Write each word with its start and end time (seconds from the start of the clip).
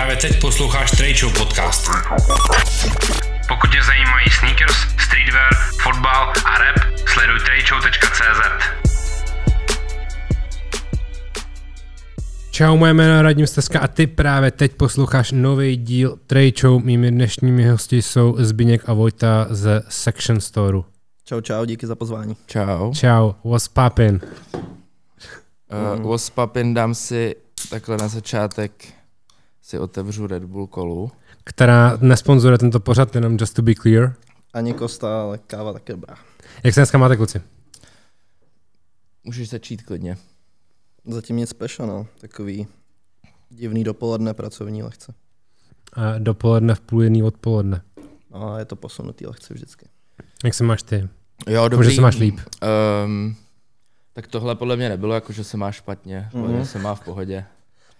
Právě 0.00 0.16
teď 0.16 0.40
posloucháš 0.40 0.90
Trade 0.90 1.38
podcast. 1.38 1.90
Pokud 3.48 3.70
tě 3.70 3.78
zajímají 3.86 4.30
sneakers, 4.38 4.76
streetwear, 4.76 5.54
fotbal 5.82 6.32
a 6.44 6.58
rap, 6.58 6.76
sleduj 7.06 7.38
tradeshow.cz. 7.40 8.40
Čau, 12.50 12.76
moje 12.76 12.94
jméno 12.94 13.16
je 13.16 13.22
Radim 13.22 13.46
Steska 13.46 13.80
a 13.80 13.88
ty 13.88 14.06
právě 14.06 14.50
teď 14.50 14.72
posloucháš 14.72 15.32
nový 15.32 15.76
díl 15.76 16.18
Trade 16.26 16.52
Show. 16.60 16.84
Mými 16.84 17.10
dnešními 17.10 17.68
hosti 17.68 18.02
jsou 18.02 18.36
Zbyněk 18.38 18.82
a 18.86 18.92
Vojta 18.92 19.46
ze 19.50 19.82
Section 19.88 20.40
Storeu. 20.40 20.84
Čau, 21.24 21.40
čau, 21.40 21.64
díky 21.64 21.86
za 21.86 21.94
pozvání. 21.94 22.36
Čau. 22.46 22.92
Čau, 22.94 23.32
what's 23.44 23.68
poppin? 23.68 24.20
Uh, 24.54 26.02
what's 26.02 26.30
poppin, 26.30 26.74
dám 26.74 26.94
si 26.94 27.36
takhle 27.70 27.96
na 27.96 28.08
začátek 28.08 28.99
si 29.70 29.78
otevřu 29.78 30.26
Red 30.26 30.44
Bull 30.44 30.66
kolu. 30.66 31.10
Která 31.44 31.98
nesponzoruje 32.00 32.58
tento 32.58 32.80
pořad, 32.80 33.14
jenom 33.14 33.36
just 33.40 33.54
to 33.54 33.62
be 33.62 33.74
clear. 33.74 34.14
Ani 34.54 34.74
Kosta, 34.74 35.22
ale 35.22 35.38
káva 35.38 35.72
taky 35.72 35.92
dobrá. 35.92 36.14
Jak 36.64 36.74
se 36.74 36.80
dneska 36.80 36.98
máte, 36.98 37.16
kluci? 37.16 37.40
Můžeš 39.24 39.48
začít 39.48 39.82
klidně. 39.82 40.16
Zatím 41.06 41.36
nic 41.36 41.50
special, 41.50 41.88
no. 41.88 42.06
Takový 42.20 42.66
divný 43.50 43.84
dopoledne, 43.84 44.34
pracovní 44.34 44.82
lehce. 44.82 45.14
A 45.92 46.18
dopoledne 46.18 46.74
v 46.74 46.80
půl 46.80 47.02
jedný 47.02 47.22
odpoledne. 47.22 47.82
No 48.30 48.52
a 48.52 48.58
je 48.58 48.64
to 48.64 48.76
posunutý 48.76 49.26
lehce 49.26 49.54
vždycky. 49.54 49.86
Jak 50.44 50.54
se 50.54 50.64
máš 50.64 50.82
ty? 50.82 51.08
Jo, 51.48 51.68
dobrý. 51.68 51.86
Může 51.86 51.96
se 51.96 52.02
máš 52.02 52.18
líp. 52.18 52.40
Um, 53.04 53.36
tak 54.12 54.26
tohle 54.26 54.54
podle 54.54 54.76
mě 54.76 54.88
nebylo 54.88 55.14
jako, 55.14 55.32
že 55.32 55.44
se 55.44 55.56
má 55.56 55.72
špatně, 55.72 56.28
Mhm. 56.34 56.44
mm-hmm. 56.46 56.62
se 56.62 56.78
má 56.78 56.94
v 56.94 57.00
pohodě. 57.04 57.44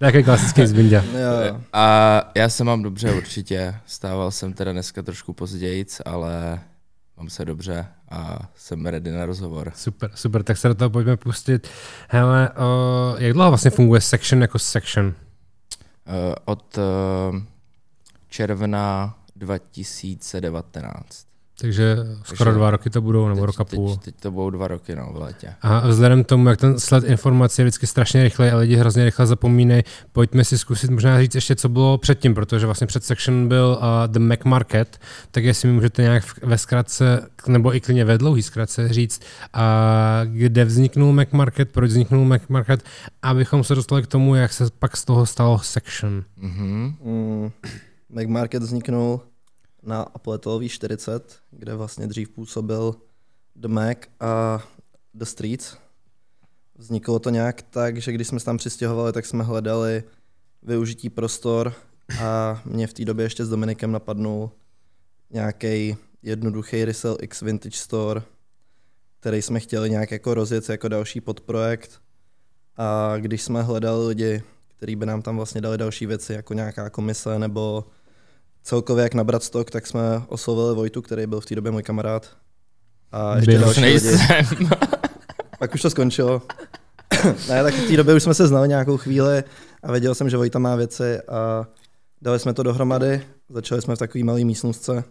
Jaký 0.00 0.24
klasický 0.24 0.66
zbindě. 0.66 1.04
A 1.72 2.22
já 2.34 2.48
se 2.48 2.64
mám 2.64 2.82
dobře 2.82 3.12
určitě. 3.12 3.74
Stával 3.86 4.30
jsem 4.30 4.52
teda 4.52 4.72
dneska 4.72 5.02
trošku 5.02 5.32
pozdějíc, 5.32 6.02
ale 6.04 6.60
mám 7.16 7.30
se 7.30 7.44
dobře 7.44 7.86
a 8.10 8.38
jsem 8.56 8.86
ready 8.86 9.10
na 9.10 9.26
rozhovor. 9.26 9.72
Super, 9.74 10.10
super, 10.14 10.42
tak 10.42 10.56
se 10.56 10.68
do 10.68 10.74
toho 10.74 10.90
pojďme 10.90 11.16
pustit. 11.16 11.68
Hele, 12.08 12.50
o, 12.50 13.14
jak 13.18 13.32
dlouho 13.32 13.50
vlastně 13.50 13.70
funguje 13.70 14.00
Section 14.00 14.42
jako 14.42 14.58
Section? 14.58 15.06
Uh, 15.06 15.14
od 16.44 16.78
uh, 16.78 17.38
června 18.28 19.14
2019. 19.36 21.29
Takže 21.60 21.96
skoro 22.22 22.52
dva 22.52 22.70
roky 22.70 22.90
to 22.90 23.00
budou, 23.00 23.28
nebo 23.28 23.40
teď, 23.40 23.46
roka 23.46 23.64
půl. 23.64 23.90
Teď, 23.90 24.00
teď 24.04 24.14
to 24.20 24.30
budou 24.30 24.50
dva 24.50 24.68
roky 24.68 24.96
no, 24.96 25.10
v 25.12 25.16
létě. 25.16 25.54
A 25.62 25.88
vzhledem 25.88 26.24
k 26.24 26.26
tomu, 26.26 26.48
jak 26.48 26.60
ten 26.60 26.78
sled 26.78 27.04
informací 27.04 27.62
je 27.62 27.64
vždycky 27.64 27.86
strašně 27.86 28.22
rychlej 28.22 28.50
a 28.50 28.56
lidi 28.56 28.76
hrozně 28.76 29.04
rychle 29.04 29.26
zapomínají, 29.26 29.82
pojďme 30.12 30.44
si 30.44 30.58
zkusit 30.58 30.90
možná 30.90 31.20
říct 31.20 31.34
ještě, 31.34 31.56
co 31.56 31.68
bylo 31.68 31.98
předtím, 31.98 32.34
protože 32.34 32.66
vlastně 32.66 32.86
před 32.86 33.04
Section 33.04 33.48
byl 33.48 33.78
uh, 33.80 34.12
The 34.12 34.18
Mac 34.18 34.38
Market, 34.44 34.98
tak 35.30 35.44
jestli 35.44 35.68
mi 35.68 35.74
můžete 35.74 36.02
nějak 36.02 36.24
v- 36.24 36.38
ve 36.42 36.58
zkratce, 36.58 37.28
nebo 37.46 37.74
i 37.76 37.80
klidně 37.80 38.04
ve 38.04 38.18
dlouhý 38.18 38.42
zkratce 38.42 38.88
říct, 38.88 39.22
uh, 39.56 39.60
kde 40.32 40.64
vzniknul 40.64 41.12
Mac 41.12 41.28
Market, 41.32 41.70
proč 41.72 41.90
vzniknul 41.90 42.24
Mac 42.24 42.42
Market, 42.48 42.82
abychom 43.22 43.64
se 43.64 43.74
dostali 43.74 44.02
k 44.02 44.06
tomu, 44.06 44.34
jak 44.34 44.52
se 44.52 44.64
pak 44.78 44.96
z 44.96 45.04
toho 45.04 45.26
stalo 45.26 45.58
Section. 45.58 46.24
Mm-hmm. 46.42 46.94
mm, 47.04 47.50
Mac 48.10 48.26
Market 48.26 48.62
vzniknul 48.62 49.20
na 49.82 50.02
Apple 50.02 50.68
40, 50.68 51.38
kde 51.50 51.74
vlastně 51.74 52.06
dřív 52.06 52.28
působil 52.28 52.94
The 53.56 53.68
Mac 53.68 53.98
a 54.20 54.64
The 55.14 55.24
Streets. 55.24 55.76
Vzniklo 56.74 57.18
to 57.18 57.30
nějak 57.30 57.62
tak, 57.62 57.96
že 57.98 58.12
když 58.12 58.28
jsme 58.28 58.40
se 58.40 58.46
tam 58.46 58.56
přistěhovali, 58.56 59.12
tak 59.12 59.26
jsme 59.26 59.44
hledali 59.44 60.04
využití 60.62 61.10
prostor 61.10 61.74
a 62.20 62.62
mě 62.64 62.86
v 62.86 62.92
té 62.92 63.04
době 63.04 63.26
ještě 63.26 63.44
s 63.44 63.48
Dominikem 63.48 63.92
napadnul 63.92 64.50
nějaký 65.30 65.96
jednoduchý 66.22 66.84
Resell 66.84 67.16
X 67.20 67.40
Vintage 67.40 67.78
Store, 67.78 68.22
který 69.20 69.42
jsme 69.42 69.60
chtěli 69.60 69.90
nějak 69.90 70.10
jako 70.10 70.34
rozjet 70.34 70.68
jako 70.68 70.88
další 70.88 71.20
podprojekt. 71.20 72.00
A 72.76 73.16
když 73.18 73.42
jsme 73.42 73.62
hledali 73.62 74.06
lidi, 74.06 74.42
kteří 74.76 74.96
by 74.96 75.06
nám 75.06 75.22
tam 75.22 75.36
vlastně 75.36 75.60
dali 75.60 75.78
další 75.78 76.06
věci, 76.06 76.32
jako 76.32 76.54
nějaká 76.54 76.90
komise 76.90 77.38
nebo 77.38 77.84
celkově 78.62 79.02
jak 79.02 79.14
nabrat 79.14 79.42
stok, 79.42 79.70
tak 79.70 79.86
jsme 79.86 80.22
oslovili 80.28 80.74
Vojtu, 80.74 81.02
který 81.02 81.26
byl 81.26 81.40
v 81.40 81.46
té 81.46 81.54
době 81.54 81.72
můj 81.72 81.82
kamarád. 81.82 82.36
A 83.12 83.36
ještě 83.36 83.50
Byl. 83.50 83.60
další 83.60 83.80
lidi. 83.80 83.92
Nejsem. 83.92 84.68
Pak 85.58 85.74
už 85.74 85.82
to 85.82 85.90
skončilo. 85.90 86.42
ne, 87.48 87.62
tak 87.62 87.74
v 87.74 87.88
té 87.88 87.96
době 87.96 88.14
už 88.14 88.22
jsme 88.22 88.34
se 88.34 88.46
znali 88.46 88.68
nějakou 88.68 88.96
chvíli 88.96 89.44
a 89.82 89.92
věděl 89.92 90.14
jsem, 90.14 90.30
že 90.30 90.36
Vojta 90.36 90.58
má 90.58 90.76
věci 90.76 91.20
a 91.20 91.68
dali 92.22 92.38
jsme 92.38 92.54
to 92.54 92.62
dohromady. 92.62 93.26
Začali 93.48 93.82
jsme 93.82 93.96
v 93.96 93.98
takové 93.98 94.24
malé 94.24 94.44
místnostce, 94.44 95.04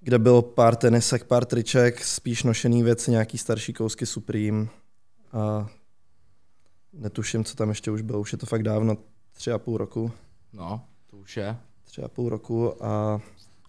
kde 0.00 0.18
bylo 0.18 0.42
pár 0.42 0.76
tenisek, 0.76 1.24
pár 1.24 1.44
triček, 1.44 2.04
spíš 2.04 2.42
nošený 2.42 2.82
věci, 2.82 3.10
nějaký 3.10 3.38
starší 3.38 3.72
kousky 3.72 4.06
Supreme 4.06 4.66
a 5.32 5.68
netuším, 6.92 7.44
co 7.44 7.56
tam 7.56 7.68
ještě 7.68 7.90
už 7.90 8.02
bylo. 8.02 8.20
Už 8.20 8.32
je 8.32 8.38
to 8.38 8.46
fakt 8.46 8.62
dávno, 8.62 8.96
tři 9.32 9.52
a 9.52 9.58
půl 9.58 9.78
roku. 9.78 10.12
No, 10.52 10.84
to 11.10 11.16
už 11.16 11.36
je. 11.36 11.56
Tři 11.84 12.02
a 12.02 12.08
půl 12.08 12.28
roku 12.28 12.84
a 12.84 13.18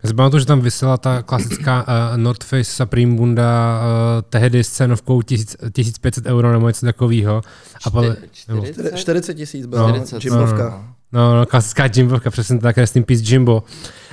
Já 0.03 0.09
si 0.09 0.13
pamatuju, 0.13 0.39
že 0.39 0.45
tam 0.45 0.61
vysela 0.61 0.97
ta 0.97 1.21
klasická 1.21 1.81
uh, 1.87 2.17
North 2.17 2.43
Face 2.43 2.63
Supreme 2.63 3.15
bunda 3.15 3.79
uh, 3.79 4.21
tehdy 4.29 4.63
s 4.63 4.69
cenovkou 4.69 5.21
1000 5.21 5.55
1500 5.71 6.25
euro 6.25 6.51
nebo 6.51 6.67
něco 6.67 6.85
takového. 6.85 7.41
A 7.85 7.89
podle, 7.89 8.15
nebo- 8.47 8.61
40? 8.65 8.95
40 8.97 9.33
tisíc 9.33 9.65
byla 9.65 9.81
No. 9.81 9.97
no, 9.97 10.05
40, 10.05 10.19
gymovka. 10.23 10.95
No, 11.11 11.35
no, 11.35 11.45
klasická 11.45 11.89
Jimbovka, 11.95 12.29
přesně 12.31 12.59
tak, 12.59 12.77
Rest 12.77 12.95
in 12.95 13.03
Peace 13.03 13.23
Jimbo. 13.25 13.63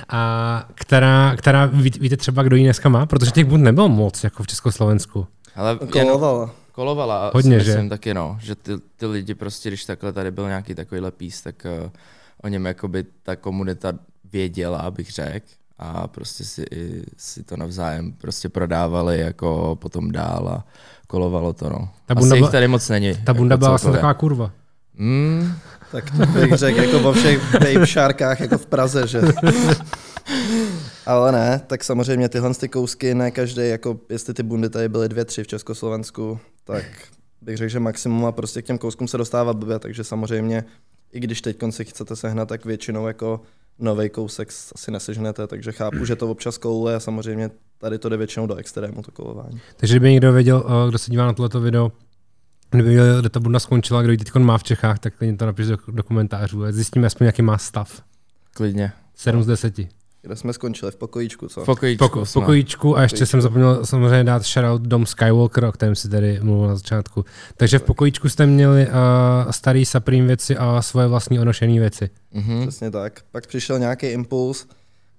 A 0.09 0.69
která, 0.75 1.35
která 1.37 1.65
ví, 1.65 1.91
víte 1.99 2.17
třeba, 2.17 2.43
kdo 2.43 2.55
ji 2.55 2.63
dneska 2.63 2.89
má? 2.89 3.05
Protože 3.05 3.31
těch 3.31 3.45
bund 3.45 3.63
nebylo 3.63 3.89
moc, 3.89 4.23
jako 4.23 4.43
v 4.43 4.47
Československu. 4.47 5.27
Ale 5.55 5.77
Kolovala. 5.91 6.51
kolovala. 6.71 7.31
Hodně, 7.33 7.59
si 7.59 7.65
že? 7.65 7.71
myslím 7.71 7.89
taky, 7.89 8.13
no. 8.13 8.37
Že 8.41 8.55
ty, 8.55 8.71
ty 8.97 9.05
lidi 9.05 9.35
prostě, 9.35 9.69
když 9.69 9.85
takhle 9.85 10.13
tady 10.13 10.31
byl 10.31 10.47
nějaký 10.47 10.75
takovýhle 10.75 11.11
pís, 11.11 11.41
tak 11.41 11.65
uh, 11.83 11.89
o 12.45 12.47
něm 12.47 12.65
jakoby 12.65 13.05
ta 13.23 13.35
komunita 13.35 13.93
věděla, 14.31 14.91
bych 14.91 15.11
řekl. 15.11 15.45
A 15.77 16.07
prostě 16.07 16.43
si, 16.43 16.65
si 17.17 17.43
to 17.43 17.57
navzájem 17.57 18.11
prostě 18.13 18.49
prodávali 18.49 19.19
jako 19.19 19.77
potom 19.81 20.11
dál 20.11 20.49
a 20.49 20.65
kolovalo 21.07 21.53
to, 21.53 21.69
no. 21.69 21.89
Ta 22.05 22.13
Asi 22.13 22.19
bunda 22.19 22.35
jich 22.35 22.41
byla- 22.41 22.51
tady 22.51 22.67
moc 22.67 22.89
není. 22.89 23.13
Ta 23.25 23.33
bunda 23.33 23.53
jako 23.53 23.59
byla 23.59 23.69
vlastně 23.69 23.91
taková 23.91 24.13
kurva. 24.13 24.51
Mm, 24.93 25.51
Tak 25.91 26.11
to 26.11 26.25
bych 26.25 26.53
řekl 26.53 26.79
jako 26.81 26.99
vo 26.99 27.13
všech 27.13 27.53
babe 27.53 27.87
šárkách 27.87 28.39
jako 28.39 28.57
v 28.57 28.65
Praze, 28.65 29.07
že? 29.07 29.21
Ale 31.05 31.31
ne, 31.31 31.61
tak 31.67 31.83
samozřejmě 31.83 32.29
tyhle 32.29 32.53
ty 32.53 32.69
kousky, 32.69 33.15
ne 33.15 33.31
každý, 33.31 33.69
jako 33.69 33.99
jestli 34.09 34.33
ty 34.33 34.43
bundy 34.43 34.69
tady 34.69 34.89
byly 34.89 35.09
dvě, 35.09 35.25
tři 35.25 35.43
v 35.43 35.47
Československu, 35.47 36.39
tak 36.63 36.83
bych 37.41 37.57
řekl, 37.57 37.69
že 37.69 37.79
maximum 37.79 38.25
a 38.25 38.31
prostě 38.31 38.61
k 38.61 38.65
těm 38.65 38.77
kouskům 38.77 39.07
se 39.07 39.17
dostává 39.17 39.53
blbě, 39.53 39.79
takže 39.79 40.03
samozřejmě, 40.03 40.63
i 41.15 41.19
když 41.19 41.41
teď 41.41 41.57
si 41.69 41.85
chcete 41.85 42.15
sehnat, 42.15 42.49
tak 42.49 42.65
většinou 42.65 43.07
jako 43.07 43.41
nový 43.79 44.09
kousek 44.09 44.49
asi 44.75 44.91
nesežnete, 44.91 45.47
takže 45.47 45.71
chápu, 45.71 46.05
že 46.05 46.15
to 46.15 46.31
občas 46.31 46.57
koule 46.57 46.95
a 46.95 46.99
samozřejmě 46.99 47.49
tady 47.77 47.97
to 47.99 48.09
jde 48.09 48.17
většinou 48.17 48.47
do 48.47 48.55
extrému, 48.55 49.01
to 49.01 49.11
kolování. 49.11 49.61
Takže 49.75 49.93
kdyby 49.93 50.11
někdo 50.11 50.33
věděl, 50.33 50.65
eh, 50.67 50.89
kdo 50.89 50.97
se 50.97 51.11
dívá 51.11 51.25
na 51.25 51.33
tohleto 51.33 51.61
video, 51.61 51.91
kdyby 52.69 52.89
věděl, 52.89 53.19
kde 53.19 53.29
ta 53.29 53.39
bunda 53.39 53.59
skončila, 53.59 54.01
kdo 54.01 54.11
ji 54.11 54.17
teď 54.17 54.35
má 54.35 54.57
v 54.57 54.63
Čechách, 54.63 54.99
tak 54.99 55.17
klidně 55.17 55.37
to 55.37 55.45
napiš 55.45 55.67
do, 55.67 55.77
do 55.87 56.03
komentářů. 56.03 56.63
ať 56.63 56.73
Zjistíme 56.73 57.07
aspoň, 57.07 57.25
jaký 57.25 57.41
má 57.41 57.57
stav. 57.57 58.01
klidně. 58.53 58.91
7 59.15 59.43
z 59.43 59.47
10. 59.47 59.87
Kde 60.25 60.35
jsme 60.35 60.53
skončili? 60.53 60.91
V 60.91 60.95
pokojíčku, 60.95 61.47
co? 61.47 61.61
V 61.61 61.65
pokojíčku. 61.65 62.05
Poko, 62.05 62.25
v 62.25 62.33
pokojíčku 62.33 62.97
a 62.97 63.01
ještě 63.01 63.25
jsem 63.25 63.41
zapomněl 63.41 63.85
samozřejmě 63.85 64.23
dát 64.23 64.43
shoutout 64.43 64.81
Dom 64.81 65.05
Skywalker, 65.05 65.65
o 65.65 65.71
kterém 65.71 65.95
si 65.95 66.09
tady 66.09 66.39
mluvil 66.43 66.67
na 66.67 66.75
začátku. 66.75 67.25
Takže 67.57 67.79
v 67.79 67.83
pokojíčku 67.83 68.29
jste 68.29 68.45
měli 68.45 68.87
uh, 68.87 69.51
starý 69.51 69.85
Supreme 69.85 70.27
věci 70.27 70.57
a 70.57 70.81
svoje 70.81 71.07
vlastní 71.07 71.39
onošené 71.39 71.79
věci. 71.79 72.09
Mhm. 72.31 72.61
Přesně 72.61 72.91
tak. 72.91 73.21
Pak 73.31 73.47
přišel 73.47 73.79
nějaký 73.79 74.07
impuls, 74.07 74.67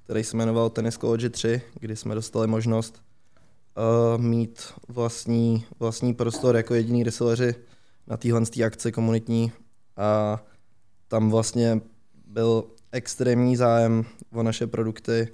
který 0.04 0.24
se 0.24 0.36
jmenoval 0.36 0.70
Tennis 0.70 0.98
College 0.98 1.30
3, 1.30 1.62
kdy 1.80 1.96
jsme 1.96 2.14
dostali 2.14 2.46
možnost 2.46 3.02
uh, 3.76 4.22
mít 4.22 4.62
vlastní, 4.88 5.64
vlastní 5.80 6.14
prostor 6.14 6.56
jako 6.56 6.74
jediný 6.74 7.04
reselleři 7.04 7.54
na 8.06 8.16
téhle 8.16 8.42
akci 8.66 8.92
komunitní 8.92 9.52
a 9.96 10.42
tam 11.08 11.30
vlastně 11.30 11.80
byl 12.26 12.64
extrémní 12.92 13.56
zájem 13.56 14.04
o 14.32 14.42
naše 14.42 14.66
produkty, 14.66 15.28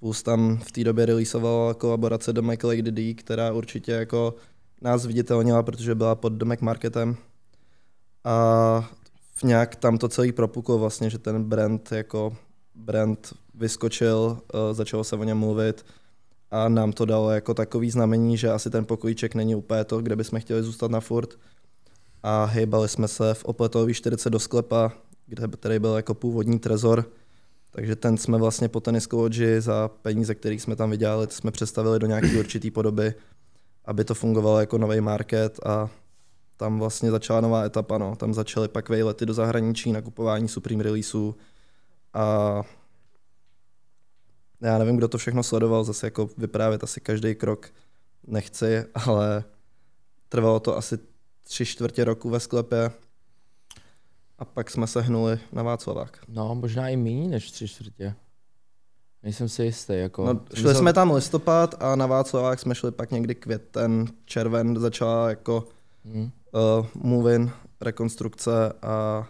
plus 0.00 0.22
tam 0.22 0.58
v 0.58 0.72
té 0.72 0.84
době 0.84 1.06
releasovala 1.06 1.74
kolaborace 1.74 2.32
do 2.32 2.42
Lady 2.62 2.82
D, 2.82 3.14
která 3.14 3.52
určitě 3.52 3.92
jako 3.92 4.34
nás 4.82 5.06
viditelnila, 5.06 5.62
protože 5.62 5.94
byla 5.94 6.14
pod 6.14 6.42
Mac 6.42 6.60
Marketem. 6.60 7.16
A 8.24 8.90
nějak 9.44 9.76
tam 9.76 9.98
to 9.98 10.08
celý 10.08 10.32
propuklo 10.32 10.78
vlastně, 10.78 11.10
že 11.10 11.18
ten 11.18 11.44
brand 11.44 11.92
jako 11.92 12.36
brand 12.74 13.34
vyskočil, 13.54 14.38
uh, 14.54 14.60
začalo 14.72 15.04
se 15.04 15.16
o 15.16 15.24
něm 15.24 15.38
mluvit 15.38 15.84
a 16.50 16.68
nám 16.68 16.92
to 16.92 17.04
dalo 17.04 17.30
jako 17.30 17.54
takový 17.54 17.90
znamení, 17.90 18.36
že 18.36 18.50
asi 18.50 18.70
ten 18.70 18.84
pokojíček 18.84 19.34
není 19.34 19.54
úplně 19.54 19.84
to, 19.84 20.02
kde 20.02 20.16
bychom 20.16 20.40
chtěli 20.40 20.62
zůstat 20.62 20.90
na 20.90 21.00
furt. 21.00 21.38
A 22.22 22.44
hejbali 22.44 22.88
jsme 22.88 23.08
se 23.08 23.34
v 23.34 23.44
opletový 23.44 23.94
40 23.94 24.30
do 24.30 24.38
sklepa 24.38 24.92
kde, 25.26 25.48
který 25.48 25.78
byl 25.78 25.96
jako 25.96 26.14
původní 26.14 26.58
trezor. 26.58 27.10
Takže 27.70 27.96
ten 27.96 28.16
jsme 28.16 28.38
vlastně 28.38 28.68
po 28.68 28.80
Tennis 28.80 29.06
College 29.06 29.60
za 29.60 29.88
peníze, 29.88 30.34
které 30.34 30.54
jsme 30.54 30.76
tam 30.76 30.90
vydělali, 30.90 31.26
jsme 31.30 31.50
představili 31.50 31.98
do 31.98 32.06
nějaké 32.06 32.38
určité 32.38 32.70
podoby, 32.70 33.14
aby 33.84 34.04
to 34.04 34.14
fungovalo 34.14 34.60
jako 34.60 34.78
nový 34.78 35.00
market 35.00 35.60
a 35.66 35.90
tam 36.56 36.78
vlastně 36.78 37.10
začala 37.10 37.40
nová 37.40 37.64
etapa. 37.64 37.98
No. 37.98 38.16
Tam 38.16 38.34
začaly 38.34 38.68
pak 38.68 38.88
vejlety 38.88 39.26
do 39.26 39.34
zahraničí, 39.34 39.92
nakupování 39.92 40.48
Supreme 40.48 40.82
releaseů 40.82 41.36
a 42.12 42.62
já 44.60 44.78
nevím, 44.78 44.96
kdo 44.96 45.08
to 45.08 45.18
všechno 45.18 45.42
sledoval, 45.42 45.84
zase 45.84 46.06
jako 46.06 46.30
vyprávět 46.38 46.84
asi 46.84 47.00
každý 47.00 47.34
krok 47.34 47.70
nechci, 48.26 48.84
ale 48.94 49.44
trvalo 50.28 50.60
to 50.60 50.76
asi 50.76 50.98
tři 51.42 51.66
čtvrtě 51.66 52.04
roku 52.04 52.30
ve 52.30 52.40
sklepě 52.40 52.90
a 54.44 54.46
pak 54.54 54.70
jsme 54.70 54.86
se 54.86 55.00
hnuli 55.00 55.38
na 55.52 55.62
Václavák. 55.62 56.18
No, 56.28 56.54
možná 56.54 56.88
i 56.88 56.96
méně 56.96 57.28
než 57.28 57.50
tři 57.50 57.68
čtvrtě. 57.68 58.14
Nejsem 59.22 59.48
si 59.48 59.64
jistý. 59.64 59.92
Jako, 59.92 60.24
no, 60.24 60.40
šli 60.54 60.74
jsme 60.74 60.92
tam 60.92 61.10
listopad 61.10 61.74
a 61.82 61.96
na 61.96 62.06
Václavák 62.06 62.60
jsme 62.60 62.74
šli 62.74 62.90
pak 62.90 63.10
někdy 63.10 63.34
květen, 63.34 64.06
červen 64.24 64.78
začala 64.80 65.28
jako 65.28 65.64
hmm. 66.04 66.30
uh, 66.52 66.86
move-in, 66.94 67.50
rekonstrukce 67.80 68.72
a 68.82 69.26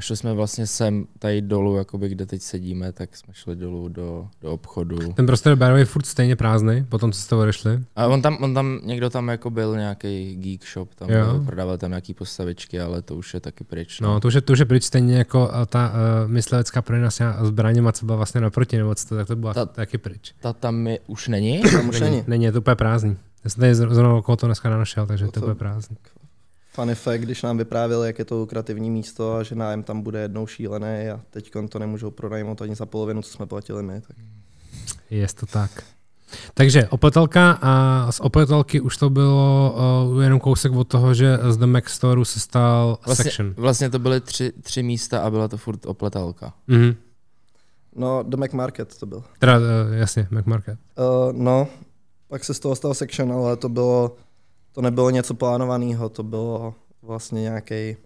a 0.00 0.02
šli 0.02 0.16
jsme 0.16 0.34
vlastně 0.34 0.66
sem, 0.66 1.06
tady 1.18 1.42
dolů, 1.42 1.76
jakoby, 1.76 2.08
kde 2.08 2.26
teď 2.26 2.42
sedíme, 2.42 2.92
tak 2.92 3.16
jsme 3.16 3.34
šli 3.34 3.56
dolů 3.56 3.88
do, 3.88 4.28
do 4.42 4.52
obchodu. 4.52 5.12
Ten 5.12 5.26
prostor 5.26 5.58
je 5.76 5.84
furt 5.84 6.06
stejně 6.06 6.36
prázdný, 6.36 6.84
potom 6.88 7.12
co 7.12 7.20
jste 7.20 7.36
odešli? 7.36 7.80
A 7.96 8.06
on 8.06 8.22
tam, 8.22 8.38
on 8.40 8.54
tam, 8.54 8.80
někdo 8.84 9.10
tam 9.10 9.28
jako 9.28 9.50
byl 9.50 9.76
nějaký 9.76 10.36
geek 10.36 10.72
shop, 10.72 10.94
tam 10.94 11.08
byl, 11.08 11.42
prodával 11.46 11.78
tam 11.78 11.90
nějaký 11.90 12.14
postavičky, 12.14 12.80
ale 12.80 13.02
to 13.02 13.16
už 13.16 13.34
je 13.34 13.40
taky 13.40 13.64
pryč. 13.64 14.00
No, 14.00 14.14
no 14.14 14.20
to 14.20 14.28
už 14.28 14.34
je, 14.34 14.40
to 14.40 14.52
už 14.52 14.58
je 14.58 14.64
pryč 14.64 14.84
stejně 14.84 15.18
jako 15.18 15.50
ta 15.66 15.92
uh, 15.92 16.30
myslevecká 16.30 16.82
prodejna 16.82 17.10
s 17.10 17.22
zbraněma, 17.42 17.92
co 17.92 18.06
byla 18.06 18.16
vlastně 18.16 18.40
naproti, 18.40 18.76
nebo 18.76 18.94
co 18.94 19.08
to, 19.08 19.16
tak 19.16 19.26
to 19.26 19.36
byla 19.36 19.54
ta, 19.54 19.66
taky 19.66 19.98
pryč. 19.98 20.34
Ta 20.40 20.52
tam 20.52 20.86
je, 20.86 20.98
už 21.06 21.28
není? 21.28 21.60
Tam 21.60 21.88
už 21.88 22.00
není. 22.00 22.24
Není, 22.26 22.44
je 22.44 22.52
to 22.52 22.58
úplně 22.58 22.76
prázdný. 22.76 23.16
Já 23.44 23.50
jsem 23.50 23.60
tady 23.60 23.74
zrovna 23.74 24.14
okolo 24.14 24.36
toho 24.36 24.48
dneska 24.48 24.70
našel, 24.70 25.06
takže 25.06 25.26
to, 25.26 25.40
to 25.40 25.48
je 25.48 25.54
prázdný 25.54 25.96
funny 26.72 26.94
fact, 26.94 27.20
když 27.20 27.42
nám 27.42 27.58
vyprávěli, 27.58 28.06
jak 28.06 28.18
je 28.18 28.24
to 28.24 28.36
lukrativní 28.36 28.90
místo 28.90 29.34
a 29.34 29.42
že 29.42 29.54
nájem 29.54 29.82
tam 29.82 30.02
bude 30.02 30.20
jednou 30.20 30.46
šílený 30.46 31.08
a 31.08 31.20
teď 31.30 31.52
to 31.68 31.78
nemůžou 31.78 32.10
pronajmout 32.10 32.62
ani 32.62 32.74
za 32.74 32.86
polovinu, 32.86 33.22
co 33.22 33.30
jsme 33.30 33.46
platili 33.46 33.82
my. 33.82 34.00
Tak. 34.00 34.16
Je 35.10 35.26
to 35.40 35.46
tak. 35.46 35.70
Takže 36.54 36.88
opletelka 36.88 37.58
a 37.62 38.06
z 38.12 38.20
opletelky 38.20 38.80
už 38.80 38.96
to 38.96 39.10
bylo 39.10 39.74
uh, 40.12 40.22
jenom 40.22 40.40
kousek 40.40 40.72
od 40.72 40.88
toho, 40.88 41.14
že 41.14 41.38
z 41.48 41.56
The 41.56 41.66
Mac 41.66 41.84
Store 41.88 42.24
se 42.24 42.40
stal 42.40 42.98
vlastně, 43.06 43.24
section. 43.24 43.54
Vlastně 43.56 43.90
to 43.90 43.98
byly 43.98 44.20
tři, 44.20 44.52
tři 44.62 44.82
místa 44.82 45.20
a 45.20 45.30
byla 45.30 45.48
to 45.48 45.56
furt 45.56 45.86
opletelka. 45.86 46.52
Mm-hmm. 46.68 46.96
No, 47.96 48.22
The 48.22 48.36
Mac 48.36 48.52
Market 48.52 48.98
to 48.98 49.06
byl. 49.06 49.24
Teda, 49.38 49.58
uh, 49.58 49.64
jasně, 49.92 50.28
Mac 50.30 50.44
Market. 50.44 50.78
Uh, 50.98 51.32
no, 51.32 51.68
pak 52.28 52.44
se 52.44 52.54
z 52.54 52.58
toho 52.58 52.76
stal 52.76 52.94
section, 52.94 53.32
ale 53.32 53.56
to 53.56 53.68
bylo 53.68 54.16
to 54.72 54.82
nebylo 54.82 55.10
něco 55.10 55.34
plánovaného, 55.34 56.08
to 56.08 56.22
bylo 56.22 56.74
vlastně 57.02 57.40
nějaký 57.42 57.96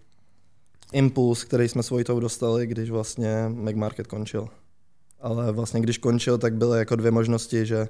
impuls, 0.93 1.45
který 1.45 1.69
jsme 1.69 1.83
s 1.83 2.05
tou 2.05 2.21
dostali, 2.21 2.67
když 2.67 2.91
vlastně 2.91 3.49
McMarket 3.49 4.07
končil. 4.07 4.49
Ale 5.21 5.53
vlastně 5.53 5.81
když 5.81 5.99
končil, 5.99 6.39
tak 6.39 6.55
byly 6.55 6.79
jako 6.79 6.97
dvě 6.97 7.11
možnosti, 7.11 7.67
že 7.67 7.89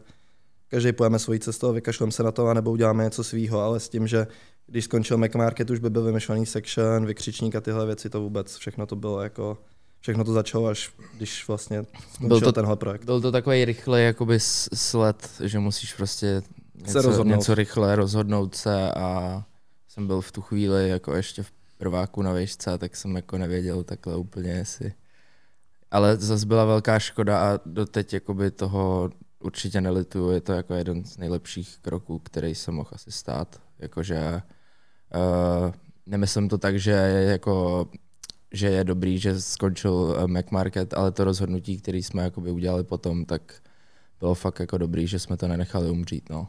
každý 0.69 0.93
pojeme 0.93 1.19
svojí 1.19 1.41
cestou, 1.41 1.73
vykašlem 1.73 2.11
se 2.11 2.23
na 2.23 2.32
to, 2.32 2.47
anebo 2.47 2.71
uděláme 2.71 3.05
něco 3.05 3.25
svýho, 3.25 3.61
ale 3.61 3.81
s 3.81 3.88
tím, 3.88 4.06
že 4.06 4.26
když 4.67 4.85
skončil 4.85 5.19
McMarket, 5.19 5.70
už 5.70 5.79
by 5.79 5.91
byl 5.91 6.03
vymyšlený 6.03 6.47
section, 6.47 7.06
vykřičník 7.06 7.55
a 7.55 7.61
tyhle 7.61 7.87
věci, 7.87 8.11
to 8.11 8.20
vůbec 8.20 8.56
všechno 8.56 8.87
to 8.87 8.97
bylo 8.97 9.20
jako 9.20 9.59
všechno 10.00 10.25
to 10.25 10.32
začalo 10.32 10.67
až 10.67 10.91
když 11.17 11.49
vlastně 11.49 11.85
skončil 12.12 12.29
byl 12.29 12.41
to, 12.41 12.53
tenhle 12.53 12.77
projekt. 12.77 13.05
Byl 13.05 13.20
to 13.20 13.32
takový 13.32 13.65
rychlý 13.65 14.03
jakoby 14.03 14.41
sled, 14.75 15.31
že 15.41 15.59
musíš 15.59 15.94
prostě 15.94 16.43
něco, 16.75 16.93
se 16.93 17.03
rozhodnout. 17.03 17.37
něco 17.37 17.55
rychle 17.55 17.97
rozhodnout 17.97 18.55
se 18.55 18.93
a 18.93 19.44
jsem 19.88 20.06
byl 20.06 20.21
v 20.21 20.32
tu 20.32 20.43
chvíli 20.43 20.88
jako 20.88 21.15
ještě 21.15 21.43
v 21.43 21.53
prváku 21.79 22.23
na 22.23 22.32
výšce, 22.32 22.79
tak 22.79 22.97
jsem 22.97 23.17
jako 23.17 23.38
nevěděl 23.38 23.85
takhle 23.85 24.17
úplně 24.17 24.50
jestli. 24.50 24.93
Ale 25.91 26.17
zase 26.17 26.47
byla 26.47 26.65
velká 26.65 26.99
škoda 26.99 27.38
a 27.38 27.59
doteď 27.67 28.12
jakoby 28.12 28.50
toho 28.50 29.11
určitě 29.38 29.81
nelituju, 29.81 30.31
je 30.31 30.41
to 30.41 30.53
jako 30.53 30.75
jeden 30.75 31.05
z 31.05 31.19
nejlepších 31.19 31.79
kroků, 31.82 32.19
který 32.19 32.55
jsem 32.55 32.75
mohl 32.75 32.91
asi 32.93 33.12
stát. 33.12 33.61
Jakože 33.79 34.43
uh, 35.15 35.73
nemyslím 36.06 36.49
to 36.49 36.59
tak, 36.59 36.79
že 36.79 36.91
je 36.91 37.31
jako 37.31 37.87
že 38.55 38.67
je 38.67 38.85
dobrý, 38.85 39.19
že 39.19 39.41
skončil 39.41 40.17
eh, 40.19 40.27
Mac 40.27 40.50
Market, 40.50 40.94
ale 40.94 41.12
to 41.12 41.25
rozhodnutí, 41.25 41.81
které 41.81 41.99
jsme 41.99 42.23
jakoby 42.23 42.50
udělali 42.50 42.85
potom, 42.85 43.25
tak 43.25 43.62
bylo 44.20 44.35
fakt 44.35 44.61
jako 44.61 44.79
dobrý, 44.79 45.06
že 45.06 45.19
jsme 45.19 45.37
to 45.37 45.49
nenechali 45.49 45.91
umřít. 45.91 46.31
No. 46.31 46.49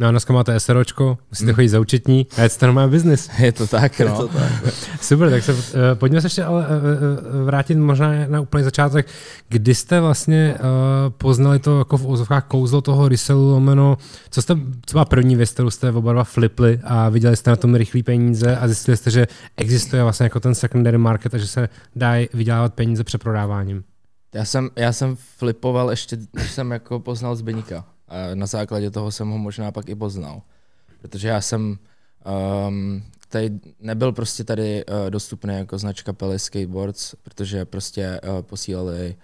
No 0.00 0.08
a 0.08 0.10
dneska 0.10 0.32
máte 0.32 0.60
SROčko, 0.60 1.18
musíte 1.30 1.46
hmm. 1.46 1.54
chodit 1.54 1.68
za 1.68 1.80
účetní 1.80 2.26
a 2.36 2.42
je 2.42 2.48
to 2.48 2.66
normální 2.66 2.90
biznis. 2.90 3.30
Je 3.38 3.52
to 3.52 3.66
tak, 3.66 4.00
no. 4.00 4.06
Je 4.06 4.12
to 4.12 4.28
tak. 4.28 4.52
Super, 5.00 5.30
tak 5.30 5.42
se, 5.42 5.52
uh, 5.52 5.58
pojďme 5.94 6.20
se 6.20 6.26
ještě 6.26 6.44
ale 6.44 6.66
uh, 6.66 7.46
vrátit 7.46 7.74
možná 7.74 8.12
na 8.28 8.40
úplný 8.40 8.64
začátek. 8.64 9.06
Kdy 9.48 9.74
jste 9.74 10.00
vlastně 10.00 10.54
uh, 10.54 10.66
poznali 11.10 11.58
to 11.58 11.78
jako 11.78 11.96
v 11.98 12.06
ozovkách 12.06 12.44
kouzlo 12.44 12.80
toho 12.80 13.08
resellu 13.08 13.50
lomeno, 13.50 13.98
co 14.30 14.42
jste, 14.42 14.54
byla 14.92 15.04
první 15.04 15.36
věc, 15.36 15.50
kterou 15.50 15.70
jste 15.70 15.90
oba 15.90 16.12
dva 16.12 16.24
flipli 16.24 16.80
a 16.84 17.08
viděli 17.08 17.36
jste 17.36 17.50
na 17.50 17.56
tom 17.56 17.74
rychlý 17.74 18.02
peníze 18.02 18.56
a 18.56 18.66
zjistili 18.68 18.96
jste, 18.96 19.10
že 19.10 19.26
existuje 19.56 20.02
vlastně 20.02 20.24
jako 20.24 20.40
ten 20.40 20.54
secondary 20.54 20.98
market 20.98 21.34
a 21.34 21.38
že 21.38 21.46
se 21.46 21.68
dají 21.96 22.28
vydělávat 22.34 22.74
peníze 22.74 23.04
přeprodáváním? 23.04 23.84
Já 24.34 24.44
jsem, 24.44 24.70
já 24.76 24.92
jsem 24.92 25.16
flipoval 25.38 25.90
ještě, 25.90 26.16
když 26.32 26.50
jsem 26.50 26.70
jako 26.70 27.00
poznal 27.00 27.36
Zbeníka. 27.36 27.84
A 28.08 28.34
na 28.34 28.46
základě 28.46 28.90
toho 28.90 29.12
jsem 29.12 29.30
ho 29.30 29.38
možná 29.38 29.72
pak 29.72 29.88
i 29.88 29.94
poznal. 29.94 30.42
Protože 31.00 31.28
já 31.28 31.40
jsem 31.40 31.78
um, 32.68 33.02
tady 33.28 33.50
nebyl 33.80 34.12
prostě 34.12 34.44
tady 34.44 34.84
uh, 34.86 35.10
dostupný 35.10 35.54
jako 35.54 35.78
značka 35.78 36.12
Pele 36.12 36.38
Skateboards, 36.38 37.14
protože 37.22 37.64
prostě 37.64 38.20
uh, 38.22 38.42
posílali 38.42 39.16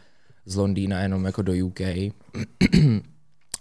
z 0.46 0.56
Londýna 0.56 1.00
jenom 1.00 1.24
jako 1.24 1.42
do 1.42 1.66
UK. 1.66 1.80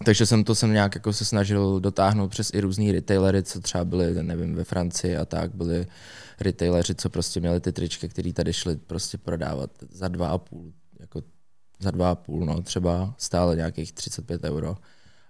Takže 0.06 0.26
jsem 0.26 0.44
to 0.44 0.56
jsem 0.56 0.74
nějak 0.74 0.96
jako 0.96 1.14
se 1.14 1.26
snažil 1.26 1.80
dotáhnout 1.80 2.28
přes 2.28 2.52
i 2.54 2.62
různý 2.62 2.92
retailery, 2.92 3.44
co 3.44 3.62
třeba 3.62 3.86
byly, 3.86 4.24
nevím, 4.24 4.56
ve 4.56 4.64
Francii 4.64 5.18
a 5.18 5.26
tak, 5.26 5.56
byli 5.56 5.88
retaileři, 6.40 6.96
co 6.96 7.10
prostě 7.10 7.40
měli 7.40 7.60
ty 7.60 7.72
tričky, 7.72 8.10
které 8.10 8.34
tady 8.34 8.54
šly 8.54 8.76
prostě 8.76 9.18
prodávat 9.18 9.72
za 9.92 10.08
dva 10.08 10.28
a 10.28 10.38
půl, 10.38 10.74
jako 11.00 11.22
za 11.80 11.92
dva 11.92 12.12
a 12.12 12.16
půl, 12.16 12.46
no, 12.46 12.62
třeba 12.62 13.16
stále 13.18 13.56
nějakých 13.56 13.92
35 13.92 14.44
euro. 14.44 14.78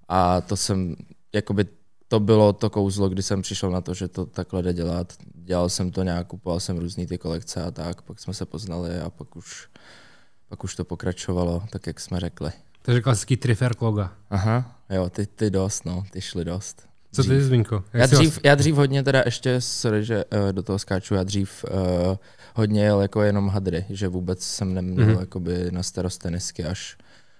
A 0.07 0.41
to 0.41 0.57
jsem, 0.57 0.95
jakoby 1.33 1.65
to 2.07 2.19
bylo 2.19 2.53
to 2.53 2.69
kouzlo, 2.69 3.09
kdy 3.09 3.23
jsem 3.23 3.41
přišel 3.41 3.71
na 3.71 3.81
to, 3.81 3.93
že 3.93 4.07
to 4.07 4.25
takhle 4.25 4.63
jde 4.63 4.73
dělat. 4.73 5.13
Dělal 5.35 5.69
jsem 5.69 5.91
to 5.91 6.03
nějak, 6.03 6.27
kupoval 6.27 6.59
jsem 6.59 6.77
různý 6.77 7.07
ty 7.07 7.17
kolekce 7.17 7.63
a 7.63 7.71
tak, 7.71 8.01
pak 8.01 8.19
jsme 8.19 8.33
se 8.33 8.45
poznali 8.45 8.99
a 8.99 9.09
pak 9.09 9.35
už, 9.35 9.67
pak 10.49 10.63
už 10.63 10.75
to 10.75 10.85
pokračovalo, 10.85 11.63
tak 11.69 11.87
jak 11.87 11.99
jsme 11.99 12.19
řekli. 12.19 12.51
Takže 12.81 13.01
klasický 13.01 13.37
trifer 13.37 13.75
kloga. 13.75 14.13
Aha, 14.29 14.79
jo, 14.89 15.09
ty, 15.09 15.25
ty 15.25 15.49
dost, 15.49 15.85
no, 15.85 16.03
ty 16.11 16.21
šli 16.21 16.45
dost. 16.45 16.87
Co 17.11 17.23
ty, 17.23 17.43
Zvinko? 17.43 17.83
Já 17.93 18.05
dřív, 18.05 18.39
já 18.43 18.55
dřív 18.55 18.75
hodně 18.75 19.03
teda 19.03 19.21
ještě, 19.25 19.61
sorry, 19.61 20.05
že 20.05 20.25
uh, 20.25 20.53
do 20.53 20.63
toho 20.63 20.79
skáču, 20.79 21.15
já 21.15 21.23
dřív 21.23 21.65
uh, 21.71 22.17
hodně 22.55 22.83
jel 22.83 23.01
jako 23.01 23.21
jenom 23.21 23.49
hadry, 23.49 23.85
že 23.89 24.07
vůbec 24.07 24.43
jsem 24.43 24.73
neměl 24.73 25.05
mm-hmm. 25.05 25.19
jakoby 25.19 25.71
na 25.71 25.83
starost 25.83 26.17
tenisky, 26.17 26.65
až 26.65 26.97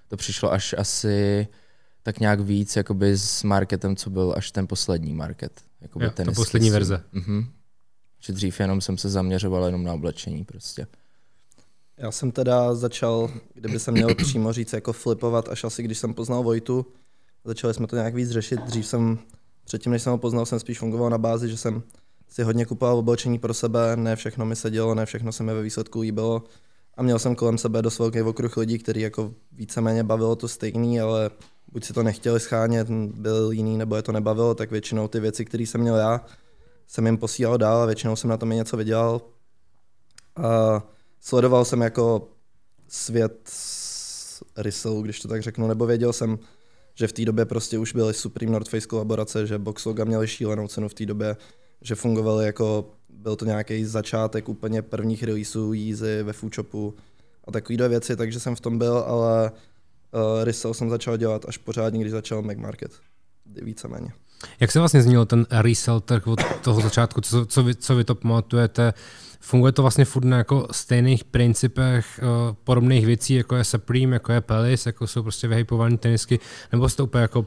to 0.07 0.17
přišlo 0.17 0.51
až 0.51 0.75
asi 0.77 1.47
tak 2.03 2.19
nějak 2.19 2.39
víc 2.39 2.75
jakoby 2.75 3.17
s 3.17 3.43
marketem, 3.43 3.95
co 3.95 4.09
byl 4.09 4.33
až 4.37 4.51
ten 4.51 4.67
poslední 4.67 5.13
market. 5.13 5.61
Jakoby 5.81 6.05
jo, 6.05 6.11
to 6.25 6.31
poslední 6.31 6.67
si, 6.67 6.73
verze. 6.73 7.03
Uh-huh. 7.13 7.47
Že 8.19 8.33
dřív 8.33 8.59
jenom 8.59 8.81
jsem 8.81 8.97
se 8.97 9.09
zaměřoval 9.09 9.65
jenom 9.65 9.83
na 9.83 9.93
oblečení 9.93 10.45
prostě. 10.45 10.87
Já 11.97 12.11
jsem 12.11 12.31
teda 12.31 12.75
začal, 12.75 13.31
kdyby 13.53 13.79
se 13.79 13.91
měl 13.91 14.15
přímo 14.15 14.53
říct, 14.53 14.73
jako 14.73 14.93
flipovat, 14.93 15.49
až 15.49 15.63
asi 15.63 15.83
když 15.83 15.97
jsem 15.97 16.13
poznal 16.13 16.43
Vojtu. 16.43 16.85
Začali 17.45 17.73
jsme 17.73 17.87
to 17.87 17.95
nějak 17.95 18.15
víc 18.15 18.29
řešit. 18.29 18.59
Dřív 18.59 18.87
jsem, 18.87 19.19
předtím 19.63 19.91
než 19.91 20.01
jsem 20.01 20.11
ho 20.11 20.17
poznal, 20.17 20.45
jsem 20.45 20.59
spíš 20.59 20.79
fungoval 20.79 21.09
na 21.09 21.17
bázi, 21.17 21.49
že 21.49 21.57
jsem 21.57 21.83
si 22.29 22.43
hodně 22.43 22.65
kupoval 22.65 22.97
oblečení 22.97 23.39
pro 23.39 23.53
sebe, 23.53 23.95
ne 23.95 24.15
všechno 24.15 24.45
mi 24.45 24.55
sedělo, 24.55 24.95
ne 24.95 25.05
všechno 25.05 25.31
se 25.31 25.43
mi 25.43 25.53
ve 25.53 25.61
výsledku 25.61 25.99
líbilo. 25.99 26.43
A 26.97 27.03
měl 27.03 27.19
jsem 27.19 27.35
kolem 27.35 27.57
sebe 27.57 27.81
dost 27.81 27.99
velký 27.99 28.21
okruh 28.21 28.57
lidí, 28.57 28.79
který 28.79 29.01
jako 29.01 29.33
víceméně 29.51 30.03
bavilo 30.03 30.35
to 30.35 30.47
stejný, 30.47 31.01
ale 31.01 31.29
buď 31.73 31.83
si 31.83 31.93
to 31.93 32.03
nechtěli 32.03 32.39
schánět, 32.39 32.89
byl 33.13 33.51
jiný, 33.51 33.77
nebo 33.77 33.95
je 33.95 34.01
to 34.01 34.11
nebavilo, 34.11 34.55
tak 34.55 34.71
většinou 34.71 35.07
ty 35.07 35.19
věci, 35.19 35.45
které 35.45 35.63
jsem 35.63 35.81
měl 35.81 35.95
já, 35.95 36.25
jsem 36.87 37.05
jim 37.05 37.17
posílal 37.17 37.57
dál 37.57 37.81
a 37.81 37.85
většinou 37.85 38.15
jsem 38.15 38.29
na 38.29 38.37
tom 38.37 38.51
i 38.51 38.55
něco 38.55 38.77
vydělal. 38.77 39.21
A 40.35 40.83
sledoval 41.19 41.65
jsem 41.65 41.81
jako 41.81 42.27
svět 42.87 43.51
rysel, 44.57 45.01
když 45.01 45.19
to 45.19 45.27
tak 45.27 45.41
řeknu, 45.41 45.67
nebo 45.67 45.85
věděl 45.85 46.13
jsem, 46.13 46.39
že 46.95 47.07
v 47.07 47.13
té 47.13 47.25
době 47.25 47.45
prostě 47.45 47.77
už 47.77 47.93
byly 47.93 48.13
Supreme 48.13 48.51
North 48.51 48.69
Face 48.69 48.87
kolaborace, 48.87 49.47
že 49.47 49.57
Boxloga 49.57 50.03
měli 50.03 50.27
šílenou 50.27 50.67
cenu 50.67 50.89
v 50.89 50.93
té 50.93 51.05
době, 51.05 51.37
že 51.81 51.95
fungovaly 51.95 52.45
jako 52.45 52.91
byl 53.09 53.35
to 53.35 53.45
nějaký 53.45 53.85
začátek 53.85 54.49
úplně 54.49 54.81
prvních 54.81 55.23
releaseů 55.23 55.73
Yeezy 55.73 56.23
ve 56.23 56.33
Foodshopu 56.33 56.95
a 57.47 57.51
takovýhle 57.51 57.89
věci, 57.89 58.15
takže 58.15 58.39
jsem 58.39 58.55
v 58.55 58.61
tom 58.61 58.77
byl, 58.77 58.97
ale 58.97 59.51
uh, 60.13 60.43
resell 60.43 60.73
jsem 60.73 60.89
začal 60.89 61.17
dělat 61.17 61.45
až 61.47 61.57
pořádně, 61.57 62.01
když 62.01 62.11
začal 62.11 62.41
Mac 62.41 62.57
Market. 62.57 62.91
Víceméně. 63.45 64.07
Jak 64.59 64.71
se 64.71 64.79
vlastně 64.79 65.01
změnil 65.01 65.25
ten 65.25 65.45
resell 65.51 65.99
trh 65.99 66.27
od 66.27 66.39
toho 66.61 66.81
začátku? 66.81 67.21
Co, 67.21 67.45
co, 67.45 67.63
vy, 67.63 67.75
co 67.75 67.95
vy 67.95 68.03
to 68.03 68.15
pamatujete? 68.15 68.93
Funguje 69.39 69.71
to 69.71 69.81
vlastně 69.81 70.05
furt 70.05 70.25
na 70.25 70.37
jako 70.37 70.67
stejných 70.71 71.23
principech 71.23 72.19
uh, 72.23 72.55
podobných 72.63 73.05
věcí, 73.05 73.33
jako 73.33 73.55
je 73.55 73.63
Supreme, 73.63 74.15
jako 74.15 74.31
je 74.31 74.41
Pelis, 74.41 74.85
jako 74.85 75.07
jsou 75.07 75.23
prostě 75.23 75.47
vyhypované 75.47 75.97
tenisky, 75.97 76.39
nebo 76.71 76.89
se 76.89 76.97
to 76.97 77.03
úplně 77.03 77.21
jako 77.21 77.45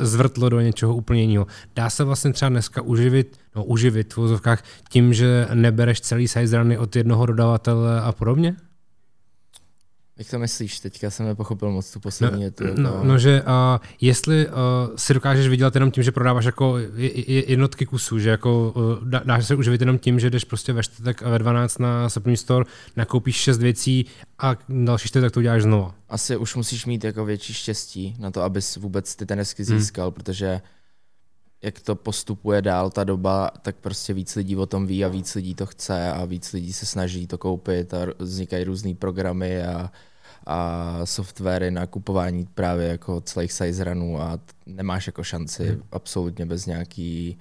zvrtlo 0.00 0.48
do 0.48 0.60
něčeho 0.60 0.96
úplně 0.96 1.22
jiného. 1.22 1.46
Dá 1.76 1.90
se 1.90 2.04
vlastně 2.04 2.32
třeba 2.32 2.48
dneska 2.48 2.82
uživit, 2.82 3.40
no 3.56 3.64
uživit 3.64 4.12
v 4.12 4.16
vozovkách 4.16 4.64
tím, 4.88 5.14
že 5.14 5.48
nebereš 5.54 6.00
celý 6.00 6.28
size 6.28 6.58
runy 6.58 6.78
od 6.78 6.96
jednoho 6.96 7.26
dodavatele 7.26 8.00
a 8.00 8.12
podobně? 8.12 8.56
Jak 10.22 10.30
to 10.30 10.38
myslíš? 10.38 10.80
Teďka 10.80 11.10
jsem 11.10 11.26
nepochopil 11.26 11.70
moc 11.70 11.92
tu 11.92 12.00
poslední. 12.00 12.44
No, 12.44 12.50
tu, 12.50 12.64
no, 12.64 12.72
no, 12.82 13.04
no, 13.04 13.18
že 13.18 13.42
uh, 13.42 13.48
jestli 14.00 14.46
uh, 14.46 14.52
si 14.96 15.14
dokážeš 15.14 15.48
vydělat 15.48 15.74
jenom 15.74 15.90
tím, 15.90 16.02
že 16.02 16.12
prodáváš 16.12 16.44
jako 16.44 16.76
jednotky 17.26 17.86
kusů, 17.86 18.18
že 18.18 18.30
jako 18.30 18.72
uh, 18.76 19.08
dá, 19.08 19.22
dáš 19.24 19.46
se 19.46 19.54
uživit 19.54 19.80
jenom 19.80 19.98
tím, 19.98 20.20
že 20.20 20.30
jdeš 20.30 20.44
prostě 20.44 20.72
ve 20.72 20.82
čtvrtek 20.82 21.22
a 21.22 21.30
ve 21.30 21.38
12 21.38 21.78
na 21.78 22.08
Supreme 22.08 22.36
Store, 22.36 22.64
nakoupíš 22.96 23.36
šest 23.36 23.58
věcí 23.58 24.06
a 24.38 24.56
další 24.68 25.08
čtvrtek 25.08 25.32
to 25.32 25.40
uděláš 25.40 25.62
znova. 25.62 25.94
Asi 26.08 26.36
už 26.36 26.54
musíš 26.56 26.86
mít 26.86 27.04
jako 27.04 27.24
větší 27.24 27.54
štěstí 27.54 28.16
na 28.18 28.30
to, 28.30 28.42
abys 28.42 28.76
vůbec 28.76 29.16
ty 29.16 29.26
tenisky 29.26 29.64
hmm. 29.64 29.78
získal, 29.78 30.06
hmm. 30.06 30.14
protože 30.14 30.60
jak 31.62 31.80
to 31.80 31.94
postupuje 31.94 32.62
dál 32.62 32.90
ta 32.90 33.04
doba, 33.04 33.50
tak 33.62 33.76
prostě 33.76 34.14
víc 34.14 34.36
lidí 34.36 34.56
o 34.56 34.66
tom 34.66 34.86
ví 34.86 35.04
a 35.04 35.08
víc 35.08 35.34
lidí 35.34 35.54
to 35.54 35.66
chce 35.66 36.12
a 36.12 36.24
víc 36.24 36.52
lidí 36.52 36.72
se 36.72 36.86
snaží 36.86 37.26
to 37.26 37.38
koupit 37.38 37.94
a 37.94 37.98
vznikají 38.18 38.64
různé 38.64 38.94
programy 38.94 39.62
a, 39.62 39.90
a 40.46 41.00
softwary 41.04 41.70
na 41.70 41.86
kupování 41.86 42.46
právě 42.54 42.88
jako 42.88 43.20
celých 43.20 43.52
size 43.52 43.84
runů 43.84 44.22
a 44.22 44.38
nemáš 44.66 45.06
jako 45.06 45.24
šanci 45.24 45.68
hmm. 45.68 45.82
absolutně 45.92 46.46
bez 46.46 46.66
nějaký 46.66 47.38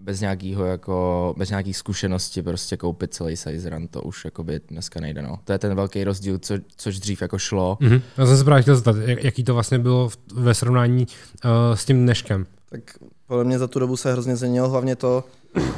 bez 0.00 0.20
nějakého 0.20 0.64
jako, 0.64 1.34
bez 1.38 1.50
nějakých 1.50 1.76
zkušenosti 1.76 2.42
prostě 2.42 2.76
koupit 2.76 3.14
celý 3.14 3.36
size 3.36 3.70
run, 3.70 3.88
to 3.88 4.02
už 4.02 4.26
by 4.42 4.60
dneska 4.68 5.00
nejde. 5.00 5.22
No. 5.22 5.38
To 5.44 5.52
je 5.52 5.58
ten 5.58 5.74
velký 5.74 6.04
rozdíl, 6.04 6.38
co, 6.38 6.54
což 6.76 6.98
dřív 6.98 7.22
jako 7.22 7.38
šlo. 7.38 7.78
Mm-hmm. 7.80 8.02
Já 8.18 8.26
jsem 8.26 8.36
se 8.36 8.44
právě 8.44 8.62
chtěl 8.62 8.76
zeptat, 8.76 8.96
jaký 9.06 9.44
to 9.44 9.54
vlastně 9.54 9.78
bylo 9.78 10.10
ve 10.34 10.54
srovnání 10.54 11.06
uh, 11.44 11.50
s 11.74 11.84
tím 11.84 12.02
dneškem. 12.02 12.46
Tak 12.68 12.80
podle 13.26 13.44
mě 13.44 13.58
za 13.58 13.66
tu 13.66 13.78
dobu 13.78 13.96
se 13.96 14.12
hrozně 14.12 14.36
změnilo 14.36 14.68
hlavně 14.68 14.96
to, 14.96 15.24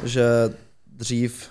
že 0.03 0.23
dřív 0.87 1.49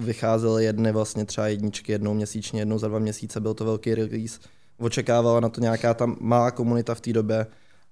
vycházely 0.00 0.64
jedny 0.64 0.92
vlastně 0.92 1.24
třeba 1.24 1.48
jedničky 1.48 1.92
jednou 1.92 2.14
měsíčně, 2.14 2.60
jednou 2.60 2.78
za 2.78 2.88
dva 2.88 2.98
měsíce, 2.98 3.40
byl 3.40 3.54
to 3.54 3.64
velký 3.64 3.94
release. 3.94 4.40
Očekávala 4.78 5.40
na 5.40 5.48
to 5.48 5.60
nějaká 5.60 5.94
tam 5.94 6.16
malá 6.20 6.50
komunita 6.50 6.94
v 6.94 7.00
té 7.00 7.12
době, 7.12 7.46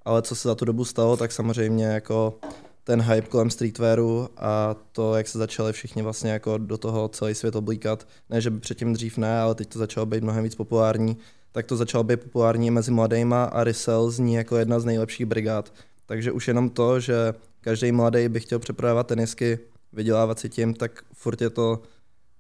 ale 0.05 0.23
co 0.23 0.37
se 0.37 0.49
za 0.49 0.55
tu 0.55 0.65
dobu 0.65 0.85
stalo, 0.85 1.17
tak 1.17 1.33
samozřejmě 1.33 1.85
jako 1.85 2.39
ten 2.85 3.03
hype 3.03 3.29
kolem 3.29 3.51
streetwearu 3.51 4.29
a 4.37 4.77
to, 4.93 5.15
jak 5.15 5.29
se 5.29 5.39
začali 5.39 5.73
všichni 5.73 6.03
vlastně 6.03 6.31
jako 6.31 6.59
do 6.59 6.79
toho 6.79 7.09
celý 7.09 7.35
svět 7.35 7.57
oblíkat, 7.57 8.07
ne, 8.31 8.41
že 8.41 8.51
by 8.51 8.61
předtím 8.61 8.93
dřív 8.93 9.19
ne, 9.19 9.41
ale 9.41 9.55
teď 9.55 9.69
to 9.69 9.79
začalo 9.79 10.07
být 10.07 10.23
mnohem 10.23 10.45
víc 10.45 10.55
populární, 10.55 11.17
tak 11.53 11.67
to 11.67 11.77
začalo 11.77 12.05
být 12.05 12.21
populární 12.21 12.71
mezi 12.71 12.91
mladýma 12.91 13.45
a 13.45 13.65
Resell 13.65 14.11
zní 14.11 14.35
jako 14.35 14.57
jedna 14.57 14.81
z 14.81 14.85
nejlepších 14.85 15.27
brigád. 15.27 15.73
Takže 16.07 16.33
už 16.33 16.49
jenom 16.49 16.71
to, 16.71 17.01
že 17.01 17.35
každý 17.61 17.93
mladý 17.93 18.29
by 18.29 18.41
chtěl 18.41 18.59
přeprodávat 18.59 19.07
tenisky, 19.07 19.59
vydělávat 19.93 20.39
si 20.39 20.49
tím, 20.49 20.75
tak 20.75 21.05
furt 21.13 21.41
je 21.41 21.51
to 21.51 21.83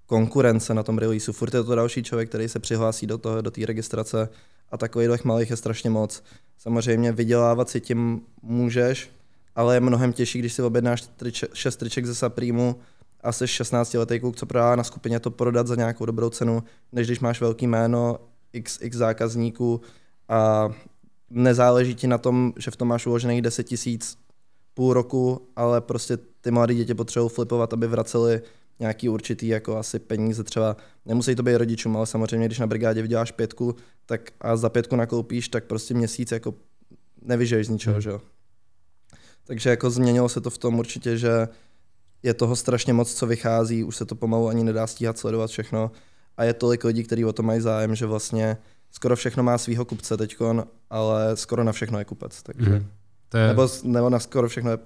konkurence 0.07 0.75
na 0.75 0.83
tom 0.83 0.99
releaseu, 0.99 1.33
furt 1.33 1.55
je 1.55 1.63
to 1.65 1.75
další 1.75 2.03
člověk, 2.03 2.29
který 2.29 2.49
se 2.49 2.59
přihlásí 2.59 3.07
do 3.07 3.19
toho, 3.19 3.41
do 3.41 3.51
té 3.51 3.67
registrace 3.67 4.29
a 4.71 4.77
takových 4.77 5.25
malých 5.25 5.51
je 5.51 5.57
strašně 5.57 5.91
moc. 5.91 6.23
Samozřejmě 6.59 7.13
vydělávat 7.13 7.69
si 7.69 7.81
tím 7.81 8.21
můžeš, 8.43 9.11
ale 9.55 9.77
je 9.77 9.81
mnohem 9.81 10.13
těžší, 10.13 10.39
když 10.39 10.53
si 10.53 10.63
objednáš 10.63 11.03
triče, 11.03 11.49
šest 11.55 11.77
triček 11.77 12.07
ze 12.07 12.15
Supremu 12.15 12.77
a 13.21 13.33
jsi 13.33 13.49
16 13.49 13.95
letý 13.95 14.21
kluk, 14.21 14.37
co 14.37 14.47
prodá 14.47 14.77
na 14.77 14.85
skupině, 14.85 15.21
to 15.21 15.31
prodat 15.31 15.67
za 15.67 15.75
nějakou 15.75 16.07
dobrou 16.07 16.31
cenu, 16.31 16.63
než 16.93 17.07
když 17.07 17.21
máš 17.21 17.41
velký 17.41 17.67
jméno, 17.67 18.19
x, 18.53 18.79
x 18.83 18.97
zákazníků 18.97 19.81
a 20.29 20.69
nezáleží 21.31 21.95
ti 21.95 22.07
na 22.07 22.19
tom, 22.19 22.53
že 22.57 22.71
v 22.71 22.77
tom 22.77 22.89
máš 22.89 23.07
uložených 23.07 23.43
10 23.43 23.63
tisíc 23.63 24.19
půl 24.81 24.93
roku, 24.93 25.49
ale 25.57 25.81
prostě 25.81 26.19
ty 26.41 26.51
mladé 26.51 26.75
děti 26.75 26.95
potřebují 26.95 27.31
flipovat, 27.31 27.73
aby 27.73 27.87
vraceli 27.87 28.43
nějaký 28.79 29.09
určitý 29.09 29.49
jako 29.49 29.77
asi 29.77 29.99
peníze 29.99 30.45
třeba, 30.45 30.77
nemusí 31.07 31.35
to 31.35 31.43
být 31.43 31.57
rodičům, 31.57 31.97
ale 31.97 32.07
samozřejmě, 32.07 32.47
když 32.47 32.59
na 32.59 32.67
brigádě 32.67 33.03
vyděláš 33.03 33.33
pětku 33.33 33.75
tak 34.07 34.31
a 34.41 34.57
za 34.57 34.69
pětku 34.69 34.97
nakoupíš, 34.97 35.49
tak 35.49 35.65
prostě 35.65 35.95
měsíc 35.95 36.33
jako 36.33 36.55
nevyžiješ 37.23 37.67
z 37.67 37.71
ničeho, 37.71 37.95
hmm. 37.95 38.01
že 38.01 38.11
jo. 38.11 38.21
Takže 39.45 39.71
jako 39.71 39.91
změnilo 39.91 40.29
se 40.29 40.41
to 40.41 40.51
v 40.51 40.59
tom 40.59 40.79
určitě, 40.79 41.17
že 41.17 41.49
je 42.23 42.35
toho 42.35 42.57
strašně 42.57 42.93
moc, 42.93 43.15
co 43.15 43.27
vychází, 43.27 43.85
už 43.85 43.97
se 43.97 44.05
to 44.05 44.15
pomalu 44.15 44.49
ani 44.49 44.65
nedá 44.65 44.87
stíhat 44.87 45.19
sledovat 45.19 45.51
všechno 45.51 45.91
a 46.37 46.45
je 46.45 46.55
tolik 46.55 46.85
lidí, 46.85 47.05
kteří 47.05 47.25
o 47.25 47.33
to 47.33 47.43
mají 47.43 47.61
zájem, 47.61 47.95
že 47.95 48.07
vlastně 48.07 48.57
skoro 48.91 49.17
všechno 49.17 49.43
má 49.43 49.59
svého 49.59 49.85
kupce 49.85 50.17
teď, 50.17 50.37
ale 50.91 51.37
skoro 51.37 51.65
na 51.65 51.73
všechno 51.73 51.99
je 51.99 52.05
kupec. 52.05 52.43
Takže, 52.43 52.71
mm. 52.71 52.87
To 53.31 53.39
je... 53.39 53.49
nebo, 53.49 53.69
nebo 53.85 54.11
na 54.11 54.19
skoro 54.19 54.49
všechno 54.49 54.71
je 54.71 54.79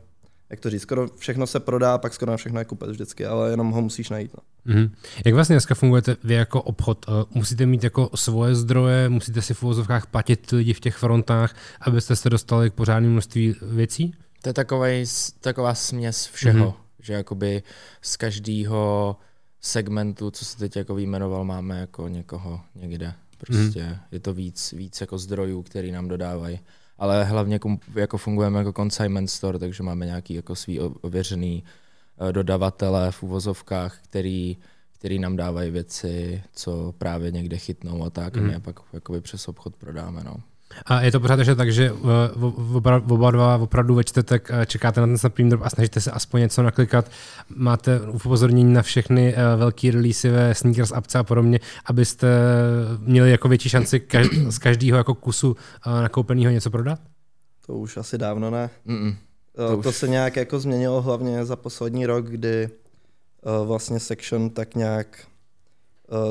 jak 0.50 0.60
to 0.60 0.70
říct, 0.70 0.82
skoro 0.82 1.08
všechno 1.08 1.46
se 1.46 1.60
prodá, 1.60 1.98
pak 1.98 2.14
skoro 2.14 2.30
na 2.30 2.36
všechno 2.36 2.58
je 2.58 2.64
kupec 2.64 2.90
vždycky, 2.90 3.26
ale 3.26 3.50
jenom 3.50 3.70
ho 3.70 3.82
musíš 3.82 4.10
najít. 4.10 4.30
No. 4.36 4.74
Mm-hmm. 4.74 4.90
Jak 5.24 5.34
vlastně 5.34 5.54
dneska 5.54 5.74
fungujete 5.74 6.16
vy 6.24 6.34
jako 6.34 6.62
obchod? 6.62 7.08
Uh, 7.08 7.14
musíte 7.30 7.66
mít 7.66 7.84
jako 7.84 8.10
svoje 8.14 8.54
zdroje, 8.54 9.08
musíte 9.08 9.42
si 9.42 9.54
v 9.54 9.62
uvozovkách 9.62 10.06
platit 10.06 10.50
lidi 10.50 10.72
v 10.72 10.80
těch 10.80 10.96
frontách, 10.96 11.56
abyste 11.80 12.16
se 12.16 12.30
dostali 12.30 12.70
k 12.70 12.74
pořádnému 12.74 13.12
množství 13.12 13.54
věcí? 13.62 14.14
To 14.42 14.48
je 14.48 14.52
takovej, 14.52 15.06
taková 15.40 15.74
směs 15.74 16.26
všeho, 16.26 16.70
mm-hmm. 16.70 17.02
že 17.02 17.12
jakoby 17.12 17.62
z 18.02 18.16
každého 18.16 19.16
segmentu, 19.60 20.30
co 20.30 20.44
se 20.44 20.58
teď 20.58 20.76
jako 20.76 20.94
vyjmenoval, 20.94 21.44
máme 21.44 21.80
jako 21.80 22.08
někoho 22.08 22.60
někde. 22.74 23.12
Prostě 23.38 23.80
mm-hmm. 23.80 23.98
je 24.12 24.20
to 24.20 24.34
víc, 24.34 24.72
víc 24.72 25.00
jako 25.00 25.18
zdrojů, 25.18 25.62
který 25.62 25.92
nám 25.92 26.08
dodávají. 26.08 26.60
Ale 26.98 27.24
hlavně 27.24 27.60
jako 27.94 28.18
fungujeme 28.18 28.58
jako 28.58 28.72
consignment 28.72 29.30
store, 29.30 29.58
takže 29.58 29.82
máme 29.82 30.06
nějaký 30.06 30.34
jako 30.34 30.54
svý 30.54 30.80
ověřený 30.80 31.64
eh, 32.28 32.32
dodavatele 32.32 33.12
v 33.12 33.22
uvozovkách, 33.22 33.98
který, 34.02 34.56
který 34.92 35.18
nám 35.18 35.36
dávají 35.36 35.70
věci, 35.70 36.42
co 36.52 36.94
právě 36.98 37.30
někde 37.30 37.58
chytnou 37.58 38.04
a 38.04 38.10
tak, 38.10 38.36
mm. 38.36 38.42
a 38.42 38.46
my 38.46 38.52
je 38.52 38.60
pak 38.60 38.80
jakoby 38.92 39.20
přes 39.20 39.48
obchod 39.48 39.76
prodáme. 39.76 40.24
No. 40.24 40.36
A 40.86 41.02
je 41.02 41.12
to 41.12 41.20
pořád 41.20 41.38
ještě 41.38 41.54
tak, 41.54 41.72
že 41.72 41.92
oba, 42.72 43.02
oba 43.08 43.30
dva 43.30 43.56
opravdu 43.56 43.94
ve 43.94 44.04
čtvrtek 44.04 44.48
eh, 44.50 44.66
čekáte 44.66 45.00
na 45.00 45.06
ten 45.06 45.18
Supreme 45.18 45.50
Drop 45.50 45.62
a 45.64 45.70
snažíte 45.70 46.00
se 46.00 46.10
aspoň 46.10 46.40
něco 46.40 46.62
naklikat. 46.62 47.10
Máte 47.56 48.00
upozornění 48.00 48.72
na 48.72 48.82
všechny 48.82 49.34
eh, 49.34 49.56
velké 49.56 49.90
release 49.90 50.30
ve 50.30 50.54
Sneakers 50.54 50.92
apce 50.92 51.18
a 51.18 51.22
podobně, 51.22 51.60
abyste 51.84 52.28
měli 52.98 53.30
jako 53.30 53.48
větší 53.48 53.68
šanci 53.68 54.02
z 54.48 54.58
každého 54.58 54.98
jako 54.98 55.14
kusu 55.14 55.56
eh, 55.86 56.02
nakoupeného 56.02 56.50
něco 56.50 56.70
prodat? 56.70 57.00
To 57.66 57.74
už 57.74 57.96
asi 57.96 58.18
dávno 58.18 58.50
ne. 58.50 58.70
Mm-mm. 58.86 59.16
To, 59.56 59.82
to 59.82 59.88
už... 59.88 59.96
se 59.96 60.08
nějak 60.08 60.36
jako 60.36 60.58
změnilo 60.58 61.02
hlavně 61.02 61.44
za 61.44 61.56
poslední 61.56 62.06
rok, 62.06 62.26
kdy 62.26 62.68
vlastně 63.64 64.00
Section 64.00 64.50
tak 64.50 64.74
nějak 64.74 65.26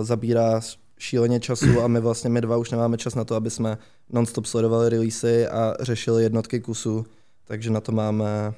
zabírá 0.01 0.61
šíleně 1.03 1.39
času 1.39 1.81
a 1.81 1.87
my 1.87 1.99
vlastně 1.99 2.29
my 2.29 2.41
dva 2.41 2.57
už 2.57 2.71
nemáme 2.71 2.97
čas 2.97 3.15
na 3.15 3.23
to, 3.23 3.35
aby 3.35 3.49
jsme 3.49 3.77
non-stop 4.09 4.45
sledovali 4.45 4.89
releasy 4.89 5.47
a 5.47 5.73
řešili 5.79 6.23
jednotky 6.23 6.59
kusů, 6.59 7.05
takže 7.45 7.69
na 7.69 7.81
to 7.81 7.91
máme 7.91 8.53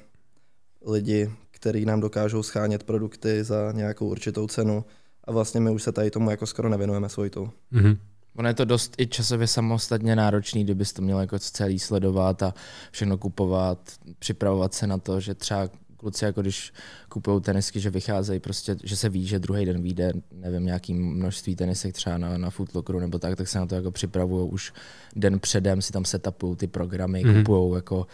lidi, 0.86 1.30
kteří 1.50 1.84
nám 1.84 2.00
dokážou 2.00 2.42
schánět 2.42 2.82
produkty 2.82 3.44
za 3.44 3.72
nějakou 3.72 4.08
určitou 4.08 4.46
cenu 4.46 4.84
a 5.24 5.32
vlastně 5.32 5.60
my 5.60 5.70
už 5.70 5.82
se 5.82 5.92
tady 5.92 6.10
tomu 6.10 6.30
jako 6.30 6.46
skoro 6.46 6.68
nevěnujeme 6.68 7.08
svojitou. 7.08 7.48
Mm-hmm. 7.72 7.98
Ono 8.36 8.48
je 8.48 8.54
to 8.54 8.64
dost 8.64 8.94
i 8.98 9.06
časově 9.06 9.46
samostatně 9.46 10.16
náročný, 10.16 10.64
kdybys 10.64 10.92
to 10.92 11.02
měl 11.02 11.20
jako 11.20 11.38
celý 11.38 11.78
sledovat 11.78 12.42
a 12.42 12.54
všechno 12.90 13.18
kupovat, 13.18 13.78
připravovat 14.18 14.74
se 14.74 14.86
na 14.86 14.98
to, 14.98 15.20
že 15.20 15.34
třeba 15.34 15.68
kluci, 15.96 16.24
jako 16.24 16.42
když 16.42 16.72
kupují 17.08 17.40
tenisky, 17.40 17.80
že 17.80 17.90
vycházejí 17.90 18.40
prostě, 18.40 18.76
že 18.84 18.96
se 18.96 19.08
ví, 19.08 19.26
že 19.26 19.38
druhý 19.38 19.64
den 19.64 19.82
vyjde, 19.82 20.12
nevím, 20.32 20.64
nějaký 20.64 20.94
množství 20.94 21.56
tenisek 21.56 21.94
třeba 21.94 22.18
na, 22.18 22.38
na 22.38 22.50
Footlockeru 22.50 23.00
nebo 23.00 23.18
tak, 23.18 23.36
tak 23.36 23.48
se 23.48 23.58
na 23.58 23.66
to 23.66 23.74
jako 23.74 23.90
připravují 23.90 24.50
už 24.50 24.72
den 25.16 25.40
předem, 25.40 25.82
si 25.82 25.92
tam 25.92 26.04
setupují 26.04 26.56
ty 26.56 26.66
programy, 26.66 27.24
mm-hmm. 27.24 27.38
kupují 27.38 27.74
jako 27.74 28.06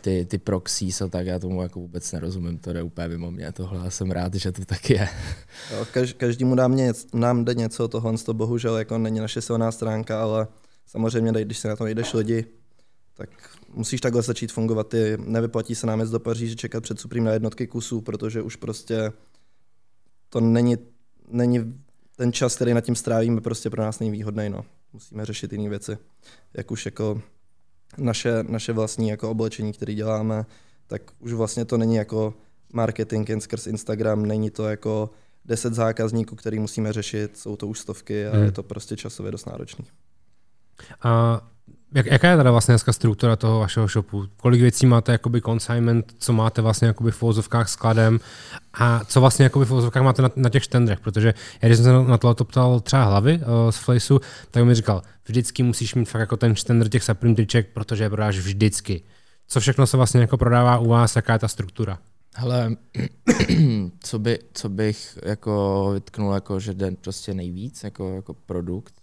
ty, 0.00 0.24
ty 0.24 0.38
proxies 0.38 1.02
a 1.02 1.08
tak, 1.08 1.26
já 1.26 1.38
tomu 1.38 1.62
jako 1.62 1.80
vůbec 1.80 2.12
nerozumím, 2.12 2.58
to 2.58 2.72
jde 2.72 2.82
úplně 2.82 3.08
mimo 3.08 3.30
mě 3.30 3.52
tohle 3.52 3.80
a 3.80 3.90
jsem 3.90 4.10
rád, 4.10 4.34
že 4.34 4.52
to 4.52 4.64
tak 4.64 4.90
je. 4.90 5.08
Jo, 5.72 5.86
kaž, 5.92 6.12
každý 6.12 6.44
mu 6.44 6.54
dá 6.54 6.68
mě, 6.68 6.92
nám 7.14 7.44
jde 7.44 7.54
něco, 7.54 7.88
tohle 7.88 8.18
to 8.18 8.34
bohužel 8.34 8.78
jako 8.78 8.98
není 8.98 9.20
naše 9.20 9.40
silná 9.40 9.72
stránka, 9.72 10.22
ale 10.22 10.46
samozřejmě, 10.86 11.44
když 11.44 11.58
se 11.58 11.68
na 11.68 11.76
to 11.76 11.84
najdeš 11.84 12.14
lidi, 12.14 12.44
tak 13.16 13.30
musíš 13.74 14.00
takhle 14.00 14.22
začít 14.22 14.52
fungovat. 14.52 14.88
Ty 14.88 15.16
nevyplatí 15.20 15.74
se 15.74 15.86
nám 15.86 16.00
jít 16.00 16.10
do 16.10 16.20
Paříže 16.20 16.56
čekat 16.56 16.82
před 16.82 17.00
Supreme 17.00 17.26
na 17.26 17.32
jednotky 17.32 17.66
kusů, 17.66 18.00
protože 18.00 18.42
už 18.42 18.56
prostě 18.56 19.12
to 20.28 20.40
není, 20.40 20.76
není 21.28 21.74
ten 22.16 22.32
čas, 22.32 22.56
který 22.56 22.74
nad 22.74 22.80
tím 22.80 22.96
strávíme, 22.96 23.40
prostě 23.40 23.70
pro 23.70 23.82
nás 23.82 23.98
není 23.98 24.10
výhodný. 24.10 24.48
No. 24.48 24.64
Musíme 24.92 25.24
řešit 25.24 25.52
jiné 25.52 25.68
věci, 25.68 25.98
jak 26.54 26.70
už 26.70 26.86
jako 26.86 27.22
naše, 27.98 28.42
naše 28.42 28.72
vlastní 28.72 29.08
jako 29.08 29.30
oblečení, 29.30 29.72
které 29.72 29.94
děláme, 29.94 30.46
tak 30.86 31.02
už 31.18 31.32
vlastně 31.32 31.64
to 31.64 31.78
není 31.78 31.96
jako 31.96 32.34
marketing 32.72 33.28
jen 33.28 33.40
skrz 33.40 33.66
Instagram, 33.66 34.26
není 34.26 34.50
to 34.50 34.68
jako 34.68 35.10
deset 35.44 35.74
zákazníků, 35.74 36.36
který 36.36 36.58
musíme 36.58 36.92
řešit, 36.92 37.36
jsou 37.36 37.56
to 37.56 37.66
už 37.66 37.80
stovky 37.80 38.26
a 38.26 38.34
hmm. 38.34 38.44
je 38.44 38.52
to 38.52 38.62
prostě 38.62 38.96
časově 38.96 39.32
dost 39.32 39.46
náročný. 39.46 39.84
A 41.02 41.40
jak, 41.94 42.06
jaká 42.06 42.30
je 42.30 42.36
teda 42.36 42.50
vlastně 42.50 42.72
dneska 42.72 42.92
struktura 42.92 43.36
toho 43.36 43.60
vašeho 43.60 43.88
shopu? 43.88 44.26
Kolik 44.36 44.60
věcí 44.60 44.86
máte 44.86 45.12
jakoby 45.12 45.40
consignment, 45.40 46.14
co 46.18 46.32
máte 46.32 46.62
vlastně 46.62 46.88
jakoby 46.88 47.10
v 47.10 47.22
vozovkách 47.22 47.68
skladem 47.68 48.20
a 48.74 49.04
co 49.04 49.20
vlastně 49.20 49.42
jakoby 49.42 49.64
v 49.64 49.68
vozovkách 49.68 50.02
máte 50.02 50.22
na, 50.22 50.30
na 50.36 50.50
těch 50.50 50.64
štendrech? 50.64 51.00
Protože 51.00 51.34
já 51.62 51.68
když 51.68 51.78
jsem 51.78 52.04
se 52.04 52.10
na 52.10 52.18
to 52.18 52.44
ptal 52.44 52.80
třeba 52.80 53.04
hlavy 53.04 53.38
uh, 53.38 53.70
z 53.70 53.76
Flaceu, 53.76 54.20
tak 54.50 54.64
mi 54.64 54.74
říkal, 54.74 55.02
vždycky 55.28 55.62
musíš 55.62 55.94
mít 55.94 56.08
fakt 56.08 56.20
jako 56.20 56.36
ten 56.36 56.54
štendr 56.54 56.88
těch 56.88 57.04
Supreme 57.04 57.34
triček, 57.34 57.68
protože 57.72 58.04
je 58.04 58.10
prodáš 58.10 58.38
vždycky. 58.38 59.02
Co 59.48 59.60
všechno 59.60 59.86
se 59.86 59.96
vlastně 59.96 60.20
jako 60.20 60.36
prodává 60.36 60.78
u 60.78 60.88
vás, 60.88 61.16
jaká 61.16 61.32
je 61.32 61.38
ta 61.38 61.48
struktura? 61.48 61.98
Hele, 62.34 62.76
co, 64.00 64.18
by, 64.18 64.38
co 64.52 64.68
bych 64.68 65.18
jako 65.22 65.90
vytknul, 65.94 66.34
jako, 66.34 66.60
že 66.60 66.74
jde 66.74 66.90
prostě 66.90 67.34
nejvíc 67.34 67.84
jako, 67.84 68.16
jako 68.16 68.34
produkt, 68.34 68.94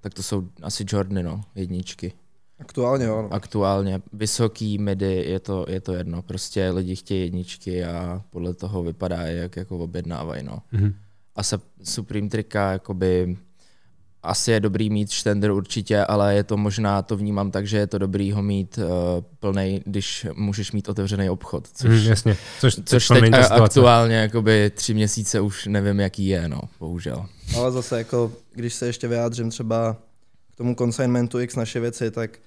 tak 0.00 0.14
to 0.14 0.22
jsou 0.22 0.48
asi 0.62 0.84
Jordany, 0.88 1.22
no, 1.22 1.40
jedničky. 1.54 2.12
Aktuálně 2.60 3.04
jo. 3.04 3.22
No. 3.22 3.32
Aktuálně. 3.32 4.02
Vysoký, 4.12 4.78
midi, 4.78 5.24
je 5.26 5.40
to, 5.40 5.66
je 5.68 5.80
to 5.80 5.92
jedno. 5.92 6.22
Prostě 6.22 6.70
lidi 6.70 6.96
chtějí 6.96 7.20
jedničky 7.20 7.84
a 7.84 8.22
podle 8.30 8.54
toho 8.54 8.82
vypadá, 8.82 9.16
jak 9.22 9.56
jako 9.56 9.78
objednávají. 9.78 10.42
No. 10.42 10.62
Mm-hmm. 10.72 10.94
A 11.36 11.42
se 11.42 11.58
Supreme 11.82 12.28
trika, 12.28 12.72
jakoby, 12.72 13.38
asi 14.22 14.50
je 14.50 14.60
dobrý 14.60 14.90
mít 14.90 15.10
štender 15.10 15.50
určitě, 15.50 16.04
ale 16.04 16.34
je 16.34 16.44
to 16.44 16.56
možná, 16.56 17.02
to 17.02 17.16
vnímám 17.16 17.50
tak, 17.50 17.66
že 17.66 17.76
je 17.76 17.86
to 17.86 17.98
dobrý 17.98 18.32
ho 18.32 18.42
mít 18.42 18.78
uh, 18.78 18.84
plný, 19.40 19.82
když 19.84 20.26
můžeš 20.34 20.72
mít 20.72 20.88
otevřený 20.88 21.30
obchod. 21.30 21.68
Což, 21.74 22.02
mm, 22.02 22.08
jasně. 22.08 22.36
Což, 22.60 22.76
což 22.84 23.08
teď 23.08 23.34
aktuálně 23.50 24.16
jakoby 24.16 24.70
tři 24.74 24.94
měsíce 24.94 25.40
už 25.40 25.66
nevím, 25.66 26.00
jaký 26.00 26.26
je, 26.26 26.48
no, 26.48 26.60
bohužel. 26.80 27.26
Ale 27.56 27.72
zase 27.72 27.98
jako, 27.98 28.32
když 28.52 28.74
se 28.74 28.86
ještě 28.86 29.08
vyjádřím 29.08 29.50
třeba 29.50 29.96
k 30.54 30.56
tomu 30.56 30.74
consignmentu 30.74 31.40
X 31.40 31.56
naše 31.56 31.80
věci, 31.80 32.10
tak 32.10 32.38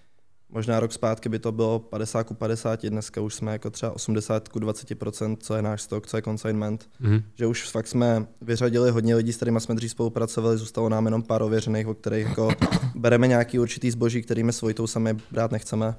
Možná 0.53 0.79
rok 0.79 0.93
zpátky 0.93 1.29
by 1.29 1.39
to 1.39 1.51
bylo 1.51 1.79
50 1.79 2.23
ku 2.23 2.33
50, 2.33 2.85
dneska 2.85 3.21
už 3.21 3.35
jsme 3.35 3.51
jako 3.51 3.69
třeba 3.69 3.91
80 3.91 4.47
ku 4.47 4.59
20%, 4.59 5.37
co 5.39 5.55
je 5.55 5.61
náš 5.61 5.81
stok, 5.81 6.07
co 6.07 6.17
je 6.17 6.21
consignment. 6.21 6.89
Mm-hmm. 7.01 7.23
Že 7.35 7.47
už 7.47 7.69
fakt 7.69 7.87
jsme 7.87 8.25
vyřadili 8.41 8.91
hodně 8.91 9.15
lidí, 9.15 9.33
s 9.33 9.35
kterými 9.35 9.61
jsme 9.61 9.75
dřív 9.75 9.91
spolupracovali, 9.91 10.57
zůstalo 10.57 10.89
nám 10.89 11.05
jenom 11.05 11.23
pár 11.23 11.41
ověřených, 11.41 11.87
o 11.87 11.93
kterých 11.93 12.27
jako 12.27 12.49
bereme 12.95 13.27
nějaký 13.27 13.59
určitý 13.59 13.91
zboží, 13.91 14.21
kterými 14.21 14.53
svojitou 14.53 14.87
sami 14.87 15.17
brát 15.31 15.51
nechceme. 15.51 15.95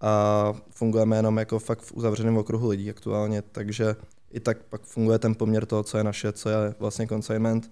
A 0.00 0.52
fungujeme 0.70 1.16
jenom 1.16 1.38
jako 1.38 1.58
fakt 1.58 1.80
v 1.80 1.92
uzavřeném 1.92 2.36
okruhu 2.36 2.68
lidí 2.68 2.90
aktuálně, 2.90 3.42
takže 3.42 3.96
i 4.30 4.40
tak 4.40 4.62
pak 4.62 4.82
funguje 4.82 5.18
ten 5.18 5.34
poměr 5.34 5.66
toho, 5.66 5.82
co 5.82 5.98
je 5.98 6.04
naše, 6.04 6.32
co 6.32 6.48
je 6.48 6.74
vlastně 6.78 7.06
consignment. 7.06 7.70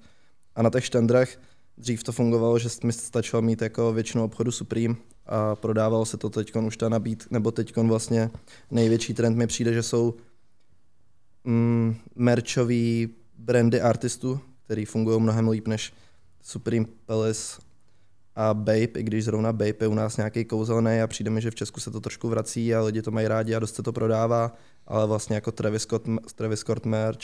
A 0.57 0.62
na 0.62 0.71
těch 0.71 0.85
štendrech 0.85 1.39
dřív 1.79 2.03
to 2.03 2.12
fungovalo, 2.12 2.59
že 2.59 2.69
mi 2.85 2.93
stačilo 2.93 3.43
mít 3.43 3.62
jako 3.62 3.93
většinu 3.93 4.25
obchodu 4.25 4.53
Supreme, 4.53 4.95
a 5.31 5.57
prodávalo 5.57 6.05
se 6.05 6.17
to 6.17 6.31
teď 6.31 6.57
už 6.57 6.77
ta 6.77 6.89
nabít, 6.89 7.27
nebo 7.31 7.51
teď 7.51 7.77
vlastně 7.77 8.31
největší 8.71 9.15
trend 9.15 9.37
mi 9.37 9.47
přijde, 9.47 9.73
že 9.73 9.83
jsou 9.83 10.15
mm, 11.45 11.97
merchový 12.15 13.09
brandy 13.39 13.81
artistů, 13.81 14.41
který 14.65 14.85
fungují 14.85 15.21
mnohem 15.21 15.49
líp 15.49 15.69
než 15.69 15.93
Supreme 16.43 16.87
Palace 17.07 17.63
a 18.37 18.55
Babe, 18.55 18.85
i 18.99 19.03
když 19.03 19.25
zrovna 19.25 19.53
Babe 19.53 19.75
je 19.81 19.88
u 19.88 19.95
nás 19.95 20.16
nějaký 20.16 20.45
kouzelný 20.45 21.01
a 21.01 21.07
přijde 21.07 21.31
mi, 21.31 21.40
že 21.40 21.51
v 21.51 21.55
Česku 21.55 21.81
se 21.81 21.90
to 21.90 22.01
trošku 22.01 22.29
vrací 22.29 22.75
a 22.75 22.83
lidi 22.83 23.03
to 23.03 23.11
mají 23.11 23.29
rádi 23.29 23.55
a 23.55 23.59
dost 23.59 23.75
se 23.75 23.83
to 23.83 23.93
prodává, 23.93 24.57
ale 24.87 25.07
vlastně 25.07 25.35
jako 25.35 25.53
Travis 25.53 25.83
Scott, 25.83 26.03
Travis 26.35 26.61
Scott 26.61 26.87
merch, 26.87 27.21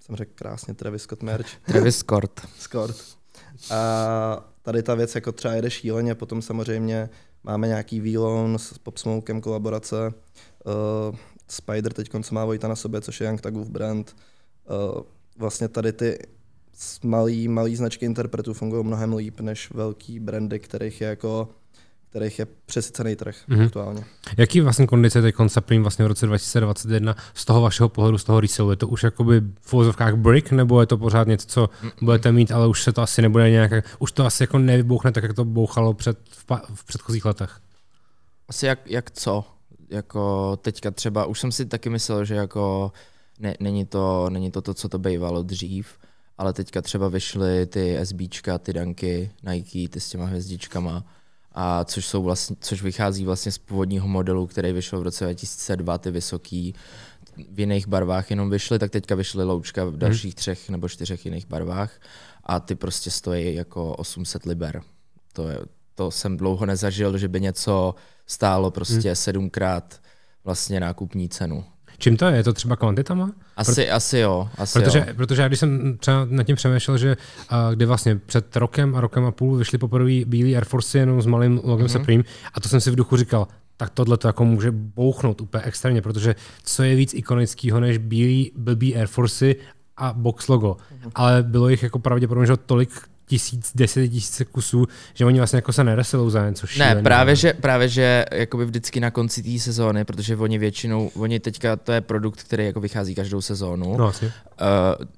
jsem 0.00 0.16
řekl 0.16 0.32
krásně 0.34 0.74
Travis 0.74 1.02
Scott 1.02 1.22
merch. 1.22 1.46
Travis 1.66 1.98
Scott. 1.98 2.40
Scott. 2.58 3.16
A 3.70 4.49
tady 4.62 4.82
ta 4.82 4.94
věc 4.94 5.14
jako 5.14 5.32
třeba 5.32 5.54
jede 5.54 5.70
šíleně, 5.70 6.14
potom 6.14 6.42
samozřejmě 6.42 7.10
máme 7.44 7.66
nějaký 7.66 8.00
výlon 8.00 8.58
s 8.58 8.78
Pop 8.78 8.98
Smokem 8.98 9.40
kolaborace, 9.40 9.96
uh, 10.06 11.16
Spider 11.48 11.92
teď 11.92 12.10
co 12.22 12.34
má 12.34 12.44
Vojta 12.44 12.68
na 12.68 12.76
sobě, 12.76 13.00
což 13.00 13.20
je 13.20 13.26
Young 13.26 13.40
Tagův 13.40 13.68
brand. 13.68 14.16
Uh, 14.94 15.02
vlastně 15.38 15.68
tady 15.68 15.92
ty 15.92 16.18
malý, 17.04 17.48
malý 17.48 17.76
značky 17.76 18.06
interpretů 18.06 18.54
fungují 18.54 18.84
mnohem 18.84 19.14
líp 19.14 19.40
než 19.40 19.70
velký 19.70 20.20
brandy, 20.20 20.58
kterých 20.58 21.00
je 21.00 21.08
jako 21.08 21.48
kterých 22.10 22.38
je 22.38 22.46
přesycený 22.66 23.16
trh 23.16 23.36
mm-hmm. 23.48 23.64
aktuálně. 23.64 24.04
Jaký 24.36 24.60
vlastně 24.60 24.86
kondice 24.86 25.22
teď 25.22 25.34
Supreme 25.46 25.82
vlastně 25.82 26.04
v 26.04 26.08
roce 26.08 26.26
2021 26.26 27.16
z 27.34 27.44
toho 27.44 27.60
vašeho 27.60 27.88
pohledu, 27.88 28.18
z 28.18 28.24
toho 28.24 28.40
resellu? 28.40 28.70
Je 28.70 28.76
to 28.76 28.88
už 28.88 29.02
jakoby 29.02 29.40
v 29.60 29.72
vozovkách 29.72 30.14
brick, 30.14 30.50
nebo 30.52 30.80
je 30.80 30.86
to 30.86 30.98
pořád 30.98 31.28
něco, 31.28 31.46
co 31.46 31.64
mm-hmm. 31.64 31.92
budete 32.02 32.32
mít, 32.32 32.52
ale 32.52 32.66
už 32.66 32.82
se 32.82 32.92
to 32.92 33.02
asi 33.02 33.22
nebude 33.22 33.50
nějak, 33.50 33.72
už 33.98 34.12
to 34.12 34.26
asi 34.26 34.42
jako 34.42 34.58
nevybouchne 34.58 35.12
tak, 35.12 35.24
jak 35.24 35.34
to 35.34 35.44
bouchalo 35.44 35.94
před, 35.94 36.18
v, 36.30 36.44
pa, 36.44 36.62
v 36.74 36.84
předchozích 36.84 37.24
letech? 37.24 37.60
Asi 38.48 38.66
jak, 38.66 38.90
jak 38.90 39.10
co? 39.10 39.44
Jako 39.90 40.56
teďka 40.62 40.90
třeba, 40.90 41.24
už 41.24 41.40
jsem 41.40 41.52
si 41.52 41.66
taky 41.66 41.90
myslel, 41.90 42.24
že 42.24 42.34
jako 42.34 42.92
ne, 43.38 43.54
není, 43.60 43.86
to, 43.86 44.30
není 44.30 44.50
to 44.50 44.62
to, 44.62 44.74
co 44.74 44.88
to 44.88 44.98
bývalo 44.98 45.42
dřív, 45.42 45.86
ale 46.38 46.52
teďka 46.52 46.82
třeba 46.82 47.08
vyšly 47.08 47.66
ty 47.66 47.98
SBčka, 48.02 48.58
ty 48.58 48.72
danky, 48.72 49.30
Nike, 49.42 49.88
ty 49.88 50.00
s 50.00 50.08
těma 50.08 50.24
hvězdičkama, 50.24 51.04
a 51.52 51.84
což, 51.84 52.06
jsou 52.06 52.22
vlastně, 52.22 52.56
což 52.60 52.82
vychází 52.82 53.24
vlastně 53.24 53.52
z 53.52 53.58
původního 53.58 54.08
modelu, 54.08 54.46
který 54.46 54.72
vyšel 54.72 55.00
v 55.00 55.02
roce 55.02 55.24
2002, 55.24 55.98
ty 55.98 56.10
vysoký, 56.10 56.74
v 57.50 57.60
jiných 57.60 57.88
barvách 57.88 58.30
jenom 58.30 58.50
vyšly, 58.50 58.78
tak 58.78 58.90
teďka 58.90 59.14
vyšly 59.14 59.44
loučka 59.44 59.84
v 59.84 59.90
mhm. 59.90 59.98
dalších 59.98 60.34
třech 60.34 60.70
nebo 60.70 60.88
čtyřech 60.88 61.24
jiných 61.24 61.46
barvách 61.46 62.00
a 62.44 62.60
ty 62.60 62.74
prostě 62.74 63.10
stojí 63.10 63.54
jako 63.54 63.96
800 63.96 64.44
liber. 64.44 64.82
To, 65.32 65.48
je, 65.48 65.58
to 65.94 66.10
jsem 66.10 66.36
dlouho 66.36 66.66
nezažil, 66.66 67.18
že 67.18 67.28
by 67.28 67.40
něco 67.40 67.94
stálo 68.26 68.70
prostě 68.70 69.08
hmm. 69.08 69.16
sedmkrát 69.16 70.00
vlastně 70.44 70.80
nákupní 70.80 71.28
cenu. 71.28 71.64
Čím 72.00 72.16
to 72.16 72.24
je? 72.24 72.36
Je 72.36 72.44
to 72.44 72.52
třeba 72.52 72.76
kvantitama? 72.76 73.30
Asi, 73.56 73.84
Pro... 73.84 73.94
asi 73.94 74.18
jo. 74.18 74.48
Asi 74.58 74.78
protože, 74.78 74.98
jo. 74.98 75.14
protože 75.16 75.42
já 75.42 75.48
když 75.48 75.60
jsem 75.60 75.98
třeba 75.98 76.26
nad 76.30 76.44
tím 76.44 76.56
přemýšlel, 76.56 76.98
že 76.98 77.16
uh, 77.16 77.74
kdy 77.74 77.86
vlastně 77.86 78.16
před 78.16 78.56
rokem 78.56 78.96
a 78.96 79.00
rokem 79.00 79.24
a 79.24 79.30
půl 79.30 79.56
vyšly 79.56 79.78
poprvé 79.78 80.24
bílý 80.24 80.56
Air 80.56 80.64
Force 80.64 80.98
jenom 80.98 81.22
s 81.22 81.26
malým 81.26 81.60
logem 81.64 81.86
mm-hmm. 81.86 81.92
Supreme 81.92 82.22
a 82.54 82.60
to 82.60 82.68
jsem 82.68 82.80
si 82.80 82.90
v 82.90 82.96
duchu 82.96 83.16
říkal, 83.16 83.48
tak 83.76 83.90
tohle 83.90 84.16
to 84.16 84.28
jako 84.28 84.44
může 84.44 84.70
bouchnout 84.70 85.40
úplně 85.40 85.64
extrémně, 85.64 86.02
protože 86.02 86.34
co 86.62 86.82
je 86.82 86.94
víc 86.94 87.14
ikonického 87.14 87.80
než 87.80 87.98
bílý 87.98 88.52
blbý 88.56 88.96
Air 88.96 89.06
Force 89.06 89.54
a 89.96 90.12
box 90.12 90.48
logo. 90.48 90.76
Mm-hmm. 90.76 91.10
Ale 91.14 91.42
bylo 91.42 91.68
jich 91.68 91.82
jako 91.82 91.98
pravděpodobně 91.98 92.46
že 92.46 92.56
tolik 92.56 92.90
tisíc, 93.30 93.72
deset 93.74 94.08
tisíc 94.08 94.48
kusů, 94.52 94.86
že 95.14 95.24
oni 95.24 95.38
vlastně 95.38 95.56
jako 95.56 95.72
se 95.72 95.84
neresilou 95.84 96.30
za 96.30 96.48
něco 96.48 96.66
šílený. 96.66 96.94
Ne, 96.94 97.02
právě 97.02 97.36
že, 97.36 97.52
právě, 97.52 97.88
že 97.88 98.24
jakoby 98.32 98.64
vždycky 98.64 99.00
na 99.00 99.10
konci 99.10 99.42
té 99.42 99.58
sezóny, 99.58 100.04
protože 100.04 100.36
oni 100.36 100.58
většinou, 100.58 101.10
oni 101.14 101.40
teďka, 101.40 101.76
to 101.76 101.92
je 101.92 102.00
produkt, 102.00 102.42
který 102.42 102.64
jako 102.64 102.80
vychází 102.80 103.14
každou 103.14 103.40
sezónu, 103.40 103.96
no, 103.96 104.06
asi. 104.06 104.26
Uh, 104.26 104.32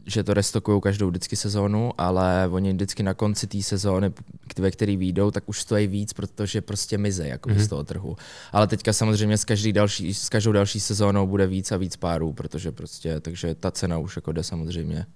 že 0.07 0.25
to 0.25 0.35
restokují 0.35 0.81
každou 0.81 1.09
vždycky 1.09 1.37
sezónu, 1.37 1.91
ale 1.99 2.49
oni 2.51 2.73
vždycky 2.73 3.03
na 3.03 3.15
konci 3.15 3.47
té 3.47 3.63
sezóny, 3.63 4.13
ve 4.59 4.71
který 4.71 4.97
výjdou, 4.97 5.31
tak 5.31 5.49
už 5.49 5.61
stojí 5.61 5.87
víc, 5.87 6.13
protože 6.13 6.61
prostě 6.61 6.99
mize 6.99 7.29
jako 7.29 7.49
mm-hmm. 7.49 7.65
z 7.65 7.69
toho 7.69 7.85
trhu. 7.85 8.17
Ale 8.53 8.67
teďka 8.67 8.93
samozřejmě 8.93 9.39
s, 9.39 9.45
každý 9.45 9.73
další, 9.73 10.15
s 10.15 10.29
každou 10.29 10.53
další 10.53 10.81
sezónou 10.81 11.27
bude 11.27 11.47
víc 11.47 11.73
a 11.73 11.77
víc 11.77 11.97
párů, 11.97 12.33
protože 12.33 12.73
prostě, 12.73 13.21
takže 13.21 13.55
ta 13.55 13.71
cena 13.71 13.99
už 13.99 14.17
jako 14.17 14.33
jde 14.33 14.43
samozřejmě 14.43 15.07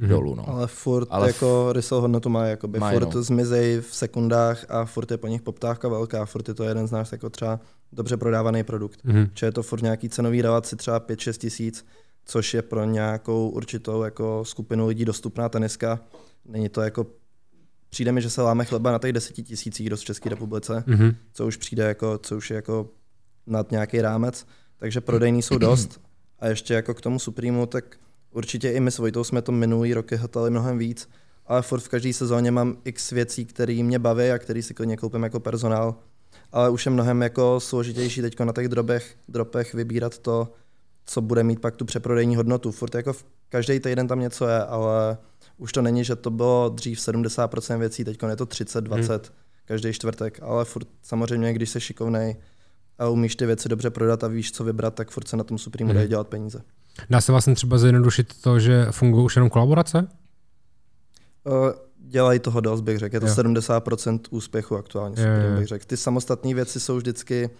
mm-hmm. 0.00 0.08
dolů. 0.08 0.34
No. 0.34 0.48
Ale 0.48 0.66
furt 0.66 1.08
Ale 1.10 1.26
jako 1.26 1.72
resell 1.72 2.00
hodnotu 2.00 2.28
má, 2.28 2.44
jakoby 2.44 2.78
maj, 2.78 2.94
furt 2.94 3.14
no. 3.14 3.22
zmizej 3.22 3.80
v 3.80 3.94
sekundách 3.94 4.64
a 4.68 4.84
furt 4.84 5.10
je 5.10 5.16
po 5.16 5.26
nich 5.26 5.42
poptávka 5.42 5.88
velká, 5.88 6.24
furt 6.24 6.48
je 6.48 6.54
to 6.54 6.64
jeden 6.64 6.86
z 6.86 6.90
nás 6.90 7.12
jako 7.12 7.30
třeba 7.30 7.60
dobře 7.92 8.16
prodávaný 8.16 8.62
produkt. 8.62 9.04
Mm-hmm. 9.04 9.30
Čiže 9.34 9.46
je 9.46 9.52
to 9.52 9.62
furt 9.62 9.82
nějaký 9.82 10.08
cenový 10.08 10.42
relaci 10.42 10.76
třeba 10.76 11.00
5-6 11.00 11.32
tisíc, 11.32 11.86
což 12.24 12.54
je 12.54 12.62
pro 12.62 12.84
nějakou 12.84 13.48
určitou 13.48 14.02
jako 14.02 14.44
skupinu 14.44 14.86
lidí 14.86 15.04
dostupná 15.04 15.48
teniska. 15.48 16.00
Není 16.44 16.68
to 16.68 16.80
jako 16.80 17.06
přijde 17.90 18.12
mi, 18.12 18.22
že 18.22 18.30
se 18.30 18.42
láme 18.42 18.64
chleba 18.64 18.92
na 18.92 18.98
těch 18.98 19.12
deseti 19.12 19.42
tisících 19.42 19.90
dost 19.90 20.00
v 20.00 20.04
České 20.04 20.28
republice, 20.28 20.84
mm-hmm. 20.86 21.14
co 21.32 21.46
už 21.46 21.56
přijde 21.56 21.84
jako, 21.84 22.18
co 22.18 22.36
už 22.36 22.50
je 22.50 22.54
jako 22.54 22.88
nad 23.46 23.70
nějaký 23.70 24.00
rámec, 24.00 24.46
takže 24.76 25.00
prodejní 25.00 25.42
jsou 25.42 25.58
dost. 25.58 26.00
A 26.38 26.46
ještě 26.46 26.74
jako 26.74 26.94
k 26.94 27.00
tomu 27.00 27.18
Supremu, 27.18 27.66
tak 27.66 27.96
Určitě 28.36 28.70
i 28.70 28.80
my 28.80 28.90
s 28.90 28.98
Vojtou 28.98 29.24
jsme 29.24 29.42
to 29.42 29.52
minulý 29.52 29.94
roky 29.94 30.16
hotali 30.16 30.50
mnohem 30.50 30.78
víc, 30.78 31.08
ale 31.46 31.62
furt 31.62 31.80
v 31.80 31.88
každé 31.88 32.12
sezóně 32.12 32.50
mám 32.50 32.76
x 32.84 33.10
věcí, 33.10 33.46
které 33.46 33.82
mě 33.82 33.98
baví 33.98 34.30
a 34.30 34.38
které 34.38 34.62
si 34.62 34.74
klidně 34.74 34.96
koupím 34.96 35.22
jako 35.22 35.40
personál. 35.40 35.94
Ale 36.52 36.70
už 36.70 36.86
je 36.86 36.92
mnohem 36.92 37.22
jako 37.22 37.60
složitější 37.60 38.22
teď 38.22 38.40
na 38.40 38.52
těch 38.52 38.68
drobech, 38.68 39.16
dropech 39.28 39.74
vybírat 39.74 40.18
to, 40.18 40.52
co 41.06 41.20
bude 41.20 41.42
mít 41.42 41.60
pak 41.60 41.76
tu 41.76 41.84
přeprodejní 41.84 42.36
hodnotu. 42.36 42.70
Furt 42.70 42.94
jako 42.94 43.12
v 43.12 43.24
každý 43.48 43.80
týden 43.80 44.08
tam 44.08 44.20
něco 44.20 44.48
je, 44.48 44.64
ale 44.64 45.18
už 45.58 45.72
to 45.72 45.82
není, 45.82 46.04
že 46.04 46.16
to 46.16 46.30
bylo 46.30 46.68
dřív 46.68 46.98
70% 46.98 47.78
věcí, 47.78 48.04
teď 48.04 48.18
je 48.28 48.36
to 48.36 48.46
30, 48.46 48.80
20 48.80 49.26
hmm. 49.26 49.36
každý 49.64 49.92
čtvrtek, 49.92 50.38
ale 50.42 50.64
furt 50.64 50.88
samozřejmě, 51.02 51.52
když 51.52 51.70
se 51.70 51.80
šikovnej 51.80 52.36
a 52.98 53.08
umíš 53.08 53.36
ty 53.36 53.46
věci 53.46 53.68
dobře 53.68 53.90
prodat 53.90 54.24
a 54.24 54.28
víš, 54.28 54.52
co 54.52 54.64
vybrat, 54.64 54.94
tak 54.94 55.10
furt 55.10 55.28
se 55.28 55.36
na 55.36 55.44
tom 55.44 55.58
Supreme 55.58 55.88
hmm. 55.88 55.96
dají 55.96 56.08
dělat 56.08 56.28
peníze. 56.28 56.62
Dá 57.10 57.20
se 57.20 57.32
vlastně 57.32 57.54
třeba 57.54 57.78
zjednodušit 57.78 58.42
to, 58.42 58.60
že 58.60 58.86
fungují 58.90 59.24
už 59.24 59.36
jenom 59.36 59.50
kolaborace? 59.50 60.08
Uh, 61.44 61.70
dělají 61.98 62.38
toho 62.38 62.60
dost, 62.60 62.80
bych 62.80 62.98
řekl. 62.98 63.16
Je 63.16 63.20
to 63.20 63.26
jo. 63.26 63.34
70% 63.34 64.20
úspěchu 64.30 64.76
aktuálně, 64.76 65.16
Supreme, 65.16 65.56
bych 65.58 65.66
řekl. 65.66 65.84
Ty 65.86 65.96
samostatné 65.96 66.54
věci 66.54 66.80
jsou 66.80 66.96
vždycky, 66.96 67.50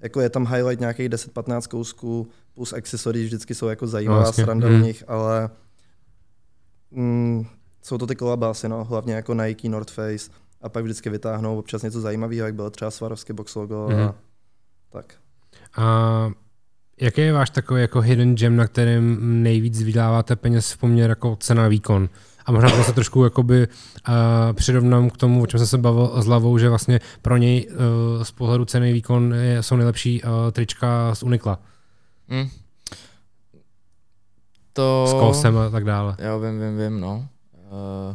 jako 0.00 0.20
je 0.20 0.30
tam 0.30 0.46
highlight 0.46 0.80
nějakých 0.80 1.08
10-15 1.08 1.68
kousků, 1.68 2.28
plus 2.54 2.72
accessories 2.72 3.26
vždycky 3.26 3.54
jsou 3.54 3.68
jako 3.68 3.86
zajímavá 3.86 4.20
no, 4.20 4.24
vlastně. 4.24 4.44
sranda 4.44 4.68
hmm. 4.68 4.82
nich, 4.82 5.04
ale 5.06 5.50
mm, 6.90 7.46
jsou 7.82 7.98
to 7.98 8.06
ty 8.06 8.16
kolabásy, 8.16 8.68
no, 8.68 8.84
hlavně 8.84 9.14
jako 9.14 9.34
Nike, 9.34 9.68
North 9.68 9.90
Face, 9.90 10.30
a 10.62 10.68
pak 10.68 10.84
vždycky 10.84 11.10
vytáhnou 11.10 11.58
občas 11.58 11.82
něco 11.82 12.00
zajímavého, 12.00 12.46
jak 12.46 12.54
bylo 12.54 12.70
třeba 12.70 12.90
Swarovski 12.90 13.32
box 13.32 13.54
logo 13.54 13.86
hmm. 13.86 14.00
a 14.00 14.04
mhm. 14.04 14.14
Tak. 14.94 15.14
A 15.76 16.30
jaký 17.00 17.20
je 17.20 17.32
váš 17.32 17.50
takový 17.50 17.80
jako 17.80 18.00
hidden 18.00 18.34
gem, 18.34 18.56
na 18.56 18.66
kterém 18.66 19.18
nejvíc 19.42 19.82
vydáváte 19.82 20.36
peněz 20.36 20.72
v 20.72 20.78
poměr 20.78 21.10
jako 21.10 21.36
cena 21.36 21.68
výkon? 21.68 22.08
A 22.46 22.52
možná 22.52 22.70
to 22.70 22.84
se 22.84 22.92
trošku 22.92 23.24
jakoby 23.24 23.68
uh, 23.68 24.14
přirovnám 24.52 25.10
k 25.10 25.16
tomu, 25.16 25.42
o 25.42 25.46
čem 25.46 25.58
jsem 25.58 25.66
se 25.66 25.78
bavil 25.78 26.22
s 26.22 26.26
Lavou, 26.26 26.58
že 26.58 26.68
vlastně 26.68 27.00
pro 27.22 27.36
něj 27.36 27.68
uh, 27.68 28.22
z 28.22 28.30
pohledu 28.30 28.64
ceny 28.64 28.92
výkon 28.92 29.34
je, 29.34 29.62
jsou 29.62 29.76
nejlepší 29.76 30.22
uh, 30.22 30.30
trička 30.52 31.14
z 31.14 31.22
Unikla. 31.22 31.58
Hmm. 32.28 32.48
To... 34.72 35.06
S 35.08 35.12
kosem 35.12 35.58
a 35.58 35.70
tak 35.70 35.84
dále. 35.84 36.16
Jo, 36.18 36.40
vím, 36.40 36.60
vím, 36.60 36.78
vím, 36.78 37.00
no. 37.00 37.28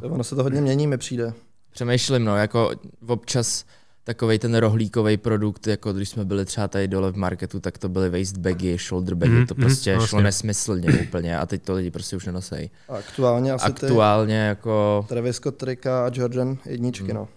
Uh... 0.02 0.14
Ono 0.14 0.24
se 0.24 0.36
to 0.36 0.44
hodně 0.44 0.62
mění, 0.62 0.88
mi 0.88 0.98
přijde. 0.98 1.34
Přemýšlím, 1.72 2.26
no, 2.26 2.38
jako 2.38 2.72
občas 3.08 3.66
takový 4.10 4.40
ten 4.40 4.56
rohlíkový 4.56 5.18
produkt, 5.18 5.68
jako 5.68 5.94
když 5.94 6.10
jsme 6.10 6.26
byli 6.26 6.46
třeba 6.46 6.68
tady 6.68 6.88
dole 6.88 7.12
v 7.12 7.16
marketu, 7.16 7.60
tak 7.60 7.78
to 7.78 7.90
byly 7.90 8.10
waist 8.10 8.38
bagy, 8.38 8.78
shoulder 8.78 9.16
bagy, 9.16 9.32
mm, 9.32 9.46
to 9.46 9.54
mhm, 9.54 9.64
prostě 9.64 9.92
mm, 9.92 9.98
šlo 9.98 10.00
vlastně. 10.00 10.24
nesmyslně 10.24 11.00
úplně 11.08 11.38
a 11.38 11.46
teď 11.46 11.64
to 11.64 11.74
lidi 11.74 11.92
prostě 11.92 12.16
už 12.16 12.26
nenosejí. 12.26 12.72
Aktuálně 12.90 13.52
asi 13.52 13.66
Aktuálně 13.66 14.42
ty 14.44 14.48
jako... 14.48 15.06
Travis 15.10 15.36
Scott 15.36 15.58
trika 15.58 16.06
a 16.06 16.12
Jordan 16.14 16.58
jedničky, 16.66 17.08
mm. 17.08 17.14
no. 17.14 17.28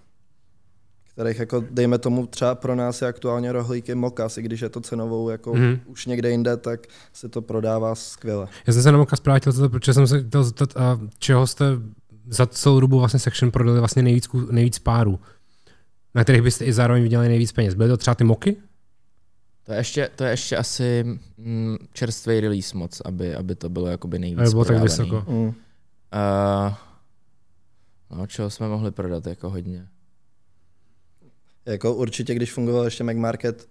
Kterých 1.12 1.38
jako, 1.38 1.64
dejme 1.70 1.98
tomu, 1.98 2.26
třeba 2.26 2.54
pro 2.54 2.74
nás 2.74 3.02
je 3.02 3.08
aktuálně 3.08 3.52
rohlíky 3.52 3.94
mokas, 3.94 4.38
i 4.38 4.42
když 4.42 4.60
je 4.60 4.68
to 4.68 4.80
cenovou 4.80 5.28
jako 5.28 5.54
mm. 5.54 5.80
už 5.86 6.06
někde 6.06 6.30
jinde, 6.30 6.56
tak 6.56 6.86
se 7.12 7.28
to 7.28 7.42
prodává 7.42 7.94
skvěle. 7.94 8.48
Já 8.66 8.72
jsem 8.72 8.82
se 8.82 8.92
na 8.92 8.98
mokas 8.98 9.20
právě 9.20 9.40
chtěl 9.40 9.68
protože 9.68 9.94
jsem 9.94 10.06
se 10.06 10.22
chtěl 10.22 10.44
zeptat, 10.44 10.76
a 10.76 11.00
čeho 11.18 11.46
jste 11.46 11.64
za 12.28 12.46
celou 12.46 12.80
dobu 12.80 12.98
vlastně 12.98 13.20
section 13.20 13.50
prodali 13.50 13.78
vlastně 13.78 14.02
nejvíc, 14.02 14.28
nejvíc 14.50 14.78
párů 14.78 15.20
na 16.14 16.22
kterých 16.22 16.42
byste 16.42 16.64
i 16.64 16.72
zároveň 16.72 17.02
vydělali 17.02 17.28
nejvíc 17.28 17.52
peněz. 17.52 17.74
Byly 17.74 17.88
to 17.88 17.96
třeba 17.96 18.14
ty 18.14 18.24
moky? 18.24 18.56
To 19.64 19.72
je 19.72 19.78
ještě, 19.78 20.10
to 20.16 20.24
je 20.24 20.30
ještě 20.30 20.56
asi 20.56 21.04
mm, 21.38 21.76
čerstvý 21.92 22.40
release 22.40 22.76
moc, 22.76 23.02
aby, 23.04 23.34
aby 23.34 23.54
to 23.54 23.68
bylo 23.68 23.86
jakoby 23.86 24.18
nejvíc 24.18 24.38
Aby 24.38 24.50
bylo 24.50 24.64
tak 24.64 24.82
vysoko. 24.82 25.24
Mm. 25.28 25.44
Uh, 25.44 25.52
no, 28.10 28.26
čeho 28.26 28.50
jsme 28.50 28.68
mohli 28.68 28.90
prodat 28.90 29.26
jako 29.26 29.50
hodně. 29.50 29.88
Jako 31.66 31.94
určitě, 31.94 32.34
když 32.34 32.52
fungoval 32.52 32.84
ještě 32.84 33.04
Mac 33.04 33.16
Market 33.16 33.68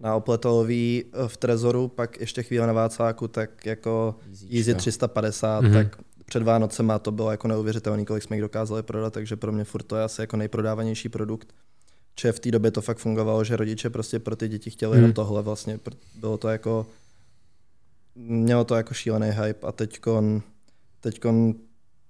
na 0.00 0.14
opletolový 0.14 1.04
eh, 1.04 1.28
v 1.28 1.36
Trezoru, 1.36 1.88
pak 1.88 2.20
ještě 2.20 2.42
chvíle 2.42 2.66
na 2.66 2.72
Vácáku, 2.72 3.28
tak 3.28 3.66
jako 3.66 4.14
Easy, 4.28 4.56
Easy 4.56 4.74
350, 4.74 5.64
mm-hmm. 5.64 5.72
tak 5.72 5.96
před 6.24 6.42
Vánocema 6.42 6.98
to 6.98 7.12
bylo 7.12 7.30
jako 7.30 7.48
neuvěřitelné, 7.48 8.04
kolik 8.04 8.22
jsme 8.22 8.36
jich 8.36 8.42
dokázali 8.42 8.82
prodat, 8.82 9.12
takže 9.12 9.36
pro 9.36 9.52
mě 9.52 9.64
furt 9.64 9.82
to 9.82 9.96
je 9.96 10.02
asi 10.02 10.20
jako 10.20 10.36
nejprodávanější 10.36 11.08
produkt 11.08 11.52
že 12.20 12.32
v 12.32 12.40
té 12.40 12.50
době 12.50 12.70
to 12.70 12.80
fakt 12.80 12.98
fungovalo, 12.98 13.44
že 13.44 13.56
rodiče 13.56 13.90
prostě 13.90 14.18
pro 14.18 14.36
ty 14.36 14.48
děti 14.48 14.70
chtěli 14.70 14.92
hmm. 14.92 15.02
jenom 15.02 15.12
tohle 15.12 15.42
vlastně. 15.42 15.80
Bylo 16.14 16.38
to 16.38 16.48
jako, 16.48 16.86
mělo 18.14 18.64
to 18.64 18.74
jako 18.74 18.94
šílený 18.94 19.30
hype 19.30 19.66
a 19.66 19.72
teďkon, 19.72 20.42
teďkon 21.00 21.54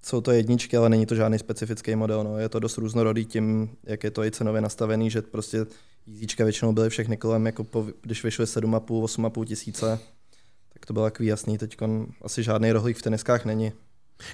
jsou 0.02 0.20
to 0.20 0.30
jedničky, 0.30 0.76
ale 0.76 0.88
není 0.88 1.06
to 1.06 1.14
žádný 1.14 1.38
specifický 1.38 1.96
model. 1.96 2.24
No. 2.24 2.38
Je 2.38 2.48
to 2.48 2.58
dost 2.58 2.78
různorodý 2.78 3.24
tím, 3.24 3.70
jak 3.84 4.04
je 4.04 4.10
to 4.10 4.24
i 4.24 4.30
cenově 4.30 4.60
nastavený, 4.60 5.10
že 5.10 5.22
prostě 5.22 5.66
jízíčka 6.06 6.44
většinou 6.44 6.72
byly 6.72 6.90
všechny 6.90 7.16
kolem, 7.16 7.46
jako 7.46 7.64
po, 7.64 7.86
když 8.02 8.24
vyšly 8.24 8.44
7,5, 8.44 8.80
8,5 8.80 9.44
tisíce, 9.44 9.98
tak 10.72 10.86
to 10.86 10.92
bylo 10.92 11.04
takový 11.04 11.28
jasný. 11.28 11.58
Teď 11.58 11.76
asi 12.22 12.42
žádný 12.42 12.72
rohlík 12.72 12.96
v 12.96 13.02
teniskách 13.02 13.44
není. 13.44 13.72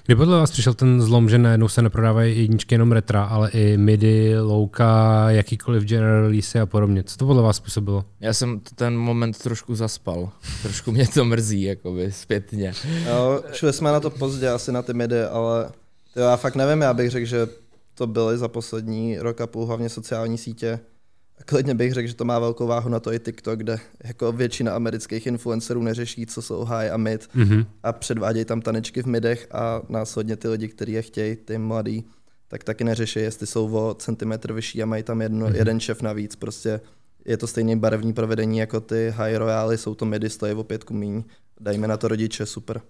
Kdy 0.05 0.15
podle 0.15 0.37
vás 0.37 0.51
přišel 0.51 0.73
ten 0.73 1.01
zlom, 1.01 1.29
že 1.29 1.37
najednou 1.37 1.67
se 1.67 1.81
neprodávají 1.81 2.41
jedničky 2.41 2.75
jenom 2.75 2.91
retra, 2.91 3.23
ale 3.23 3.49
i 3.49 3.77
midi, 3.77 4.39
louka, 4.39 5.25
jakýkoliv 5.31 5.83
general 5.83 6.21
release 6.21 6.61
a 6.61 6.65
podobně? 6.65 7.03
Co 7.03 7.17
to 7.17 7.25
podle 7.25 7.41
vás 7.43 7.55
způsobilo? 7.55 8.05
Já 8.19 8.33
jsem 8.33 8.59
ten 8.75 8.97
moment 8.97 9.37
trošku 9.37 9.75
zaspal. 9.75 10.29
Trošku 10.61 10.91
mě 10.91 11.07
to 11.07 11.25
mrzí, 11.25 11.61
jakoby, 11.61 12.11
zpětně. 12.11 12.73
Jo, 13.07 13.41
šli 13.53 13.73
jsme 13.73 13.91
na 13.91 13.99
to 13.99 14.09
pozdě, 14.09 14.49
asi 14.49 14.71
na 14.71 14.81
ty 14.81 14.93
midi, 14.93 15.21
ale 15.21 15.69
to 16.13 16.19
já 16.19 16.37
fakt 16.37 16.55
nevím, 16.55 16.81
já 16.81 16.93
bych 16.93 17.09
řekl, 17.11 17.25
že 17.25 17.47
to 17.93 18.07
byly 18.07 18.37
za 18.37 18.47
poslední 18.47 19.17
rok 19.19 19.41
a 19.41 19.47
půl 19.47 19.65
hlavně 19.65 19.89
sociální 19.89 20.37
sítě, 20.37 20.79
klidně 21.45 21.75
bych 21.75 21.93
řekl, 21.93 22.07
že 22.07 22.13
to 22.13 22.25
má 22.25 22.39
velkou 22.39 22.67
váhu 22.67 22.89
na 22.89 22.99
to 22.99 23.13
i 23.13 23.19
TikTok, 23.19 23.59
kde 23.59 23.79
jako 24.03 24.31
většina 24.31 24.75
amerických 24.75 25.27
influencerů 25.27 25.83
neřeší, 25.83 26.25
co 26.25 26.41
jsou 26.41 26.63
high 26.63 26.91
a 26.91 26.97
mid 26.97 27.29
mm-hmm. 27.35 27.65
a 27.83 27.93
předvádějí 27.93 28.45
tam 28.45 28.61
tanečky 28.61 29.03
v 29.03 29.05
midech 29.05 29.47
a 29.51 29.81
následně 29.89 30.35
ty 30.35 30.47
lidi, 30.47 30.67
kteří 30.67 30.91
je 30.91 31.01
chtějí, 31.01 31.35
ty 31.35 31.57
mladí, 31.57 32.05
tak 32.47 32.63
taky 32.63 32.83
neřeší, 32.83 33.19
jestli 33.19 33.47
jsou 33.47 33.77
o 33.77 33.93
centimetr 33.93 34.53
vyšší 34.53 34.83
a 34.83 34.85
mají 34.85 35.03
tam 35.03 35.21
jedno, 35.21 35.47
mm-hmm. 35.47 35.55
jeden 35.55 35.79
šef 35.79 36.01
navíc. 36.01 36.35
Prostě 36.35 36.81
je 37.25 37.37
to 37.37 37.47
stejný 37.47 37.75
barevní 37.75 38.13
provedení 38.13 38.57
jako 38.57 38.79
ty 38.79 39.13
high 39.15 39.35
royály, 39.35 39.77
jsou 39.77 39.95
to 39.95 40.05
midy, 40.05 40.29
stojí 40.29 40.53
o 40.53 40.63
pětku 40.63 40.93
míň. 40.93 41.23
Dajme 41.59 41.87
na 41.87 41.97
to 41.97 42.07
rodiče, 42.07 42.45
super. 42.45 42.81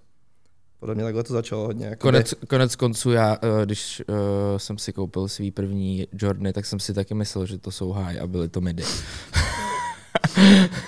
Podle 0.80 0.96
mě 0.96 1.04
takhle 1.04 1.24
to 1.24 1.34
začalo 1.34 1.66
hodně. 1.66 1.86
Jako 1.86 2.02
konec, 2.02 2.34
konec 2.50 2.76
konců 2.76 3.12
já, 3.12 3.38
eh, 3.42 3.66
když 3.66 4.02
uh, 4.08 4.16
jsem 4.58 4.78
si 4.78 4.94
koupil 4.94 5.28
svý 5.28 5.52
první 5.52 6.08
Jordany, 6.14 6.54
tak 6.54 6.66
jsem 6.66 6.80
si 6.80 6.94
taky 6.94 7.14
myslel, 7.14 7.46
že 7.46 7.58
to 7.58 7.72
jsou 7.72 7.92
high 7.92 8.20
a 8.20 8.28
byly 8.28 8.50
to 8.50 8.62
midi. 8.62 8.84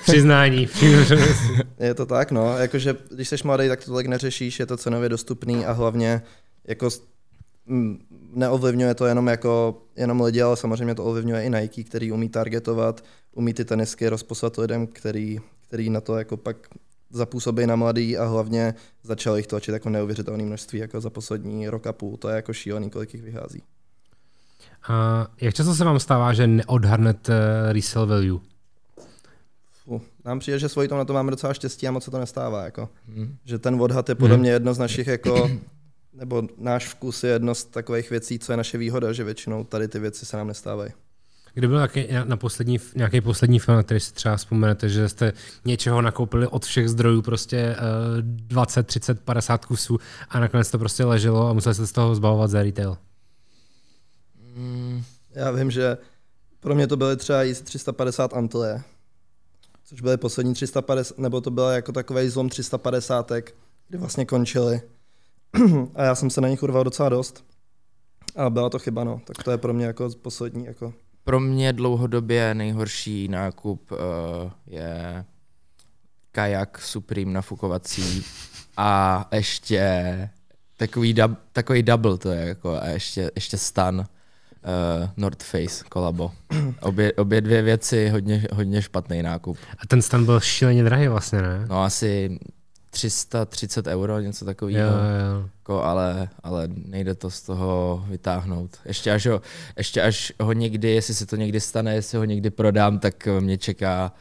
Přiznání. 0.04 0.68
je 1.80 1.94
to 1.94 2.06
tak, 2.06 2.32
no. 2.32 2.58
Jakože, 2.58 2.96
když 3.12 3.30
jsi 3.30 3.36
mladý, 3.44 3.68
tak 3.68 3.86
to 3.86 3.92
tolik 3.92 4.08
neřešíš, 4.08 4.60
je 4.60 4.66
to 4.66 4.78
cenově 4.78 5.10
dostupný 5.10 5.66
a 5.66 5.72
hlavně 5.72 6.22
jako 6.68 6.90
neovlivňuje 8.34 8.96
to 8.96 9.06
jenom 9.06 9.28
jako 9.28 9.82
jenom 9.96 10.22
lidi, 10.22 10.42
ale 10.42 10.58
samozřejmě 10.58 10.96
to 10.96 11.06
ovlivňuje 11.06 11.44
i 11.44 11.50
Nike, 11.50 11.84
který 11.84 12.12
umí 12.12 12.30
targetovat, 12.30 13.04
umí 13.36 13.54
ty 13.54 13.66
tenisky 13.66 14.10
rozposlat 14.10 14.58
lidem, 14.58 14.88
který, 14.88 15.40
který 15.68 15.90
na 15.90 16.02
to 16.02 16.18
jako 16.18 16.38
pak 16.38 16.58
zapůsobí 17.10 17.66
na 17.66 17.76
mladý 17.76 18.18
a 18.18 18.26
hlavně 18.26 18.74
začal 19.04 19.38
jich 19.38 19.48
tlačit 19.48 19.72
jako 19.72 19.90
neuvěřitelné 19.90 20.44
množství 20.44 20.80
jako 20.80 21.02
za 21.02 21.10
poslední 21.10 21.70
rok 21.70 21.88
a 21.88 21.94
půl. 21.94 22.18
To 22.18 22.30
je 22.30 22.36
jako 22.36 22.54
šílený, 22.54 22.90
kolik 22.90 23.14
jich 23.14 23.24
vychází. 23.24 23.64
A 24.88 25.28
jak 25.42 25.54
často 25.54 25.76
se 25.76 25.84
vám 25.84 26.00
stává, 26.00 26.34
že 26.34 26.48
neodhadnete 26.48 27.34
resale 27.72 28.06
value? 28.06 28.40
Fuh, 29.84 30.02
nám 30.26 30.40
přijde, 30.40 30.60
že 30.60 30.70
svojí 30.70 30.88
to 30.88 30.98
na 30.98 31.06
to 31.06 31.14
máme 31.14 31.32
docela 31.32 31.54
štěstí 31.54 31.88
a 31.88 31.92
moc 31.92 32.04
se 32.04 32.12
to 32.12 32.20
nestává. 32.20 32.64
Jako. 32.64 32.90
Hmm. 33.08 33.38
Že 33.46 33.60
ten 33.60 33.82
odhad 33.82 34.10
je 34.10 34.16
podle 34.16 34.36
hmm. 34.36 34.42
mě 34.42 34.52
jedno 34.52 34.74
z 34.74 34.80
našich 34.80 35.08
jako 35.08 35.50
nebo 36.20 36.44
náš 36.58 36.88
vkus 36.88 37.24
je 37.24 37.32
jedno 37.32 37.56
z 37.56 37.64
takových 37.64 38.10
věcí, 38.10 38.40
co 38.40 38.54
je 38.54 38.58
naše 38.58 38.78
výhoda, 38.78 39.14
že 39.14 39.24
většinou 39.24 39.64
tady 39.64 39.88
ty 39.88 40.00
věci 40.00 40.26
se 40.26 40.38
nám 40.38 40.48
nestávají. 40.48 40.92
Kdy 41.54 41.68
byl 41.68 41.76
nějaký, 41.78 42.08
na 42.24 42.38
poslední, 42.38 42.80
nějaký 42.96 43.22
poslední 43.22 43.60
film, 43.60 43.78
na 43.78 43.84
který 43.84 44.00
si 44.00 44.14
třeba 44.14 44.38
vzpomenete, 44.38 44.90
že 44.90 45.10
jste 45.10 45.34
něčeho 45.66 46.02
nakoupili 46.02 46.48
od 46.48 46.66
všech 46.66 46.90
zdrojů, 46.90 47.22
prostě 47.22 47.76
uh, 47.80 48.22
20, 48.22 48.88
30, 48.88 49.20
50 49.20 49.66
kusů 49.66 49.98
a 50.30 50.40
nakonec 50.40 50.72
to 50.72 50.80
prostě 50.80 51.06
leželo 51.06 51.50
a 51.50 51.54
museli 51.54 51.76
jste 51.76 51.88
z 51.88 51.92
toho 51.92 52.16
zbavovat 52.16 52.50
za 52.50 52.64
retail? 52.64 52.98
Mm, 54.56 55.04
já 55.32 55.52
vím, 55.52 55.72
že 55.72 55.98
pro 56.60 56.76
mě 56.76 56.88
to 56.88 56.98
byly 56.98 57.18
třeba 57.18 57.44
i 57.44 57.54
350 57.54 58.34
Antlie, 58.34 58.82
což 59.86 60.02
byly 60.02 60.18
poslední 60.18 60.54
350, 60.54 61.18
nebo 61.18 61.42
to 61.42 61.52
bylo 61.52 61.72
jako 61.72 61.92
takový 61.92 62.30
zlom 62.30 62.50
350, 62.50 63.32
kdy 63.88 63.98
vlastně 63.98 64.26
končili. 64.26 64.82
a 65.96 66.04
já 66.04 66.16
jsem 66.16 66.30
se 66.30 66.42
na 66.42 66.48
nich 66.48 66.64
urval 66.64 66.84
docela 66.84 67.10
dost. 67.10 67.44
A 68.36 68.50
byla 68.50 68.70
to 68.70 68.80
chyba, 68.80 69.04
no. 69.04 69.22
Tak 69.26 69.44
to 69.44 69.52
je 69.52 69.58
pro 69.58 69.74
mě 69.74 69.86
jako 69.86 70.10
poslední 70.22 70.66
jako 70.66 70.94
pro 71.30 71.40
mě 71.40 71.74
dlouhodobě 71.74 72.54
nejhorší 72.54 73.28
nákup 73.28 73.92
uh, 73.92 73.98
je 74.68 75.26
kajak 76.32 76.82
Supreme 76.82 77.32
nafukovací 77.32 78.26
a 78.78 79.28
ještě 79.32 80.30
takový, 80.78 81.14
dub, 81.14 81.32
takový 81.54 81.84
double 81.84 82.18
to 82.18 82.32
je, 82.32 82.48
jako, 82.48 82.82
a 82.82 82.86
ještě, 82.86 83.32
ještě 83.36 83.58
stan 83.58 84.00
uh, 84.00 84.06
North 85.18 85.44
Face 85.44 85.84
kolabo. 85.90 86.32
Obě, 86.82 87.14
obě 87.14 87.42
dvě 87.42 87.62
věci, 87.62 88.10
hodně, 88.10 88.48
hodně 88.54 88.82
špatný 88.82 89.24
nákup. 89.24 89.58
A 89.78 89.88
ten 89.88 90.02
stan 90.02 90.26
byl 90.26 90.40
šíleně 90.40 90.84
drahý 90.84 91.08
vlastně, 91.08 91.42
ne? 91.42 91.66
No 91.70 91.84
asi 91.84 92.40
330 92.90 93.88
euro, 93.88 94.20
něco 94.20 94.46
takového. 94.46 94.80
Jo, 94.80 94.96
jo. 94.96 95.50
Jako, 95.60 95.84
ale, 95.84 96.30
ale 96.44 96.68
nejde 96.86 97.16
to 97.16 97.32
z 97.32 97.42
toho 97.42 98.06
vytáhnout. 98.10 98.78
Ještě 98.86 99.12
až, 99.12 99.26
ho, 99.26 99.42
ještě 99.78 100.02
až 100.02 100.34
ho 100.42 100.54
někdy, 100.54 100.90
jestli 100.90 101.14
se 101.14 101.26
to 101.26 101.36
někdy 101.36 101.60
stane, 101.60 101.96
jestli 101.96 102.18
ho 102.18 102.24
někdy 102.24 102.50
prodám, 102.50 103.00
tak 103.00 103.28
mě 103.40 103.58
čeká 103.58 104.14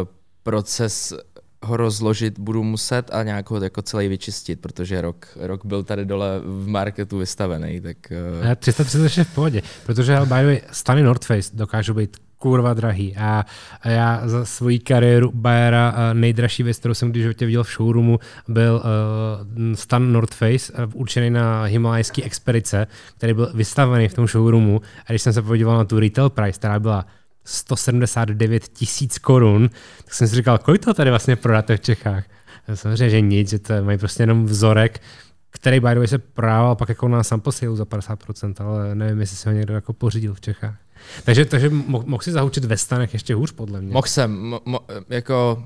uh, 0.00 0.08
proces 0.42 1.14
ho 1.62 1.76
rozložit 1.76 2.38
budu 2.38 2.62
muset 2.62 3.10
a 3.14 3.22
nějak 3.22 3.50
ho 3.50 3.64
jako 3.64 3.82
celý 3.82 4.08
vyčistit, 4.08 4.60
protože 4.60 5.00
rok, 5.00 5.26
rok 5.36 5.64
byl 5.64 5.82
tady 5.82 6.04
dole 6.04 6.40
v 6.44 6.68
marketu 6.68 7.18
vystavený. 7.18 7.80
Tak, 7.80 7.96
uh... 8.42 8.54
330 8.54 9.18
je 9.18 9.24
v 9.24 9.34
pohodě, 9.34 9.62
protože 9.86 10.20
by 10.20 10.24
the 10.28 10.34
way, 10.34 10.60
stany 10.72 11.02
North 11.02 11.26
Face 11.26 11.50
dokážou 11.56 11.94
být 11.94 12.16
kurva 12.38 12.74
drahý. 12.74 13.16
A, 13.16 13.44
a 13.82 13.88
já 13.88 14.22
za 14.24 14.44
svoji 14.44 14.78
kariéru 14.78 15.30
Bayera 15.34 15.94
nejdražší 16.12 16.62
věc, 16.62 16.78
kterou 16.78 16.94
jsem 16.94 17.10
když 17.10 17.22
životě 17.22 17.46
viděl 17.46 17.64
v 17.64 17.70
showroomu, 17.70 18.18
byl 18.48 18.82
uh, 18.84 19.74
stan 19.74 20.12
North 20.12 20.34
Face, 20.34 20.72
uh, 20.72 20.78
určený 20.94 21.30
na 21.30 21.64
himalajské 21.64 22.22
expedice, 22.22 22.86
který 23.16 23.34
byl 23.34 23.50
vystavený 23.54 24.08
v 24.08 24.14
tom 24.14 24.26
showroomu. 24.26 24.80
A 25.06 25.12
když 25.12 25.22
jsem 25.22 25.32
se 25.32 25.42
podíval 25.42 25.76
na 25.76 25.84
tu 25.84 26.00
retail 26.00 26.30
price, 26.30 26.58
která 26.58 26.78
byla 26.78 27.06
179 27.44 28.68
tisíc 28.68 29.18
korun, 29.18 29.70
tak 30.04 30.14
jsem 30.14 30.28
si 30.28 30.36
říkal, 30.36 30.58
kolik 30.58 30.84
to 30.84 30.94
tady 30.94 31.10
vlastně 31.10 31.36
prodáte 31.36 31.76
v 31.76 31.80
Čechách? 31.80 32.24
Samozřejmě, 32.74 33.10
že 33.10 33.20
nic, 33.20 33.50
že 33.50 33.58
to 33.58 33.84
mají 33.84 33.98
prostě 33.98 34.22
jenom 34.22 34.44
vzorek, 34.44 35.00
který 35.50 35.80
by 35.80 35.88
the 35.88 35.98
way 35.98 36.08
se 36.08 36.18
prodával 36.18 36.76
pak 36.76 36.88
jako 36.88 37.08
na 37.08 37.22
sample 37.22 37.52
za 37.52 37.84
50%, 37.84 38.54
ale 38.58 38.94
nevím, 38.94 39.20
jestli 39.20 39.36
se 39.36 39.48
ho 39.48 39.54
někdo 39.56 39.74
jako 39.74 39.92
pořídil 39.92 40.34
v 40.34 40.40
Čechách. 40.40 40.76
Takže, 41.24 41.44
takže 41.44 41.68
mohl 41.70 42.22
si 42.22 42.32
zahučit 42.32 42.64
ve 42.64 42.76
stanech 42.76 43.12
ještě 43.12 43.34
hůř, 43.34 43.52
podle 43.52 43.80
mě. 43.80 43.92
Mohl 43.92 44.06
jsem, 44.06 44.40
mo, 44.40 44.60
mo, 44.64 44.80
jako 45.08 45.64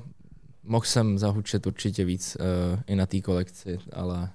mohl 0.63 0.85
jsem 0.85 1.19
zahučit 1.19 1.67
určitě 1.67 2.05
víc 2.05 2.37
uh, 2.39 2.79
i 2.87 2.95
na 2.95 3.05
té 3.05 3.21
kolekci, 3.21 3.79
ale 3.93 4.29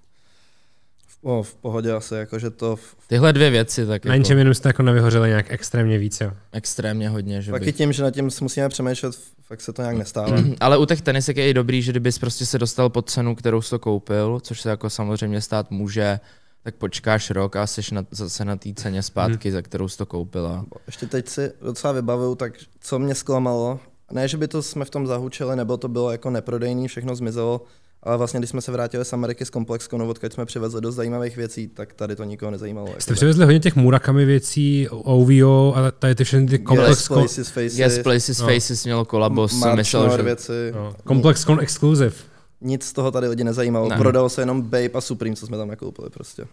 O, 1.23 1.43
v 1.43 1.55
pohodě 1.55 1.93
asi, 1.93 2.15
jakože 2.15 2.51
to... 2.51 2.77
V... 2.77 2.97
Tyhle 3.07 3.33
dvě 3.33 3.51
věci 3.51 3.87
tak 3.87 4.05
Na 4.05 4.15
jako... 4.15 4.33
jenom 4.33 4.55
jste 4.55 4.69
jako 4.69 4.83
nevyhořeli 4.83 5.29
nějak 5.29 5.47
extrémně 5.49 5.99
víc, 5.99 6.21
jo? 6.21 6.33
Extrémně 6.53 7.09
hodně, 7.09 7.43
že 7.43 7.53
Taky 7.53 7.65
bych... 7.65 7.77
tím, 7.77 7.93
že 7.93 8.03
nad 8.03 8.11
tím 8.11 8.31
musíme 8.41 8.69
přemýšlet, 8.69 9.15
fakt 9.43 9.61
se 9.61 9.73
to 9.73 9.83
nějak 9.83 9.97
nestává. 9.97 10.37
Ale 10.61 10.79
u 10.79 10.87
těch 10.87 11.01
tenisek 11.01 11.37
je 11.37 11.51
i 11.51 11.55
dobrý, 11.55 11.83
že 11.83 11.93
kdybys 11.93 12.19
prostě 12.19 12.47
se 12.47 12.59
dostal 12.59 12.91
pod 12.91 13.11
cenu, 13.11 13.35
kterou 13.35 13.63
jsi 13.63 13.71
to 13.71 13.79
koupil, 13.79 14.41
což 14.43 14.61
se 14.61 14.71
jako 14.71 14.91
samozřejmě 14.91 15.41
stát 15.41 15.71
může, 15.71 16.21
tak 16.69 16.75
počkáš 16.75 17.31
rok 17.31 17.57
a 17.57 17.67
jsi 17.67 17.81
na, 17.93 18.05
zase 18.11 18.45
na 18.45 18.57
té 18.57 18.69
ceně 18.75 19.03
zpátky, 19.03 19.49
hmm. 19.49 19.57
za 19.57 19.63
kterou 19.63 19.89
jsi 19.89 19.99
to 19.99 20.07
koupila. 20.07 20.65
Ještě 20.87 21.07
teď 21.07 21.29
si 21.29 21.53
docela 21.63 21.93
vybavuju, 21.93 22.35
tak 22.35 22.53
co 22.81 22.99
mě 22.99 23.15
zklamalo, 23.15 23.81
ne, 24.13 24.29
že 24.29 24.37
by 24.37 24.49
to 24.49 24.63
jsme 24.63 24.85
v 24.85 24.91
tom 24.91 25.07
zahučili, 25.07 25.57
nebo 25.57 25.77
to 25.77 25.89
bylo 25.89 26.13
jako 26.13 26.31
neprodejný, 26.31 26.89
všechno 26.89 27.15
zmizelo, 27.15 27.63
ale 28.03 28.17
vlastně, 28.17 28.41
když 28.41 28.51
jsme 28.51 28.61
se 28.61 28.73
vrátili 28.73 29.05
z 29.05 29.13
Ameriky 29.13 29.45
z 29.45 29.51
Complexconu, 29.51 30.09
odkud 30.09 30.33
jsme 30.33 30.47
přivezli 30.47 30.81
dost 30.81 30.95
zajímavých 30.95 31.37
věcí, 31.37 31.69
tak 31.69 31.93
tady 31.95 32.17
to 32.17 32.25
nikoho 32.25 32.51
nezajímalo. 32.51 32.89
Jste 32.99 33.15
přivezli 33.15 33.45
hodně 33.45 33.61
těch 33.61 33.77
Murakami 33.77 34.25
věcí, 34.25 34.89
OVO 34.91 35.77
a 35.77 35.91
tady 35.91 36.15
ty 36.15 36.25
všechny 36.25 36.47
ty 36.47 36.59
Complex 36.59 37.01
yes, 37.01 37.09
Places 37.09 37.49
Faces. 37.49 37.79
Yes, 37.79 37.99
Places 37.99 38.41
no. 38.41 38.49
Faces 38.49 38.85
mělo 38.85 39.05
kolabo, 39.05 39.49
jsem 39.49 39.77
myslel, 39.77 40.17
že... 40.17 40.23
věci. 40.23 40.73
No. 40.75 40.95
Complex 41.09 41.45
Con 41.45 41.61
Exclusive. 41.61 42.28
Nic 42.61 42.85
z 42.85 42.93
toho 42.93 43.11
tady 43.11 43.29
lidi 43.29 43.45
nezajímalo. 43.45 43.89
Ne. 43.89 43.97
Prodalo 43.97 44.29
se 44.29 44.43
jenom 44.43 44.63
Babe 44.63 44.89
a 44.95 45.01
Supreme, 45.01 45.37
co 45.37 45.47
jsme 45.47 45.57
tam 45.57 45.69
nakoupili 45.69 46.11
prostě. 46.11 46.45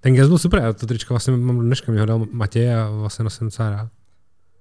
Ten 0.00 0.14
gest 0.14 0.28
byl 0.28 0.38
super, 0.38 0.62
já 0.62 0.72
to 0.72 0.86
tričko 0.86 1.14
vlastně 1.14 1.36
mám 1.36 1.60
dneška, 1.60 1.92
mi 1.92 1.98
ho 1.98 2.06
dal 2.06 2.26
Matěj 2.32 2.74
a 2.74 2.90
vlastně 2.90 3.22
nosím 3.22 3.46
docela 3.46 3.70
rád. 3.70 3.88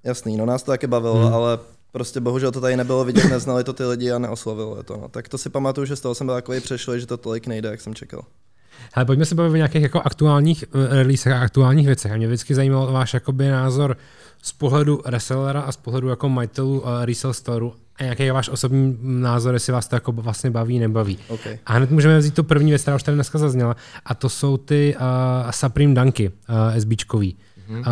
Jasný, 0.03 0.37
no 0.37 0.45
nás 0.45 0.63
to 0.63 0.71
taky 0.71 0.87
bavilo, 0.87 1.25
hmm. 1.25 1.33
ale 1.33 1.59
prostě 1.91 2.19
bohužel 2.19 2.51
to 2.51 2.61
tady 2.61 2.77
nebylo 2.77 3.05
vidět, 3.05 3.29
neznali 3.29 3.63
to 3.63 3.73
ty 3.73 3.83
lidi 3.83 4.11
a 4.11 4.19
neoslovilo 4.19 4.77
je 4.77 4.83
to. 4.83 4.97
No. 4.97 5.09
Tak 5.09 5.29
to 5.29 5.37
si 5.37 5.49
pamatuju, 5.49 5.85
že 5.85 5.95
z 5.95 6.01
toho 6.01 6.15
jsem 6.15 6.27
byl 6.27 6.35
takový 6.35 6.59
přešlý, 6.59 6.99
že 6.99 7.07
to 7.07 7.17
tolik 7.17 7.47
nejde, 7.47 7.69
jak 7.69 7.81
jsem 7.81 7.95
čekal. 7.95 8.21
Ale 8.93 9.05
pojďme 9.05 9.25
se 9.25 9.35
bavit 9.35 9.51
o 9.51 9.55
nějakých 9.55 9.81
jako 9.81 10.01
aktuálních 10.01 10.65
uh, 10.75 10.85
releasech 10.89 11.33
a 11.33 11.39
aktuálních 11.39 11.87
věcech. 11.87 12.11
A 12.11 12.17
mě 12.17 12.27
vždycky 12.27 12.55
zajímal 12.55 12.91
váš 12.91 13.13
jakoby, 13.13 13.49
názor 13.49 13.97
z 14.41 14.51
pohledu 14.51 15.01
resellera 15.05 15.61
a 15.61 15.71
z 15.71 15.77
pohledu 15.77 16.07
jako 16.09 16.29
majitelů 16.29 16.79
uh, 16.79 16.87
resell 17.03 17.33
storeu 17.33 17.73
a 17.97 18.03
jaký 18.03 18.23
je 18.23 18.33
váš 18.33 18.49
osobní 18.49 18.97
názor, 19.01 19.53
jestli 19.53 19.73
vás 19.73 19.87
to 19.87 19.95
jako 19.95 20.11
vlastně 20.11 20.51
baví, 20.51 20.79
nebaví. 20.79 21.17
Okay. 21.27 21.59
A 21.65 21.73
hned 21.73 21.91
můžeme 21.91 22.17
vzít 22.17 22.33
tu 22.33 22.43
první 22.43 22.71
věc, 22.71 22.81
která 22.81 22.95
už 22.95 23.03
tady 23.03 23.15
dneska 23.15 23.37
zazněla, 23.37 23.75
a 24.05 24.15
to 24.15 24.29
jsou 24.29 24.57
ty 24.57 24.95
uh, 24.95 25.51
Supreme 25.51 25.93
Dunky 25.93 26.29
uh, 26.29 26.79
SBčkový. 26.79 27.37
Mm-hmm. 27.69 27.79
Uh, 27.79 27.85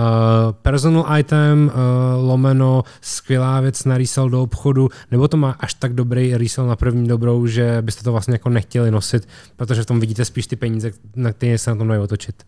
personal 0.51 1.17
item, 1.17 1.71
uh, 1.73 2.29
lomeno, 2.29 2.83
skvělá 3.01 3.59
věc 3.59 3.85
na 3.85 3.97
resell 3.97 4.29
do 4.29 4.41
obchodu, 4.41 4.89
nebo 5.11 5.27
to 5.27 5.37
má 5.37 5.51
až 5.59 5.73
tak 5.73 5.93
dobrý 5.93 6.37
resell 6.37 6.67
na 6.67 6.75
první 6.75 7.07
dobrou, 7.07 7.47
že 7.47 7.81
byste 7.81 8.03
to 8.03 8.11
vlastně 8.11 8.33
jako 8.33 8.49
nechtěli 8.49 8.91
nosit, 8.91 9.27
protože 9.55 9.83
v 9.83 9.85
tom 9.85 9.99
vidíte 9.99 10.25
spíš 10.25 10.47
ty 10.47 10.55
peníze, 10.55 10.91
na 11.15 11.33
které 11.33 11.57
se 11.57 11.69
na 11.69 11.75
tom 11.75 11.87
dají 11.87 12.01
otočit. 12.01 12.43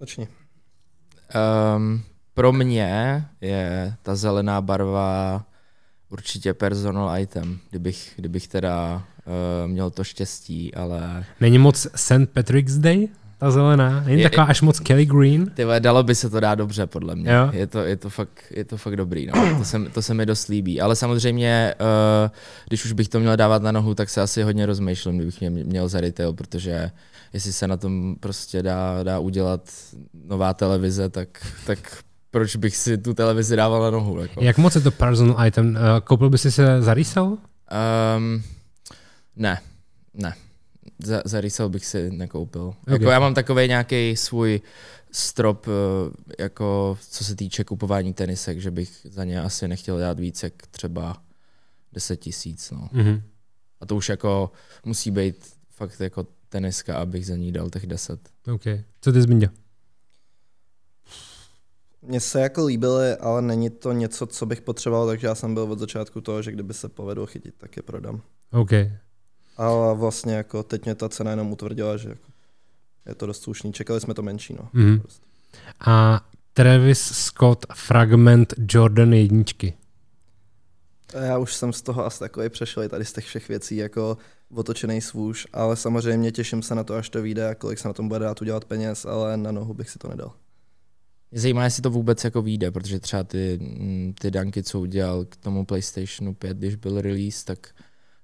Začni. 0.00 0.28
Um, 1.76 2.02
pro 2.34 2.52
mě 2.52 3.24
je 3.40 3.94
ta 4.02 4.14
zelená 4.14 4.60
barva 4.60 5.42
určitě 6.14 6.54
personal 6.54 7.18
item, 7.18 7.58
kdybych, 7.70 8.12
kdybych 8.16 8.48
teda 8.48 9.02
uh, 9.26 9.70
měl 9.70 9.90
to 9.90 10.04
štěstí, 10.04 10.74
ale... 10.74 11.24
Není 11.40 11.58
moc 11.58 11.86
St. 11.96 12.28
Patrick's 12.32 12.74
Day? 12.74 13.08
Ta 13.38 13.50
zelená? 13.50 14.00
Není 14.06 14.22
je, 14.22 14.30
taková 14.30 14.46
až 14.46 14.62
moc 14.62 14.80
Kelly 14.80 15.06
Green? 15.06 15.50
Ty 15.50 15.64
dalo 15.78 16.02
by 16.02 16.14
se 16.14 16.30
to 16.30 16.40
dát 16.40 16.54
dobře, 16.54 16.86
podle 16.86 17.16
mě. 17.16 17.30
Jo? 17.30 17.50
Je, 17.52 17.66
to, 17.66 17.78
je, 17.78 17.96
to 17.96 18.10
fakt, 18.10 18.44
je 18.50 18.64
to 18.64 18.76
fakt 18.76 18.96
dobrý, 18.96 19.26
no. 19.26 19.58
to, 19.58 19.64
se, 19.64 19.78
to 19.78 20.02
se 20.02 20.14
mi 20.14 20.26
dost 20.26 20.48
líbí. 20.48 20.80
Ale 20.80 20.96
samozřejmě, 20.96 21.74
uh, 21.80 22.30
když 22.68 22.84
už 22.84 22.92
bych 22.92 23.08
to 23.08 23.20
měl 23.20 23.36
dávat 23.36 23.62
na 23.62 23.72
nohu, 23.72 23.94
tak 23.94 24.10
se 24.10 24.20
asi 24.20 24.42
hodně 24.42 24.66
rozmýšlím, 24.66 25.16
kdybych 25.16 25.40
mě 25.40 25.50
měl 25.50 25.88
za 25.88 26.00
retail, 26.00 26.32
protože 26.32 26.90
jestli 27.32 27.52
se 27.52 27.68
na 27.68 27.76
tom 27.76 28.16
prostě 28.20 28.62
dá, 28.62 29.02
dá 29.02 29.18
udělat 29.18 29.70
nová 30.26 30.54
televize, 30.54 31.08
tak, 31.08 31.28
tak 31.66 31.78
proč 32.34 32.56
bych 32.56 32.76
si 32.76 32.98
tu 32.98 33.14
televizi 33.14 33.56
dával 33.56 33.82
na 33.82 33.90
nohu. 33.90 34.20
Jako. 34.20 34.44
Jak 34.44 34.58
moc 34.58 34.74
je 34.74 34.80
to 34.80 34.90
personal 34.90 35.46
item? 35.46 35.76
Eh, 35.76 36.00
koupil 36.00 36.30
by 36.30 36.38
si 36.38 36.52
se 36.52 36.82
za 36.82 36.94
resell? 36.94 37.38
Um, 38.16 38.42
ne, 39.36 39.60
ne. 40.14 40.34
Za, 41.04 41.22
za 41.24 41.40
resell 41.40 41.68
bych 41.68 41.86
si 41.86 42.10
nekoupil. 42.10 42.74
Okay. 42.82 42.94
Jako 42.94 43.04
já 43.04 43.20
mám 43.20 43.34
takový 43.34 43.68
nějaký 43.68 44.16
svůj 44.16 44.60
strop, 45.12 45.66
eh, 45.68 46.42
jako 46.42 46.98
co 47.10 47.24
se 47.24 47.36
týče 47.36 47.64
kupování 47.64 48.12
tenisek, 48.12 48.58
že 48.58 48.70
bych 48.70 48.90
za 49.04 49.24
ně 49.24 49.40
asi 49.40 49.68
nechtěl 49.68 49.98
dát 49.98 50.18
víc 50.18 50.42
jak 50.42 50.52
třeba 50.70 51.16
10 51.92 52.16
tisíc. 52.16 52.70
No. 52.70 52.88
Mm-hmm. 52.94 53.22
A 53.80 53.86
to 53.86 53.96
už 53.96 54.08
jako 54.08 54.50
musí 54.84 55.10
být 55.10 55.36
fakt 55.70 56.00
jako 56.00 56.26
teniska, 56.48 56.96
abych 56.96 57.26
za 57.26 57.36
ní 57.36 57.52
dal 57.52 57.70
těch 57.70 57.86
10. 57.86 58.20
OK. 58.54 58.64
Co 59.00 59.12
ty 59.12 59.22
Zbinďa? 59.22 59.48
Mně 62.04 62.20
se 62.20 62.40
jako 62.40 62.64
líbily, 62.64 63.16
ale 63.16 63.42
není 63.42 63.70
to 63.70 63.92
něco, 63.92 64.26
co 64.26 64.46
bych 64.46 64.60
potřeboval, 64.60 65.06
takže 65.06 65.26
já 65.26 65.34
jsem 65.34 65.54
byl 65.54 65.62
od 65.62 65.78
začátku 65.78 66.20
toho, 66.20 66.42
že 66.42 66.52
kdyby 66.52 66.74
se 66.74 66.88
povedlo 66.88 67.26
chytit, 67.26 67.54
tak 67.58 67.76
je 67.76 67.82
prodám. 67.82 68.20
OK. 68.52 68.70
Ale 69.56 69.94
vlastně 69.94 70.34
jako 70.34 70.62
teď 70.62 70.84
mě 70.84 70.94
ta 70.94 71.08
cena 71.08 71.30
jenom 71.30 71.52
utvrdila, 71.52 71.96
že 71.96 72.08
jako 72.08 72.26
je 73.06 73.14
to 73.14 73.26
dost 73.26 73.42
slušný. 73.42 73.72
Čekali 73.72 74.00
jsme 74.00 74.14
to 74.14 74.22
menší. 74.22 74.54
No. 74.54 74.68
Mm. 74.72 75.00
Prostě. 75.00 75.26
A 75.86 76.20
Travis 76.52 77.00
Scott 77.00 77.66
Fragment 77.74 78.54
Jordan 78.68 79.12
jedničky. 79.12 79.74
Já 81.14 81.38
už 81.38 81.54
jsem 81.54 81.72
z 81.72 81.82
toho 81.82 82.06
asi 82.06 82.18
takový 82.18 82.48
přešel 82.48 82.88
tady 82.88 83.04
z 83.04 83.12
těch 83.12 83.24
všech 83.24 83.48
věcí, 83.48 83.76
jako 83.76 84.18
otočený 84.54 85.00
svůž, 85.00 85.46
ale 85.52 85.76
samozřejmě 85.76 86.32
těším 86.32 86.62
se 86.62 86.74
na 86.74 86.84
to, 86.84 86.94
až 86.94 87.08
to 87.08 87.22
vyjde 87.22 87.48
a 87.48 87.54
kolik 87.54 87.78
se 87.78 87.88
na 87.88 87.94
tom 87.94 88.08
bude 88.08 88.20
dát 88.20 88.42
udělat 88.42 88.64
peněz, 88.64 89.04
ale 89.04 89.36
na 89.36 89.52
nohu 89.52 89.74
bych 89.74 89.90
si 89.90 89.98
to 89.98 90.08
nedal. 90.08 90.32
Mě 91.34 91.40
zajímá, 91.40 91.64
jestli 91.64 91.82
to 91.82 91.90
vůbec 91.90 92.24
jako 92.24 92.42
vyjde, 92.42 92.70
protože 92.70 93.00
třeba 93.00 93.24
ty, 93.24 93.58
mm, 93.60 94.14
ty 94.20 94.30
danky, 94.30 94.62
co 94.62 94.80
udělal 94.80 95.24
k 95.24 95.36
tomu 95.36 95.64
PlayStationu 95.64 96.34
5, 96.34 96.56
když 96.56 96.74
byl 96.74 97.00
release, 97.00 97.44
tak, 97.44 97.58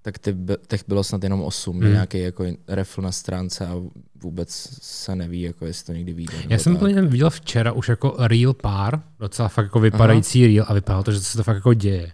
tak 0.02 0.18
ty, 0.18 0.36
těch 0.66 0.84
bylo 0.88 1.04
snad 1.04 1.22
jenom 1.22 1.42
8, 1.42 1.80
hmm. 1.80 1.92
nějaký 1.92 2.18
jako 2.18 2.44
refl 2.68 3.02
na 3.02 3.12
stránce 3.12 3.66
a 3.66 3.82
vůbec 4.22 4.68
se 4.82 5.16
neví, 5.16 5.42
jako 5.42 5.66
jestli 5.66 5.86
to 5.86 5.92
někdy 5.92 6.12
vyjde. 6.12 6.32
Já 6.48 6.58
jsem 6.58 6.76
to 6.76 6.84
viděl 6.84 7.30
včera 7.30 7.72
už 7.72 7.88
jako 7.88 8.16
real 8.18 8.54
pár, 8.54 9.02
docela 9.18 9.48
fakt 9.48 9.64
jako 9.64 9.80
vypadající 9.80 10.44
Aha. 10.44 10.54
real 10.54 10.66
a 10.68 10.74
vypadalo 10.74 11.04
to, 11.04 11.12
že 11.12 11.20
se 11.20 11.36
to 11.36 11.42
fakt 11.42 11.56
jako 11.56 11.74
děje. 11.74 12.12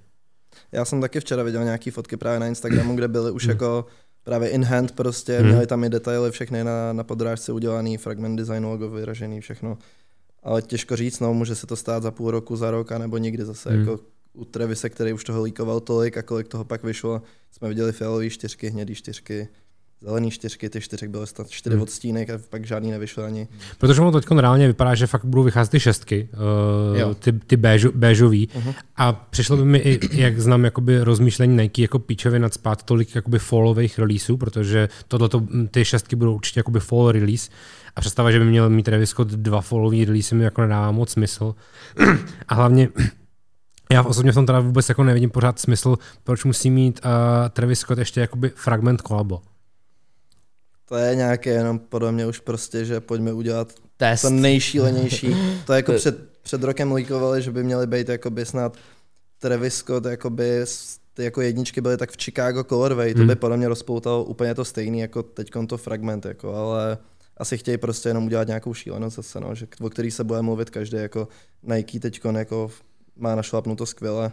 Já 0.73 0.85
jsem 0.85 1.01
taky 1.01 1.21
včera 1.21 1.43
viděl 1.43 1.65
nějaký 1.65 1.91
fotky 1.91 2.17
právě 2.17 2.41
na 2.41 2.47
Instagramu, 2.47 2.95
kde 2.95 3.09
byly 3.09 3.31
už 3.31 3.45
hmm. 3.45 3.51
jako 3.51 3.87
právě 4.25 4.49
in 4.49 4.65
hand 4.65 4.93
prostě, 4.93 5.39
hmm. 5.39 5.49
měli 5.49 5.67
tam 5.67 5.85
i 5.85 5.89
detaily 5.89 6.31
všechny 6.31 6.65
na, 6.65 6.93
na 6.93 7.05
podrážce 7.05 7.53
udělaný, 7.53 7.97
fragment 7.97 8.37
designu, 8.37 8.69
logo 8.71 8.91
vyražený, 8.91 9.41
všechno 9.41 9.79
ale 10.47 10.63
těžko 10.63 10.97
říct, 10.97 11.21
no, 11.21 11.35
může 11.35 11.55
se 11.55 11.67
to 11.67 11.77
stát 11.77 12.03
za 12.03 12.11
půl 12.11 12.31
roku, 12.31 12.57
za 12.57 12.71
rok, 12.71 12.91
nebo 12.91 13.19
nikdy 13.19 13.45
zase. 13.45 13.71
Hmm. 13.71 13.81
Jako 13.81 14.01
u 14.33 14.45
Trevise, 14.45 14.91
který 14.91 15.13
už 15.13 15.25
toho 15.25 15.43
líkoval 15.43 15.81
tolik 15.81 16.17
a 16.17 16.23
kolik 16.23 16.49
toho 16.49 16.65
pak 16.65 16.83
vyšlo, 16.83 17.23
jsme 17.53 17.69
viděli 17.69 17.93
fialové 17.93 18.31
čtyřky, 18.31 18.71
hnědý 18.71 18.95
čtyřky, 18.95 19.49
zelený 20.01 20.31
čtyřky, 20.31 20.71
ty 20.71 20.81
čtyřek 20.81 21.11
byly 21.11 21.27
snad 21.27 21.51
čtyři 21.51 21.75
Hmm. 21.75 21.83
odstínek 21.83 22.31
a 22.31 22.39
pak 22.51 22.67
žádný 22.67 22.91
nevyšly 22.91 23.25
ani. 23.25 23.49
Protože 23.79 24.01
ono 24.01 24.21
teď 24.21 24.31
reálně 24.31 24.67
vypadá, 24.67 24.95
že 24.95 25.07
fakt 25.07 25.25
budou 25.25 25.43
vycházet 25.43 25.71
ty 25.71 25.81
šestky, 25.81 26.29
uh, 26.93 26.99
Jo. 26.99 27.15
ty, 27.15 27.33
ty 27.33 27.57
béžu, 27.57 27.93
béžový. 27.95 28.49
Mhm. 28.57 28.73
A 28.97 29.13
přišlo 29.13 29.57
by 29.57 29.65
mi 29.65 29.79
i, 29.79 30.21
jak 30.21 30.41
znám 30.41 30.65
jakoby 30.65 31.01
rozmýšlení 31.01 31.57
Nike, 31.57 31.83
jako 31.83 31.99
píčově 31.99 32.39
nadspát 32.41 32.83
tolik 32.83 33.15
jakoby 33.15 33.39
fallových 33.39 33.99
releaseů, 33.99 34.37
protože 34.37 34.89
tohleto, 35.09 35.41
mm, 35.41 35.69
ty 35.69 35.85
šestky 35.85 36.17
budou 36.17 36.35
určitě 36.35 36.61
jakoby 36.61 36.81
fall 36.81 37.13
release. 37.13 37.51
A 37.97 38.01
představa, 38.01 38.31
že 38.31 38.39
by 38.39 38.45
měl 38.45 38.71
mít 38.71 38.83
Travis 38.83 39.11
Scott 39.11 39.29
dva 39.29 39.61
fallový 39.61 40.05
release 40.05 40.35
mi 40.35 40.45
jako 40.45 40.61
nedává 40.61 40.91
moc 40.91 41.11
smysl. 41.11 41.55
A 42.49 42.55
hlavně 42.55 42.89
já 43.93 44.03
osobně 44.03 44.33
v 44.33 44.35
tom 44.35 44.47
teda 44.47 44.61
vůbec 44.61 44.89
jako 44.89 45.05
nevidím 45.05 45.31
pořád 45.31 45.59
smysl, 45.59 45.97
proč 46.25 46.45
musí 46.45 46.71
mít 46.71 47.01
uh, 47.05 47.11
Travis 47.49 47.79
Scott 47.79 47.99
ještě 47.99 48.21
jakoby 48.21 48.51
fragment 48.55 49.03
kolabo. 49.03 49.41
To 50.89 50.97
je 50.97 51.17
nějaké 51.17 51.51
jenom 51.51 51.79
podle 51.79 52.13
mě 52.13 52.27
už 52.27 52.39
prostě, 52.39 52.85
že 52.85 53.01
pojďme 53.01 53.33
udělat 53.33 53.73
Test. 53.97 54.23
to 54.23 54.31
nejšílenější. 54.31 55.37
To 55.67 55.73
jako 55.73 55.93
To- 55.93 55.99
před, 55.99 56.19
před 56.43 56.63
rokem 56.63 56.93
líkovali, 56.93 57.43
že 57.43 57.51
by 57.51 57.63
měly 57.65 57.87
být 57.87 58.09
jakoby 58.09 58.47
snad 58.47 58.77
Travis 59.39 59.75
Scott, 59.75 60.05
jakoby 60.05 60.65
ty 61.15 61.25
jako 61.25 61.41
jedničky 61.41 61.81
byly 61.81 61.97
tak 61.97 62.11
v 62.13 62.17
Chicago 62.23 62.65
Colorway, 62.65 63.13
to 63.15 63.19
Hmm. 63.19 63.29
by 63.29 63.37
podle 63.37 63.57
mě 63.57 63.69
rozpoutalo 63.69 64.25
úplně 64.25 64.55
to 64.55 64.65
stejný 64.65 64.99
jako 65.01 65.23
teď 65.23 65.51
to 65.69 65.77
fragment, 65.77 66.25
jako, 66.27 66.55
ale 66.55 66.99
asi 67.37 67.59
chtějí 67.59 67.79
prostě 67.79 68.09
jenom 68.09 68.25
udělat 68.27 68.47
nějakou 68.49 68.75
šílenost 68.75 69.17
zase, 69.17 69.41
no, 69.41 69.55
že, 69.55 69.67
o 69.81 69.91
který 69.91 70.11
se 70.11 70.25
bude 70.25 70.43
mluvit 70.43 70.71
každý, 70.71 70.97
jako 70.97 71.29
Nike 71.63 72.01
teď 72.01 72.21
jako 72.37 72.71
má 73.17 73.35
našlapnuto 73.35 73.87
skvěle, 73.87 74.33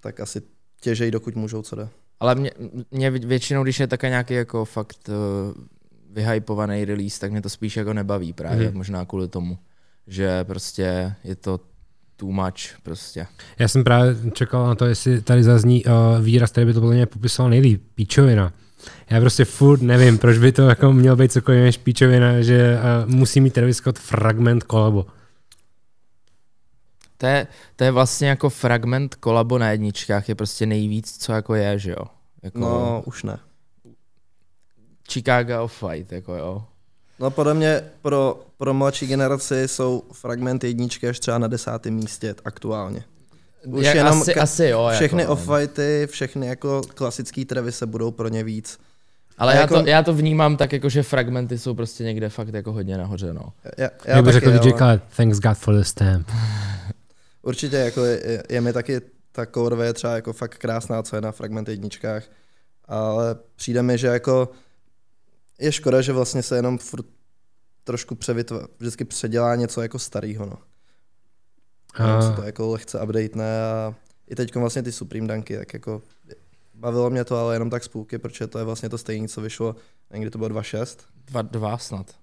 tak 0.00 0.20
asi 0.20 0.42
těžej, 0.80 1.10
dokud 1.10 1.36
můžou, 1.36 1.62
co 1.62 1.76
jde. 1.76 1.88
Ale 2.20 2.34
mě, 2.34 2.50
mě 2.90 3.10
většinou, 3.10 3.62
když 3.62 3.80
je 3.80 3.86
také 3.86 4.08
nějaký 4.08 4.34
jako 4.34 4.64
fakt 4.64 5.08
uh, 5.08 5.14
vyhypovaný 6.10 6.84
release, 6.84 7.20
tak 7.20 7.30
mě 7.30 7.42
to 7.42 7.48
spíš 7.48 7.76
jako 7.76 7.92
nebaví 7.92 8.32
právě, 8.32 8.70
mm. 8.70 8.76
možná 8.76 9.04
kvůli 9.04 9.28
tomu, 9.28 9.58
že 10.06 10.44
prostě 10.44 11.14
je 11.24 11.36
to 11.36 11.60
too 12.16 12.32
much 12.32 12.80
prostě. 12.82 13.26
Já 13.58 13.68
jsem 13.68 13.84
právě 13.84 14.16
čekal 14.32 14.66
na 14.66 14.74
to, 14.74 14.86
jestli 14.86 15.22
tady 15.22 15.42
zazní 15.42 15.84
uh, 15.84 15.92
výraz, 16.24 16.50
který 16.50 16.66
by 16.66 16.72
to 16.72 16.80
podle 16.80 16.94
mě 16.94 17.06
popisoval 17.06 17.50
nejlíp, 17.50 17.82
píčovina. 17.94 18.52
Já 19.10 19.20
prostě 19.20 19.44
furt 19.44 19.82
nevím, 19.82 20.18
proč 20.18 20.38
by 20.38 20.52
to 20.52 20.68
jako 20.68 20.92
mělo 20.92 21.16
být 21.16 21.32
cokoliv 21.32 21.60
než 21.60 21.76
píčovina, 21.76 22.42
že 22.42 22.78
uh, 22.78 23.10
musí 23.10 23.40
mít 23.40 23.52
Travis 23.52 23.76
Scott 23.76 23.98
fragment 23.98 24.62
kolabo. 24.62 25.06
To 27.20 27.26
je, 27.26 27.46
to 27.76 27.84
je 27.84 27.90
vlastně 27.90 28.28
jako 28.28 28.50
fragment 28.50 29.14
kolabo 29.14 29.58
na 29.58 29.70
jedničkách, 29.70 30.28
je 30.28 30.34
prostě 30.34 30.66
nejvíc, 30.66 31.16
co 31.18 31.32
jako 31.32 31.54
je, 31.54 31.78
že 31.78 31.90
jo. 31.90 32.04
Jako 32.42 32.58
No, 32.58 33.02
už 33.06 33.22
ne. 33.22 33.38
Chicago 35.12 35.66
Fight, 35.68 36.12
jako 36.12 36.34
jo. 36.34 36.64
No 37.18 37.30
podle 37.30 37.54
mě 37.54 37.82
pro, 38.02 38.40
pro 38.58 38.74
mladší 38.74 39.06
generaci 39.06 39.68
jsou 39.68 40.02
fragmenty 40.12 40.66
jedničky 40.66 41.08
až 41.08 41.20
třeba 41.20 41.38
na 41.38 41.46
desátém 41.46 41.94
místě 41.94 42.34
aktuálně. 42.44 43.04
Už 43.66 43.84
Jak, 43.86 43.94
jenom 43.94 44.20
asi, 44.22 44.32
ka- 44.32 44.42
asi 44.42 44.64
jo. 44.66 44.90
Všechny 44.94 45.22
jako, 45.22 45.34
no. 45.34 45.40
off-whitey, 45.40 46.06
všechny 46.06 46.46
jako 46.46 46.80
klasický 46.94 47.44
trevy 47.44 47.72
se 47.72 47.86
budou 47.86 48.10
pro 48.10 48.28
ně 48.28 48.44
víc. 48.44 48.78
Ale 49.38 49.54
já, 49.54 49.60
jako- 49.60 49.82
to, 49.82 49.86
já 49.88 50.02
to 50.02 50.14
vnímám 50.14 50.56
tak, 50.56 50.72
jako, 50.72 50.88
že 50.88 51.02
fragmenty 51.02 51.58
jsou 51.58 51.74
prostě 51.74 52.04
někde 52.04 52.28
fakt 52.28 52.54
jako 52.54 52.72
hodně 52.72 52.98
nahoře, 52.98 53.32
no. 53.32 53.52
Já, 53.78 53.88
Já 54.04 54.22
bych 54.22 54.34
taky, 54.34 54.46
řekl 54.46 54.58
DJ 54.64 54.72
Khaled, 54.72 55.02
thanks 55.16 55.38
God 55.38 55.58
for 55.58 55.74
the 55.74 55.82
stamp. 55.82 56.28
Určitě 57.42 57.76
jako 57.76 58.04
je, 58.04 58.30
je, 58.30 58.42
je, 58.48 58.60
mi 58.60 58.72
taky 58.72 59.00
ta 59.32 59.46
Colorway 59.46 59.86
je 59.86 59.92
třeba 59.92 60.14
jako 60.14 60.32
fakt 60.32 60.58
krásná, 60.58 61.02
co 61.02 61.16
je 61.16 61.22
na 61.22 61.32
fragment 61.32 61.68
jedničkách, 61.68 62.24
ale 62.84 63.36
přijde 63.56 63.82
mi, 63.82 63.98
že 63.98 64.06
jako 64.06 64.48
je 65.58 65.72
škoda, 65.72 66.00
že 66.00 66.12
vlastně 66.12 66.42
se 66.42 66.56
jenom 66.56 66.78
furt 66.78 67.06
trošku 67.84 68.14
převitva, 68.14 68.66
vždycky 68.78 69.04
předělá 69.04 69.54
něco 69.54 69.82
jako 69.82 69.98
starýho, 69.98 70.46
no. 70.46 70.58
A... 71.94 72.22
Se 72.22 72.36
to 72.36 72.42
jako 72.42 72.70
lehce 72.70 73.02
updatené 73.02 73.62
a 73.62 73.94
i 74.26 74.34
teď 74.34 74.54
vlastně 74.54 74.82
ty 74.82 74.92
Supreme 74.92 75.28
Dunky, 75.28 75.56
tak 75.58 75.74
jako 75.74 76.02
bavilo 76.74 77.10
mě 77.10 77.24
to, 77.24 77.36
ale 77.36 77.54
jenom 77.54 77.70
tak 77.70 77.84
z 77.84 77.88
půlky, 77.88 78.18
protože 78.18 78.46
to 78.46 78.58
je 78.58 78.64
vlastně 78.64 78.88
to 78.88 78.98
stejné, 78.98 79.28
co 79.28 79.40
vyšlo, 79.40 79.76
někdy 80.12 80.30
to 80.30 80.38
bylo 80.38 80.50
2.6. 80.50 80.96
Dva, 81.24 81.42
dva 81.42 81.78
snad. 81.78 82.19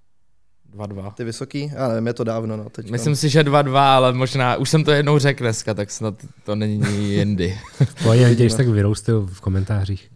Dva, 0.74 0.86
dva. 0.86 1.12
Ty 1.12 1.24
vysoký? 1.24 1.72
Já 1.76 1.88
nevím, 1.88 2.08
je 2.08 2.14
to 2.14 2.24
dávno, 2.24 2.58
no. 2.58 2.70
Teď 2.70 2.92
Myslím 2.92 3.16
si, 3.16 3.30
že 3.30 3.44
dva, 3.44 3.62
dva, 3.62 3.96
ale 3.96 4.14
možná, 4.14 4.56
už 4.56 4.70
jsem 4.70 4.84
to 4.84 4.92
jednou 4.92 5.20
řekl 5.20 5.44
dneska, 5.44 5.74
tak 5.74 5.92
snad 5.92 6.16
to 6.46 6.56
není 6.56 7.14
jindy. 7.14 7.58
pojď, 8.04 8.22
já 8.22 8.28
tě 8.28 8.34
Uvidíme. 8.36 8.58
tak 8.58 8.68
vyroustuju 8.68 9.26
v 9.26 9.42
komentářích. 9.42 10.12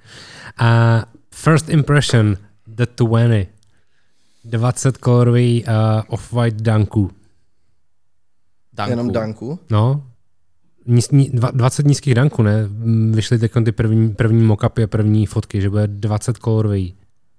A 0.58 1.02
first 1.34 1.70
impression, 1.70 2.38
the 2.68 2.86
20. 2.98 3.48
20 4.46 4.98
kolorový 4.98 5.64
uh, 5.66 5.72
off-white 6.08 6.56
dunků. 6.62 7.12
Danku. 8.74 8.90
Jenom 8.92 9.12
Dunku. 9.12 9.60
No, 9.70 10.04
níz, 10.86 11.12
ní, 11.12 11.30
dva- 11.32 11.52
20 11.52 11.86
nízkých 11.86 12.16
danků, 12.16 12.44
ne? 12.44 12.68
Mm, 12.68 13.12
Vyšly 13.16 13.40
teď 13.40 13.52
ty 13.66 13.72
první, 13.72 14.14
první 14.14 14.44
mockupy 14.44 14.84
a 14.84 14.88
první 14.88 15.26
fotky, 15.26 15.62
že 15.62 15.70
bude 15.70 15.88
20 15.88 16.38
kolorový. 16.38 16.96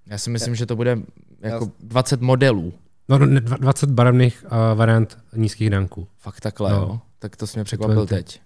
Já 0.07 0.18
si 0.18 0.31
myslím, 0.31 0.55
že 0.55 0.66
to 0.66 0.77
bude 0.77 0.98
jako 1.40 1.64
Já- 1.64 1.70
20 1.88 2.20
modelů. 2.20 2.72
No, 3.09 3.19
ne, 3.19 3.41
dva- 3.41 3.57
20 3.57 3.91
barevných 3.91 4.45
uh, 4.45 4.79
variant 4.79 5.19
nízkých 5.37 5.71
danků. 5.71 6.09
Fakt 6.19 6.41
takhle, 6.41 6.71
No. 6.73 6.77
jo. 6.77 7.01
Tak 7.19 7.37
to 7.37 7.47
jsi 7.47 7.59
mě 7.59 7.65
překvapil 7.65 7.95
20. 7.95 8.15
teď. 8.15 8.41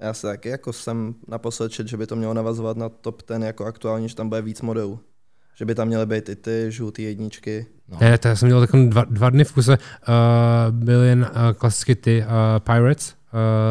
Já 0.00 0.14
se 0.14 0.26
taky 0.26 0.48
jako 0.48 0.72
jsem 0.72 1.14
naposled 1.28 1.72
čet, 1.72 1.88
že 1.88 1.96
by 1.96 2.06
to 2.06 2.16
mělo 2.16 2.34
navazovat 2.34 2.76
na 2.76 2.88
top 2.88 3.22
ten 3.22 3.42
jako 3.42 3.64
aktuálně, 3.64 4.08
že 4.08 4.14
tam 4.14 4.28
bude 4.28 4.42
víc 4.42 4.60
modelů. 4.62 5.00
Že 5.56 5.64
by 5.64 5.74
tam 5.74 5.88
měly 5.88 6.06
být 6.06 6.28
i 6.28 6.36
ty 6.36 6.66
žlutý 6.68 7.02
jedničky. 7.02 7.66
No. 7.88 7.98
Ne, 8.00 8.18
to 8.18 8.28
já 8.28 8.36
jsem 8.36 8.48
dělal 8.48 8.62
takový 8.66 8.88
dva, 8.88 9.04
dva 9.10 9.30
dny 9.30 9.44
v 9.44 9.52
kuse, 9.52 9.78
uh, 9.78 10.14
byly 10.70 11.08
jen 11.08 11.20
uh, 11.30 11.52
klasicky 11.58 11.96
ty 11.96 12.22
uh, 12.24 12.28
Pirates, 12.58 13.14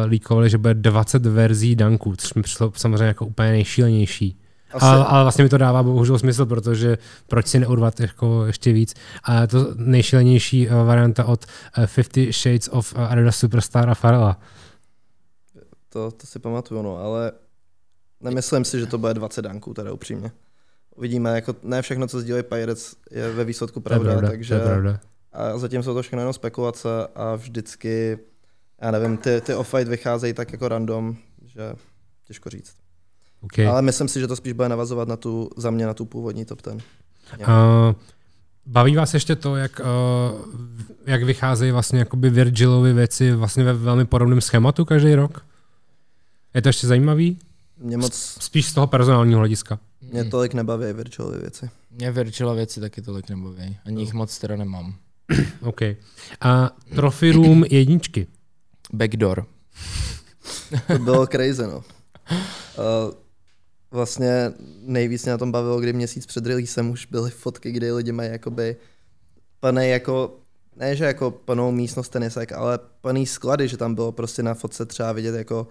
uh, 0.04 0.10
líkovali, 0.10 0.50
že 0.50 0.58
bude 0.58 0.74
20 0.74 1.26
verzí 1.26 1.76
danků, 1.76 2.16
což 2.16 2.34
mi 2.34 2.42
přišlo 2.42 2.72
samozřejmě 2.76 3.04
jako 3.04 3.26
úplně 3.26 3.50
nejšílenější. 3.50 4.40
Asi, 4.72 4.86
Ale, 4.86 5.04
ale 5.04 5.24
vlastně 5.24 5.44
mi 5.44 5.50
to 5.50 5.58
dává 5.58 5.82
bohužel 5.82 6.18
smysl, 6.18 6.46
protože 6.46 6.98
proč 7.26 7.46
si 7.46 7.58
neurvat 7.58 8.00
jako 8.00 8.46
ještě 8.46 8.72
víc. 8.72 8.94
A 9.24 9.46
to 9.46 9.74
nejšílenější 9.74 10.68
uh, 10.68 10.86
varianta 10.86 11.24
od 11.24 11.46
uh, 11.78 11.86
Fifty 11.86 12.32
Shades 12.32 12.68
of 12.72 12.94
uh, 12.94 13.00
Adidas 13.00 13.36
Superstar 13.36 13.90
a 13.90 13.94
Farela. 13.94 14.40
to, 15.88 16.10
to 16.10 16.26
si 16.26 16.38
pamatuju, 16.38 16.82
no, 16.82 16.96
ale 16.96 17.32
nemyslím 18.20 18.64
si, 18.64 18.80
že 18.80 18.86
to 18.86 18.98
bude 18.98 19.14
20 19.14 19.42
danků, 19.42 19.74
teda 19.74 19.92
upřímně. 19.92 20.32
Uvidíme, 20.96 21.34
jako 21.34 21.54
ne 21.62 21.82
všechno, 21.82 22.06
co 22.06 22.20
sdílejí 22.20 22.44
Pirates, 22.44 22.96
je 23.10 23.30
ve 23.30 23.44
výsledku 23.44 23.80
pravda, 23.80 24.10
pravda, 24.10 24.28
takže 24.28 24.54
to 24.54 24.60
je 24.60 24.68
pravda. 24.68 25.00
a 25.32 25.58
zatím 25.58 25.82
jsou 25.82 25.94
to 25.94 26.02
všechno 26.02 26.20
jenom 26.20 26.32
spekulace 26.32 26.88
a 27.14 27.34
vždycky, 27.34 28.18
já 28.82 28.90
nevím, 28.90 29.16
ty, 29.16 29.40
ty 29.40 29.54
off-white 29.54 29.88
vycházejí 29.88 30.34
tak 30.34 30.52
jako 30.52 30.68
random, 30.68 31.16
že 31.46 31.72
těžko 32.24 32.50
říct. 32.50 32.79
Okay. 33.42 33.66
Ale 33.66 33.82
myslím 33.82 34.08
si, 34.08 34.20
že 34.20 34.26
to 34.26 34.36
spíš 34.36 34.52
bude 34.52 34.68
navazovat 34.68 35.08
na 35.08 35.16
tu, 35.16 35.50
za 35.56 35.70
mě 35.70 35.86
na 35.86 35.94
tu 35.94 36.04
původní 36.04 36.44
top 36.44 36.62
ten. 36.62 36.78
Uh, 37.38 37.46
baví 38.66 38.96
vás 38.96 39.14
ještě 39.14 39.36
to, 39.36 39.56
jak, 39.56 39.80
uh, 39.80 40.40
jak 41.06 41.22
vycházejí 41.22 41.72
vlastně 41.72 41.98
jakoby 41.98 42.30
Virgilovy 42.30 42.92
věci 42.92 43.32
vlastně 43.32 43.64
ve 43.64 43.72
velmi 43.72 44.04
podobném 44.04 44.40
schématu 44.40 44.84
každý 44.84 45.14
rok? 45.14 45.44
Je 46.54 46.62
to 46.62 46.68
ještě 46.68 46.86
zajímavý? 46.86 47.38
Mě 47.78 47.96
moc, 47.96 48.14
Spíš 48.40 48.66
z 48.66 48.74
toho 48.74 48.86
personálního 48.86 49.38
hlediska. 49.38 49.78
mě 50.00 50.24
tolik 50.24 50.54
nebaví 50.54 50.92
virtual 50.92 51.30
věci. 51.30 51.70
Mě 51.90 52.12
Virtual 52.12 52.54
věci 52.54 52.80
taky 52.80 53.02
tolik 53.02 53.28
nebaví. 53.28 53.76
Ani 53.86 54.02
jich 54.02 54.12
moc 54.12 54.38
teda 54.38 54.56
nemám. 54.56 54.94
OK. 55.60 55.80
A 56.40 56.70
Trophy 56.94 57.32
Room 57.32 57.64
jedničky. 57.70 58.26
Backdoor. 58.92 59.46
To 60.86 60.98
bylo 60.98 61.26
crazy, 61.26 61.62
no. 61.62 61.76
Uh, 61.76 61.84
vlastně 63.90 64.52
nejvíc 64.82 65.24
mě 65.24 65.32
na 65.32 65.38
tom 65.38 65.52
bavilo, 65.52 65.80
kdy 65.80 65.92
měsíc 65.92 66.26
před 66.26 66.46
releasem 66.46 66.90
už 66.90 67.06
byly 67.06 67.30
fotky, 67.30 67.72
kdy 67.72 67.92
lidi 67.92 68.12
mají 68.12 68.30
jakoby 68.30 68.76
plný 69.60 69.88
jako, 69.90 70.36
ne 70.76 70.96
že 70.96 71.04
jako 71.04 71.30
plnou 71.30 71.70
místnost 71.72 72.08
tenisek, 72.08 72.52
ale 72.52 72.78
plný 73.00 73.26
sklady, 73.26 73.68
že 73.68 73.76
tam 73.76 73.94
bylo 73.94 74.12
prostě 74.12 74.42
na 74.42 74.54
fotce 74.54 74.86
třeba 74.86 75.12
vidět 75.12 75.34
jako 75.34 75.66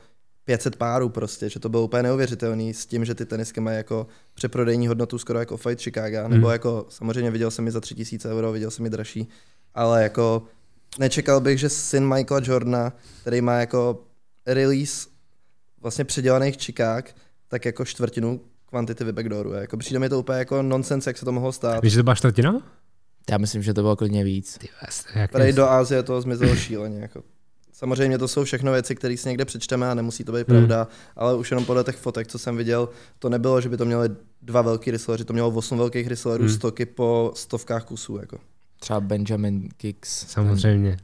500 0.46 0.76
párů 0.76 1.10
prostě, 1.10 1.50
že 1.50 1.60
to 1.60 1.70
bylo 1.70 1.84
úplně 1.84 2.04
neuvěřitelný 2.04 2.74
s 2.74 2.86
tím, 2.86 3.06
že 3.06 3.16
ty 3.16 3.26
tenisky 3.26 3.60
mají 3.60 3.78
jako 3.78 4.08
přeprodejní 4.34 4.88
hodnotu 4.88 5.18
skoro 5.18 5.40
jako 5.40 5.58
Fight 5.58 5.82
Chicago, 5.82 6.28
nebo 6.28 6.48
Mhm. 6.48 6.52
jako 6.52 6.86
samozřejmě 6.90 7.32
viděl 7.32 7.52
jsem 7.52 7.66
ji 7.66 7.72
za 7.72 7.82
3000 7.82 8.30
euro, 8.32 8.52
viděl 8.52 8.72
jsem 8.72 8.86
ji 8.86 8.92
dražší, 8.92 9.28
ale 9.76 10.04
jako 10.04 10.44
nečekal 11.00 11.40
bych, 11.40 11.60
že 11.60 11.70
syn 11.70 12.08
Michaela 12.16 12.42
Jordana, 12.46 12.94
který 13.22 13.42
má 13.42 13.54
jako 13.60 14.04
release 14.46 15.08
vlastně 15.82 16.06
předělaných 16.06 16.58
čikák, 16.58 17.16
tak 17.50 17.66
jako 17.66 17.86
čtvrtinu 17.86 18.42
kvantity 18.66 19.12
backdooru. 19.12 19.52
Jako 19.54 19.78
přijde 19.78 20.00
mi 20.00 20.10
to 20.10 20.20
úplně 20.20 20.38
jako 20.40 20.62
nonsense, 20.62 21.10
jak 21.10 21.18
se 21.18 21.26
to 21.26 21.32
mohlo 21.32 21.52
stát. 21.52 21.84
Víš, 21.84 21.94
že 21.94 22.00
to 22.00 22.04
byla 22.04 22.16
čtvrtina? 22.16 22.62
Já 23.32 23.38
myslím, 23.38 23.64
že 23.64 23.74
to 23.74 23.82
bylo 23.82 23.96
klidně 23.96 24.24
víc. 24.24 24.58
Ty 24.58 24.68
Prej 25.32 25.48
je- 25.48 25.54
do 25.54 25.70
Ázie 25.70 26.04
to 26.04 26.22
zmizelo 26.22 26.56
šíleně. 26.56 27.00
Jako. 27.00 27.24
Samozřejmě 27.74 28.18
to 28.18 28.28
jsou 28.28 28.44
všechno 28.44 28.72
věci, 28.72 28.96
které 28.96 29.18
si 29.18 29.30
někde 29.30 29.46
přečteme 29.46 29.92
a 29.92 29.94
nemusí 29.94 30.24
to 30.24 30.32
být 30.32 30.48
Hmm. 30.50 30.58
pravda, 30.58 30.88
ale 31.16 31.36
už 31.36 31.52
jenom 31.52 31.66
podle 31.66 31.84
těch 31.84 31.96
fotek, 31.96 32.28
co 32.28 32.40
jsem 32.40 32.58
viděl, 32.58 32.90
to 33.20 33.30
nebylo, 33.30 33.62
že 33.62 33.70
by 33.70 33.78
to 33.78 33.86
měli 33.86 34.10
dva 34.42 34.62
velký 34.62 34.92
reselleři, 34.92 35.26
to 35.26 35.34
mělo 35.34 35.50
osm 35.50 35.78
velkých 35.78 36.08
resellerů, 36.08 36.44
Hmm. 36.44 36.54
stoky 36.54 36.86
po 36.86 37.32
stovkách 37.36 37.84
kusů. 37.86 38.18
Jako. 38.18 38.38
Třeba 38.80 39.00
Benjamin 39.00 39.70
Kicks. 39.78 40.26
Samozřejmě. 40.28 40.90
Ten, 40.92 41.00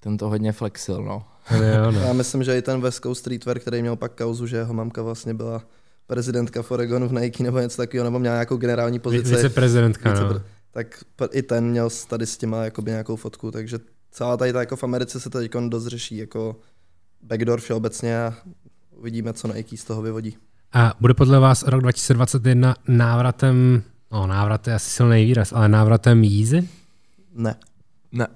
ten 0.00 0.16
to 0.18 0.28
hodně 0.28 0.52
flexil, 0.52 1.04
no. 1.04 1.24
Jo, 1.50 1.90
no. 1.92 2.00
Já 2.00 2.12
myslím, 2.12 2.44
že 2.44 2.58
i 2.58 2.62
ten 2.62 2.80
West 2.80 3.02
Coast 3.02 3.20
Streetwear, 3.20 3.58
který 3.58 3.80
měl 3.82 3.96
pak 3.96 4.12
kauzu, 4.14 4.46
že 4.46 4.56
jeho 4.56 4.74
mamka 4.74 5.02
vlastně 5.02 5.34
byla 5.34 5.62
prezidentka 6.06 6.62
v 6.62 6.70
Oregonu 6.70 7.08
v 7.08 7.12
Nike 7.12 7.42
nebo 7.42 7.58
něco 7.58 7.76
takového, 7.76 8.04
nebo 8.04 8.18
měla 8.18 8.34
nějakou 8.34 8.56
generální 8.56 8.98
pozici. 8.98 9.34
Viceprezidentka, 9.34 10.14
Vicepre- 10.14 10.32
no. 10.34 10.42
tak 10.70 11.04
i 11.32 11.42
ten 11.42 11.64
měl 11.70 11.90
s- 11.90 12.04
tady 12.06 12.26
s 12.26 12.36
těma 12.36 12.64
jakoby 12.64 12.90
nějakou 12.90 13.16
fotku, 13.16 13.50
takže 13.50 13.78
celá 14.10 14.36
tady 14.36 14.52
ta 14.52 14.60
jako 14.60 14.76
v 14.76 14.84
Americe 14.84 15.20
se 15.20 15.30
teď 15.30 15.52
dost 15.68 15.86
řeší 15.86 16.16
jako 16.16 16.56
backdoor 17.22 17.60
všeobecně 17.60 18.18
a 18.22 18.34
uvidíme, 18.96 19.32
co 19.32 19.52
Nike 19.54 19.76
z 19.76 19.84
toho 19.84 20.02
vyvodí. 20.02 20.36
A 20.72 20.94
bude 21.00 21.14
podle 21.14 21.38
vás 21.38 21.62
rok 21.62 21.80
2021 21.82 22.76
návratem, 22.88 23.82
no 24.12 24.26
návrat 24.26 24.68
je 24.68 24.74
asi 24.74 24.90
silný 24.90 25.24
výraz, 25.24 25.52
ale 25.52 25.68
návratem 25.68 26.24
Yeezy? 26.24 26.68
Ne. 27.34 27.54
Ne. 28.12 28.26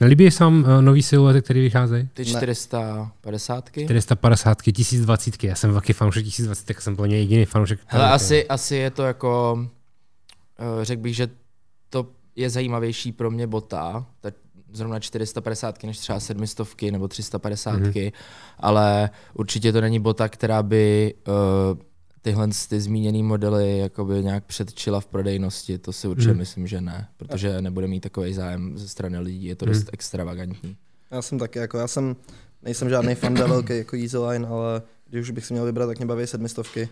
Nelíbí 0.00 0.30
se 0.30 0.44
vám 0.44 0.58
uh, 0.60 0.82
nový 0.82 1.02
siluety, 1.02 1.42
které 1.42 1.60
vycházejí? 1.60 2.08
Ty 2.14 2.22
Ne. 2.24 2.28
450 2.30 3.70
450, 3.70 4.62
1020, 4.62 5.44
já 5.44 5.54
jsem 5.54 5.70
velký 5.70 5.92
fanoušek 5.92 6.24
1020, 6.24 6.66
tak 6.66 6.82
jsem 6.82 6.96
byl 6.96 7.04
jediný 7.04 7.44
fanoušek. 7.44 7.80
Hele, 7.86 8.04
který- 8.04 8.14
asi, 8.14 8.48
asi 8.48 8.76
je 8.76 8.90
to 8.90 9.02
jako, 9.02 9.58
eh, 10.58 10.84
řekl 10.84 11.02
bych, 11.02 11.16
že 11.16 11.28
to 11.90 12.06
je 12.36 12.50
zajímavější 12.50 13.12
pro 13.12 13.30
mě 13.30 13.46
bota, 13.46 14.06
ta, 14.20 14.30
zrovna 14.72 15.00
450 15.00 15.86
než 15.86 15.98
třeba 15.98 16.20
700 16.20 16.90
nebo 16.90 17.08
350, 17.08 17.70
Mhm. 17.72 17.82
mm-hmm. 17.90 18.12
ale 18.58 19.10
určitě 19.34 19.72
to 19.72 19.80
není 19.80 20.00
bota, 20.00 20.28
která 20.28 20.62
by 20.62 21.14
uh, 21.28 21.34
tyhle 22.26 22.48
ty 22.68 22.80
zmíněné 22.80 23.22
modely 23.22 23.78
jakoby 23.78 24.22
nějak 24.24 24.44
předčila 24.44 25.00
v 25.00 25.06
prodejnosti, 25.06 25.78
to 25.78 25.92
si 25.92 26.08
určitě 26.08 26.28
Mhm. 26.30 26.38
myslím, 26.38 26.66
že 26.66 26.80
ne, 26.80 27.08
protože 27.16 27.62
nebude 27.62 27.86
mít 27.86 28.00
takový 28.00 28.34
zájem 28.34 28.78
ze 28.78 28.88
strany 28.88 29.18
lidí, 29.18 29.44
je 29.44 29.56
to 29.56 29.66
Mhm. 29.66 29.74
dost 29.74 29.88
extravagantní. 29.92 30.76
Já 31.10 31.22
jsem 31.22 31.38
taky, 31.38 31.58
jako 31.58 31.78
já 31.78 31.86
jsem, 31.88 32.16
nejsem 32.62 32.88
žádný 32.90 33.14
fanda 33.14 33.46
velký 33.46 33.76
jako 33.78 33.96
Easy 33.96 34.18
Line, 34.18 34.46
ale 34.48 34.82
když 35.10 35.22
už 35.22 35.30
bych 35.30 35.46
si 35.46 35.52
měl 35.54 35.64
vybrat, 35.64 35.86
tak 35.86 35.98
mě 35.98 36.06
baví 36.06 36.26
sedmistovky, 36.26 36.88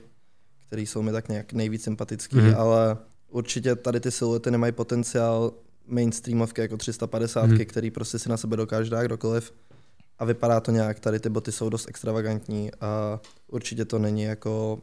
které 0.66 0.82
jsou 0.82 1.02
mi 1.02 1.12
tak 1.12 1.28
nějak 1.28 1.52
nejvíc 1.52 1.82
sympatický, 1.82 2.36
Mhm. 2.36 2.48
mm. 2.48 2.54
ale 2.58 2.96
určitě 3.30 3.76
tady 3.76 4.00
ty 4.00 4.10
siluety 4.10 4.50
nemají 4.50 4.72
potenciál 4.72 5.52
mainstreamovky 5.86 6.60
jako 6.60 6.76
350, 6.76 7.46
Mhm. 7.46 7.58
mm. 7.58 7.64
který 7.64 7.90
prostě 7.90 8.18
si 8.18 8.28
na 8.28 8.36
sebe 8.36 8.56
dokáže 8.56 8.90
dát 8.90 9.04
kdokoliv 9.04 9.52
a 10.18 10.24
vypadá 10.24 10.60
to 10.60 10.70
nějak, 10.70 11.00
tady 11.00 11.20
ty 11.20 11.28
boty 11.28 11.52
jsou 11.52 11.68
dost 11.68 11.88
extravagantní 11.88 12.70
a 12.80 13.20
určitě 13.48 13.84
to 13.84 13.98
není 13.98 14.22
jako, 14.22 14.78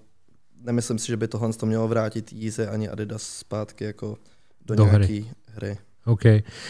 nemyslím 0.64 1.00
si, 1.00 1.08
že 1.08 1.18
by 1.18 1.28
tohle 1.28 1.54
to 1.54 1.66
mělo 1.66 1.88
vrátit 1.88 2.34
Yeezy 2.34 2.68
ani 2.68 2.90
Adidas 2.90 3.24
zpátky 3.24 3.84
jako 3.84 4.18
do, 4.66 4.76
Do 4.76 4.84
do 4.84 4.86
hry. 4.86 5.06
hry. 5.06 5.26
hry. 5.46 5.78
OK. 6.06 6.22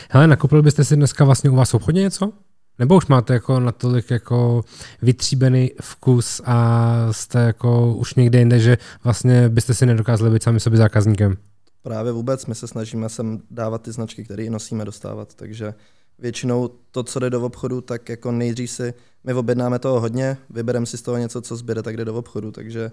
Hele, 0.09 0.27
nakoupil 0.27 0.61
byste 0.61 0.83
si 0.83 0.95
dneska 0.95 1.25
vlastně 1.25 1.49
u 1.49 1.55
vás 1.55 1.69
v 1.71 1.73
obchodě 1.73 2.01
něco? 2.01 2.33
Nebo 2.79 2.95
už 2.97 3.07
máte 3.07 3.33
jako 3.33 3.59
natolik 3.59 4.11
jako 4.11 4.63
vytříbený 5.01 5.71
vkus 5.81 6.41
a 6.45 7.07
jste 7.11 7.39
jako 7.39 7.93
už 7.93 8.15
někde 8.15 8.39
jinde, 8.39 8.59
že 8.59 8.77
vlastně 9.03 9.49
byste 9.49 9.73
si 9.73 9.85
nedokázali 9.85 10.31
být 10.31 10.43
sami 10.43 10.59
sobě 10.59 10.77
zákazníkem? 10.77 11.37
Právě 11.81 12.11
vůbec, 12.11 12.45
my 12.45 12.55
se 12.55 12.67
snažíme 12.67 13.09
sem 13.09 13.41
dávat 13.51 13.81
ty 13.81 13.91
značky, 13.91 14.23
které 14.23 14.49
nosíme, 14.49 14.85
dostávat, 14.85 15.33
takže 15.33 15.73
většinou 16.19 16.69
to, 16.91 17.03
co 17.03 17.19
jde 17.19 17.29
do 17.29 17.41
obchodu, 17.41 17.81
tak 17.81 18.09
jako 18.09 18.31
nejdřív 18.31 18.71
si, 18.71 18.93
my 19.23 19.33
objednáme 19.33 19.79
toho 19.79 19.99
hodně, 19.99 20.37
vybereme 20.49 20.85
si 20.85 20.97
z 20.97 21.01
toho 21.01 21.17
něco, 21.17 21.41
co 21.41 21.55
zbyde, 21.55 21.83
tak 21.83 21.97
jde 21.97 22.05
do 22.05 22.15
obchodu, 22.15 22.51
takže 22.51 22.91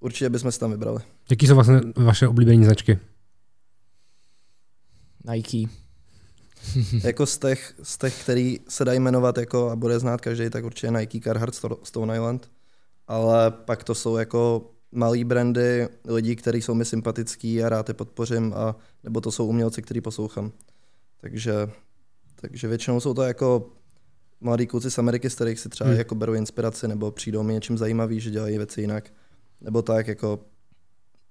určitě 0.00 0.30
bychom 0.30 0.52
si 0.52 0.60
tam 0.60 0.70
vybrali. 0.70 1.02
Jaký 1.30 1.46
jsou 1.46 1.54
vlastně 1.54 1.80
vaše 1.96 2.28
oblíbené 2.28 2.64
značky? 2.64 2.98
Nike. 5.34 5.68
jako 7.04 7.26
z 7.26 7.38
těch, 7.38 7.74
z 7.82 7.98
těch, 7.98 8.22
který 8.22 8.60
se 8.68 8.84
dají 8.84 9.00
jmenovat 9.00 9.38
jako 9.38 9.70
a 9.70 9.76
bude 9.76 9.98
znát 9.98 10.20
každý, 10.20 10.50
tak 10.50 10.64
určitě 10.64 10.90
Nike, 10.90 11.20
Carhartt, 11.20 11.54
Sto- 11.54 11.78
Stone 11.82 12.14
Island, 12.14 12.50
ale 13.08 13.50
pak 13.50 13.84
to 13.84 13.94
jsou 13.94 14.16
jako 14.16 14.70
malý 14.92 15.24
brandy, 15.24 15.88
lidi, 16.08 16.36
kteří 16.36 16.62
jsou 16.62 16.74
mi 16.74 16.84
sympatický 16.84 17.62
a 17.62 17.68
rád 17.68 17.88
je 17.88 17.94
podpořím, 17.94 18.54
a, 18.56 18.76
nebo 19.04 19.20
to 19.20 19.32
jsou 19.32 19.46
umělci, 19.46 19.82
který 19.82 20.00
poslouchám. 20.00 20.52
Takže, 21.20 21.70
takže 22.40 22.68
většinou 22.68 23.00
jsou 23.00 23.14
to 23.14 23.22
jako 23.22 23.70
mladí 24.40 24.66
kluci 24.66 24.90
z 24.90 24.98
Ameriky, 24.98 25.30
z 25.30 25.34
kterých 25.34 25.60
si 25.60 25.68
třeba 25.68 25.86
Hmm. 25.86 25.92
hmm. 25.94 25.98
jako 25.98 26.14
berou 26.14 26.34
inspiraci, 26.34 26.88
nebo 26.88 27.10
přijdou 27.10 27.42
mi 27.42 27.52
něčím 27.52 27.78
zajímavý, 27.78 28.20
že 28.20 28.30
dělají 28.30 28.56
věci 28.56 28.80
jinak. 28.80 29.10
Nebo 29.60 29.82
tak 29.82 30.06
jako, 30.08 30.38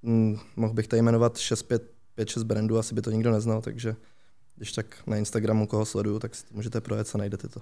hm, 0.03 0.38
mohl 0.55 0.73
bych 0.73 0.88
tady 0.88 1.01
jmenovat 1.01 1.38
5-6 1.38 2.43
brandů, 2.43 2.78
asi 2.78 2.95
by 2.95 3.01
to 3.01 3.11
nikdo 3.11 3.32
neznal, 3.32 3.61
takže 3.61 3.95
když 4.55 4.71
tak 4.71 4.86
na 5.07 5.17
Instagramu 5.17 5.67
koho 5.67 5.86
sleduju, 5.86 6.19
tak 6.19 6.36
si 6.36 6.45
to 6.45 6.55
můžete 6.55 6.82
projet 6.82 7.11
a 7.15 7.17
najdete 7.17 7.47
to. 7.47 7.61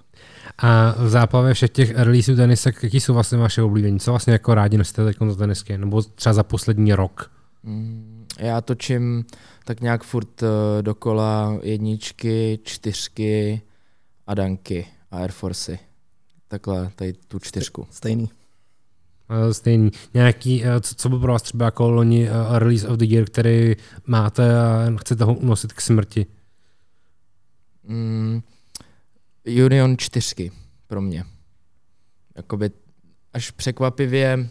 A 0.58 0.94
v 0.98 1.08
záplavě 1.08 1.54
všech 1.54 1.70
těch 1.70 1.90
releaseů 1.98 2.36
tenisek, 2.36 2.82
jaký 2.82 3.00
jsou 3.00 3.14
vlastně 3.14 3.38
vaše 3.38 3.62
oblíbení? 3.62 4.00
Co 4.00 4.12
vlastně 4.12 4.32
jako 4.32 4.54
rádi 4.54 4.78
nosíte 4.78 5.04
teď 5.04 5.16
za 5.28 5.36
tenisky? 5.36 5.78
Nebo 5.78 6.02
třeba 6.02 6.32
za 6.32 6.42
poslední 6.42 6.94
rok? 6.94 7.30
Mm, 7.62 8.26
Já 8.38 8.60
točím 8.60 9.24
tak 9.64 9.80
nějak 9.80 10.04
furt 10.04 10.42
uh, 10.42 10.48
dokola 10.80 11.58
jedničky, 11.62 12.58
čtyřky 12.62 13.62
a 14.26 14.34
danky 14.34 14.86
a 15.10 15.18
Air 15.18 15.32
Forcey. 15.32 15.78
Takhle, 16.48 16.90
tady 16.96 17.12
tu 17.12 17.38
čtyřku. 17.38 17.86
Stejný. 17.90 18.30
Eh, 19.30 19.54
Stejný. 19.54 19.90
Nějaký, 20.14 20.64
eh, 20.64 20.80
co, 20.80 20.94
co 20.94 21.08
byl 21.08 21.18
pro 21.18 21.32
vás 21.32 21.42
třeba 21.42 21.64
jako 21.64 21.90
loni 21.90 22.28
eh, 22.28 22.58
release 22.58 22.88
of 22.88 22.96
the 22.98 23.04
year, 23.04 23.24
který 23.24 23.74
máte 24.06 24.60
a 24.60 24.90
chcete 25.00 25.24
ho 25.24 25.34
unosit 25.34 25.72
k 25.72 25.80
smrti? 25.80 26.26
Mm, 27.84 28.42
Union 29.64 29.96
čtyřky 29.98 30.52
pro 30.86 31.00
mě. 31.02 31.24
Jakoby 32.36 32.70
až 33.32 33.50
překvapivě, 33.50 34.48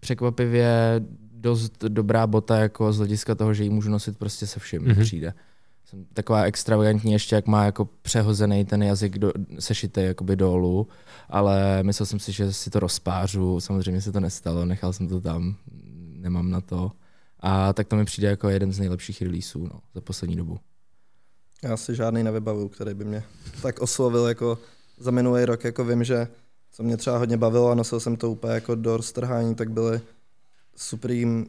překvapivě 0.00 1.00
dost 1.32 1.84
dobrá 1.88 2.26
bota 2.26 2.56
jako 2.58 2.92
z 2.92 2.96
hlediska 2.98 3.34
toho, 3.34 3.54
že 3.54 3.64
ji 3.64 3.70
můžu 3.70 3.90
nosit 3.90 4.18
prostě 4.18 4.46
se 4.46 4.60
vším, 4.60 4.82
Mhm. 4.82 4.90
mm-hmm. 4.92 5.00
přijde. 5.02 5.32
Jsem 5.90 6.06
taková 6.12 6.42
extravagantní 6.42 7.12
ještě, 7.12 7.34
jak 7.34 7.46
má 7.46 7.64
jako 7.64 7.88
přehozený 8.02 8.64
ten 8.64 8.82
jazyk 8.82 9.18
do, 9.18 9.32
sešitý 9.58 10.00
jakoby 10.00 10.36
dolů, 10.36 10.88
ale 11.28 11.82
myslel 11.82 12.06
jsem 12.06 12.18
si, 12.18 12.32
že 12.32 12.52
si 12.52 12.70
to 12.70 12.80
rozpářu, 12.80 13.60
samozřejmě 13.60 14.00
se 14.00 14.12
to 14.12 14.20
nestalo, 14.20 14.64
nechal 14.64 14.92
jsem 14.92 15.08
to 15.08 15.20
tam, 15.20 15.56
nemám 16.12 16.50
na 16.50 16.60
to. 16.60 16.92
A 17.40 17.72
tak 17.72 17.88
to 17.88 17.96
mi 17.96 18.04
přijde 18.04 18.28
jako 18.28 18.48
jeden 18.48 18.72
z 18.72 18.78
nejlepších 18.78 19.22
releaseů 19.22 19.66
no, 19.66 19.80
za 19.94 20.00
poslední 20.00 20.36
dobu. 20.36 20.58
Já 21.62 21.76
si 21.76 21.94
žádný 21.94 22.22
nevybavu, 22.22 22.68
který 22.68 22.94
by 22.94 23.04
mě 23.04 23.22
tak 23.62 23.80
oslovil 23.80 24.26
jako 24.26 24.58
za 24.98 25.10
minulý 25.10 25.44
rok. 25.44 25.64
Jako 25.64 25.84
vím, 25.84 26.04
že 26.04 26.28
co 26.72 26.82
mě 26.82 26.96
třeba 26.96 27.18
hodně 27.18 27.36
bavilo 27.36 27.70
a 27.70 27.74
nosil 27.74 28.00
jsem 28.00 28.16
to 28.16 28.30
úplně 28.30 28.52
jako 28.52 28.74
do 28.74 28.96
roztrhání, 28.96 29.54
tak 29.54 29.70
byly 29.70 30.00
Supreme 30.76 31.44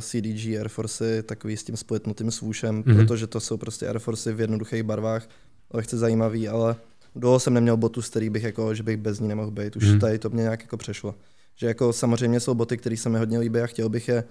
CDG 0.00 0.46
Air 0.58 0.68
Force, 0.68 1.22
takový 1.22 1.56
s 1.56 1.64
tím 1.64 1.76
splitnutým 1.76 2.30
svůšem, 2.30 2.74
Mhm. 2.74 2.84
mm-hmm. 2.84 2.96
protože 2.96 3.26
to 3.26 3.40
jsou 3.40 3.56
prostě 3.56 3.86
Air 3.88 3.98
Force 3.98 4.32
v 4.32 4.40
jednoduchých 4.40 4.82
barvách, 4.82 5.28
lehce 5.72 5.98
zajímavý, 5.98 6.48
ale 6.48 6.76
dlouho 7.16 7.40
jsem 7.40 7.54
neměl 7.54 7.76
botu, 7.76 8.02
z 8.02 8.08
který 8.10 8.30
bych 8.30 8.42
jako, 8.42 8.74
že 8.74 8.82
bych 8.82 8.96
bez 8.96 9.20
ní 9.20 9.28
nemohl 9.28 9.50
být. 9.50 9.76
Už 9.76 9.84
Mhm. 9.84 9.92
mm. 9.92 10.00
tady 10.00 10.18
to 10.18 10.30
mě 10.30 10.42
nějak 10.42 10.60
jako 10.60 10.76
přešlo. 10.76 11.14
Že 11.56 11.66
jako 11.66 11.92
samozřejmě 11.92 12.40
jsou 12.40 12.54
boty, 12.54 12.76
které 12.76 12.96
se 12.96 13.08
mi 13.08 13.18
hodně 13.18 13.38
líbí 13.38 13.60
a 13.60 13.66
chtěl 13.66 13.88
bych 13.88 14.08
je, 14.08 14.24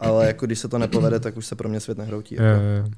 ale 0.00 0.26
jako 0.26 0.46
když 0.46 0.58
se 0.58 0.68
to 0.68 0.78
nepovede, 0.78 1.20
tak 1.20 1.36
už 1.36 1.46
se 1.46 1.54
pro 1.56 1.68
mě 1.68 1.80
svět 1.80 1.98
nehroutí. 1.98 2.34
Jako. 2.34 2.46
Eh, 2.46 2.90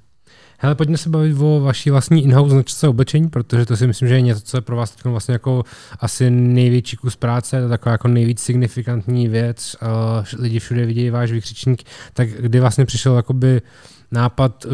Hele, 0.60 0.74
pojďme 0.74 0.96
se 0.96 1.10
bavit 1.10 1.36
o 1.40 1.60
vaší 1.60 1.90
vlastní 1.90 2.24
in-house 2.24 2.50
značce 2.50 2.88
oblečení, 2.88 3.28
protože 3.28 3.66
to 3.66 3.76
si 3.76 3.86
myslím, 3.86 4.08
že 4.08 4.14
je 4.14 4.20
něco, 4.20 4.40
co 4.40 4.56
je 4.56 4.60
pro 4.60 4.76
vás 4.76 4.96
vlastně 5.04 5.32
jako 5.32 5.64
asi 6.00 6.30
největší 6.30 6.96
kus 6.96 7.16
práce, 7.16 7.56
je 7.56 7.62
to 7.62 7.68
taková 7.68 7.92
jako 7.92 8.08
nejvíc 8.08 8.40
signifikantní 8.40 9.28
věc, 9.28 9.76
uh, 9.82 10.42
lidi 10.42 10.58
všude 10.58 10.86
vidějí 10.86 11.10
váš 11.10 11.32
vykřičník, 11.32 11.82
tak 12.12 12.28
kdy 12.28 12.60
vlastně 12.60 12.84
přišel 12.84 13.16
jakoby 13.16 13.62
nápad 14.10 14.64
uh, 14.64 14.72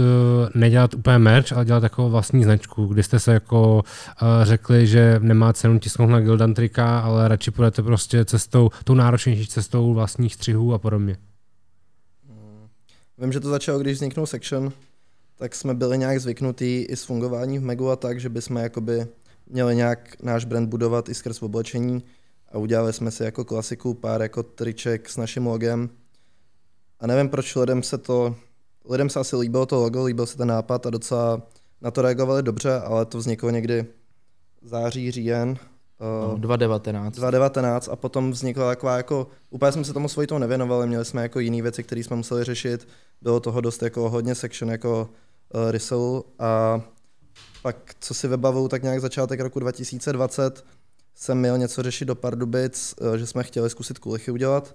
nedělat 0.54 0.94
úplně 0.94 1.18
merch, 1.18 1.52
ale 1.52 1.64
dělat 1.64 1.82
jako 1.82 2.10
vlastní 2.10 2.44
značku, 2.44 2.86
kdy 2.86 3.02
jste 3.02 3.18
se 3.18 3.32
jako 3.32 3.74
uh, 3.74 4.28
řekli, 4.42 4.86
že 4.86 5.16
nemá 5.18 5.52
cenu 5.52 5.78
tisknout 5.78 6.10
na 6.10 6.20
Gildantrika, 6.20 7.00
ale 7.00 7.28
radši 7.28 7.50
půjdete 7.50 7.82
prostě 7.82 8.24
cestou, 8.24 8.70
tou 8.84 8.94
náročnější 8.94 9.46
cestou 9.46 9.94
vlastních 9.94 10.34
střihů 10.34 10.74
a 10.74 10.78
podobně. 10.78 11.16
Vím, 13.18 13.32
že 13.32 13.40
to 13.40 13.48
začalo, 13.48 13.78
když 13.78 13.94
vzniknul 13.94 14.26
Section, 14.26 14.72
tak 15.36 15.54
jsme 15.54 15.74
byli 15.74 15.98
nějak 15.98 16.20
zvyknutí 16.20 16.82
i 16.82 16.96
s 16.96 17.04
fungování 17.04 17.58
v 17.58 17.62
Megu 17.62 17.90
a 17.90 17.96
tak, 17.96 18.20
že 18.20 18.28
bychom 18.28 18.56
jakoby 18.56 19.06
měli 19.46 19.76
nějak 19.76 20.22
náš 20.22 20.44
brand 20.44 20.68
budovat 20.68 21.08
i 21.08 21.14
skrz 21.14 21.42
oblečení 21.42 22.04
a 22.52 22.58
udělali 22.58 22.92
jsme 22.92 23.10
si 23.10 23.22
jako 23.22 23.44
klasiku 23.44 23.94
pár 23.94 24.22
jako 24.22 24.42
triček 24.42 25.08
s 25.08 25.16
naším 25.16 25.46
logem. 25.46 25.90
A 27.00 27.06
nevím, 27.06 27.28
proč 27.28 27.56
lidem 27.56 27.82
se 27.82 27.98
to, 27.98 28.36
lidem 28.90 29.10
se 29.10 29.20
asi 29.20 29.36
líbilo 29.36 29.66
to 29.66 29.76
logo, 29.76 30.04
líbil 30.04 30.26
se 30.26 30.36
ten 30.36 30.48
nápad 30.48 30.86
a 30.86 30.90
docela 30.90 31.42
na 31.80 31.90
to 31.90 32.02
reagovali 32.02 32.42
dobře, 32.42 32.72
ale 32.72 33.04
to 33.04 33.18
vzniklo 33.18 33.50
někdy 33.50 33.86
září, 34.62 35.10
říjen 35.10 35.58
No, 36.00 36.36
2019. 36.38 37.14
2019 37.14 37.88
a 37.88 37.96
potom 37.96 38.30
vznikla 38.30 38.68
taková 38.68 38.96
jako, 38.96 39.26
úplně 39.50 39.72
jsme 39.72 39.84
se 39.84 39.92
tomu 39.92 40.08
svojitou 40.08 40.38
nevěnovali, 40.38 40.86
měli 40.86 41.04
jsme 41.04 41.22
jako 41.22 41.40
jiné 41.40 41.62
věci, 41.62 41.82
které 41.82 42.00
jsme 42.00 42.16
museli 42.16 42.44
řešit, 42.44 42.88
bylo 43.22 43.40
toho 43.40 43.60
dost 43.60 43.82
jako 43.82 44.10
hodně 44.10 44.34
section 44.34 44.70
jako 44.70 45.08
uh, 45.54 45.70
Rissel 45.70 46.22
a 46.38 46.80
pak, 47.62 47.94
co 48.00 48.14
si 48.14 48.28
vybavuju, 48.28 48.68
tak 48.68 48.82
nějak 48.82 49.00
začátek 49.00 49.40
roku 49.40 49.60
2020 49.60 50.64
jsem 51.14 51.38
měl 51.38 51.58
něco 51.58 51.82
řešit 51.82 52.04
do 52.04 52.14
Pardubic, 52.14 52.94
uh, 53.00 53.14
že 53.14 53.26
jsme 53.26 53.42
chtěli 53.42 53.70
zkusit 53.70 53.98
kulichy 53.98 54.30
udělat 54.30 54.74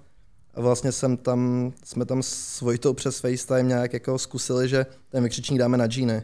a 0.54 0.62
vlastně 0.62 0.92
jsem 0.92 1.18
tam, 1.18 1.74
jsme 1.84 2.06
tam 2.06 2.24
s 2.24 2.62
Vojtou 2.62 2.94
přes 2.94 3.20
FaceTime 3.20 3.64
nějak 3.64 3.94
jako 3.94 4.20
zkusili, 4.20 4.70
že 4.70 4.86
ten 5.10 5.24
vykřičník 5.24 5.60
dáme 5.60 5.78
na 5.78 5.88
džíny. 5.88 6.24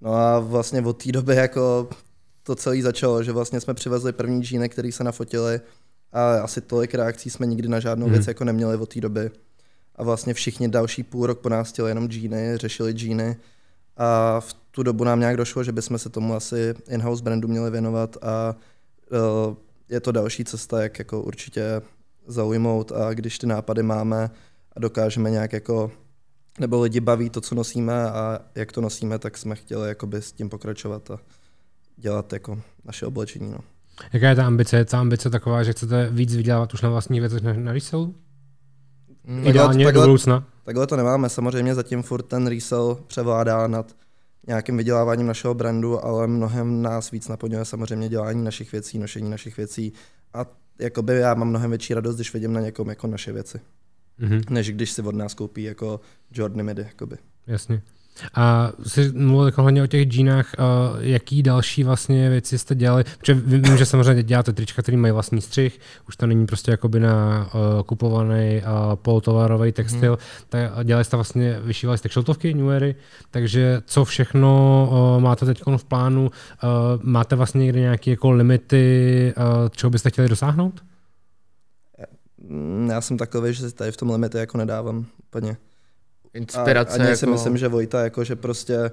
No 0.00 0.14
a 0.14 0.38
vlastně 0.38 0.82
od 0.82 1.02
té 1.02 1.12
doby 1.12 1.36
jako 1.36 1.88
to 2.42 2.54
celé 2.54 2.82
začalo, 2.82 3.22
že 3.22 3.32
vlastně 3.32 3.60
jsme 3.60 3.74
přivezli 3.74 4.12
první 4.12 4.42
džíny, 4.42 4.68
který 4.68 4.92
se 4.92 5.04
nafotili 5.04 5.60
a 6.12 6.34
asi 6.34 6.60
tolik 6.60 6.94
reakcí 6.94 7.30
jsme 7.30 7.46
nikdy 7.46 7.68
na 7.68 7.80
žádnou 7.80 8.06
hmm. 8.06 8.12
věc 8.12 8.26
jako 8.26 8.44
neměli 8.44 8.76
od 8.76 8.94
té 8.94 9.00
doby. 9.00 9.30
A 9.96 10.02
vlastně 10.02 10.34
všichni 10.34 10.68
další 10.68 11.02
půl 11.02 11.26
rok 11.26 11.40
po 11.40 11.48
nás 11.48 11.68
chtěli 11.68 11.90
jenom 11.90 12.08
džíny, 12.08 12.56
řešili 12.56 12.92
džíny 12.92 13.36
a 13.96 14.40
v 14.40 14.52
tu 14.52 14.82
dobu 14.82 15.04
nám 15.04 15.20
nějak 15.20 15.36
došlo, 15.36 15.64
že 15.64 15.72
bychom 15.72 15.98
se 15.98 16.08
tomu 16.08 16.34
asi 16.34 16.74
in-house 16.88 17.22
brandu 17.22 17.48
měli 17.48 17.70
věnovat 17.70 18.16
a 18.22 18.56
uh, 19.10 19.56
je 19.88 20.00
to 20.00 20.12
další 20.12 20.44
cesta, 20.44 20.82
jak 20.82 20.98
jako 20.98 21.22
určitě 21.22 21.82
zaujmout 22.26 22.92
a 22.92 23.14
když 23.14 23.38
ty 23.38 23.46
nápady 23.46 23.82
máme 23.82 24.30
a 24.76 24.80
dokážeme 24.80 25.30
nějak 25.30 25.52
jako 25.52 25.92
nebo 26.60 26.80
lidi 26.80 27.00
baví 27.00 27.30
to, 27.30 27.40
co 27.40 27.54
nosíme 27.54 28.10
a 28.10 28.40
jak 28.54 28.72
to 28.72 28.80
nosíme, 28.80 29.18
tak 29.18 29.38
jsme 29.38 29.54
chtěli 29.54 29.88
jakoby 29.88 30.22
s 30.22 30.32
tím 30.32 30.48
pokračovat 30.48 31.10
a 31.10 31.18
dělat 31.96 32.32
jako 32.32 32.62
naše 32.84 33.06
oblečení. 33.06 33.50
No. 33.50 33.58
Jaká 34.12 34.28
je 34.28 34.34
ta 34.34 34.46
ambice? 34.46 34.76
Je 34.76 34.84
ta 34.84 35.00
ambice 35.00 35.30
taková, 35.30 35.62
že 35.62 35.72
chcete 35.72 36.08
víc 36.10 36.36
vydělávat 36.36 36.74
už 36.74 36.82
na 36.82 36.90
vlastní 36.90 37.20
věcech 37.20 37.42
než 37.42 37.56
na 37.60 37.72
resell? 37.72 38.12
Mm, 39.24 39.46
Ideálně 39.46 39.84
takhle, 39.84 40.02
do 40.02 40.06
budoucna? 40.06 40.44
Takhle 40.64 40.86
to 40.86 40.96
nemáme. 40.96 41.28
Samozřejmě 41.28 41.74
zatím 41.74 42.02
furt 42.02 42.22
ten 42.22 42.46
resell 42.46 42.98
převládá 43.06 43.66
nad 43.66 43.96
nějakým 44.46 44.76
vyděláváním 44.76 45.26
našeho 45.26 45.54
brandu, 45.54 46.04
ale 46.04 46.26
mnohem 46.26 46.82
nás 46.82 47.10
víc 47.10 47.28
naplňuje 47.28 47.64
samozřejmě 47.64 48.08
dělání 48.08 48.44
našich 48.44 48.72
věcí, 48.72 48.98
nošení 48.98 49.30
našich 49.30 49.56
věcí 49.56 49.92
a 50.34 50.46
jakoby 50.78 51.14
já 51.14 51.34
mám 51.34 51.48
mnohem 51.48 51.70
větší 51.70 51.94
radost, 51.94 52.14
když 52.14 52.34
vidím 52.34 52.52
na 52.52 52.60
někom 52.60 52.88
jako 52.88 53.06
naše 53.06 53.32
věci, 53.32 53.60
mm-hmm. 54.20 54.44
než 54.50 54.70
když 54.70 54.92
si 54.92 55.02
od 55.02 55.14
nás 55.14 55.34
koupí 55.34 55.62
jako 55.62 56.00
Jordan 56.30 56.62
Midi. 56.62 56.82
Jakoby. 56.82 57.16
Jasně. 57.46 57.82
A 58.34 58.72
jsi 58.86 59.12
mluvil 59.14 59.46
jako 59.46 59.62
hlavně 59.62 59.82
o 59.82 59.86
těch 59.86 60.08
džínách, 60.08 60.54
jaký 60.98 61.42
další 61.42 61.84
vlastně 61.84 62.30
věci 62.30 62.58
jste 62.58 62.74
dělali, 62.74 63.04
protože 63.18 63.34
vím, 63.34 63.78
že 63.78 63.86
samozřejmě 63.86 64.22
děláte 64.22 64.52
trička, 64.52 64.82
který 64.82 64.96
mají 64.96 65.12
vlastní 65.12 65.40
střih, 65.40 65.80
už 66.08 66.16
to 66.16 66.26
není 66.26 66.46
prostě 66.46 66.70
jakoby 66.70 67.00
na 67.00 67.46
uh, 67.54 67.82
kupovaný 67.82 68.62
uh, 68.62 68.94
polotovarový 68.94 69.72
textil, 69.72 70.10
hmm. 70.10 70.46
tak 70.48 70.86
dělali 70.86 71.04
jste 71.04 71.16
vlastně, 71.16 71.60
vyšívali 71.64 71.98
jste 71.98 72.08
kšeltovky, 72.08 72.54
New 72.54 72.70
Ery, 72.70 72.94
takže 73.30 73.82
co 73.86 74.04
všechno 74.04 74.88
uh, 75.16 75.22
máte 75.22 75.46
teď 75.46 75.62
v 75.76 75.84
plánu, 75.84 76.22
uh, 76.22 76.30
máte 77.02 77.36
vlastně 77.36 77.58
někde 77.58 77.80
nějaké 77.80 78.10
jako 78.10 78.30
limity, 78.30 79.34
uh, 79.36 79.68
čeho 79.70 79.90
byste 79.90 80.10
chtěli 80.10 80.28
dosáhnout? 80.28 80.84
Já 82.88 83.00
jsem 83.00 83.18
takový, 83.18 83.54
že 83.54 83.70
si 83.70 83.74
tady 83.74 83.92
v 83.92 83.96
tom 83.96 84.10
limity 84.10 84.38
jako 84.38 84.58
nedávám 84.58 85.06
úplně 85.28 85.56
inspirace. 86.34 86.98
A, 86.98 87.02
a 87.02 87.04
jako... 87.04 87.16
si 87.16 87.26
myslím, 87.26 87.56
že 87.56 87.68
Vojta, 87.68 88.04
jako 88.04 88.24
že 88.24 88.36
prostě 88.36 88.90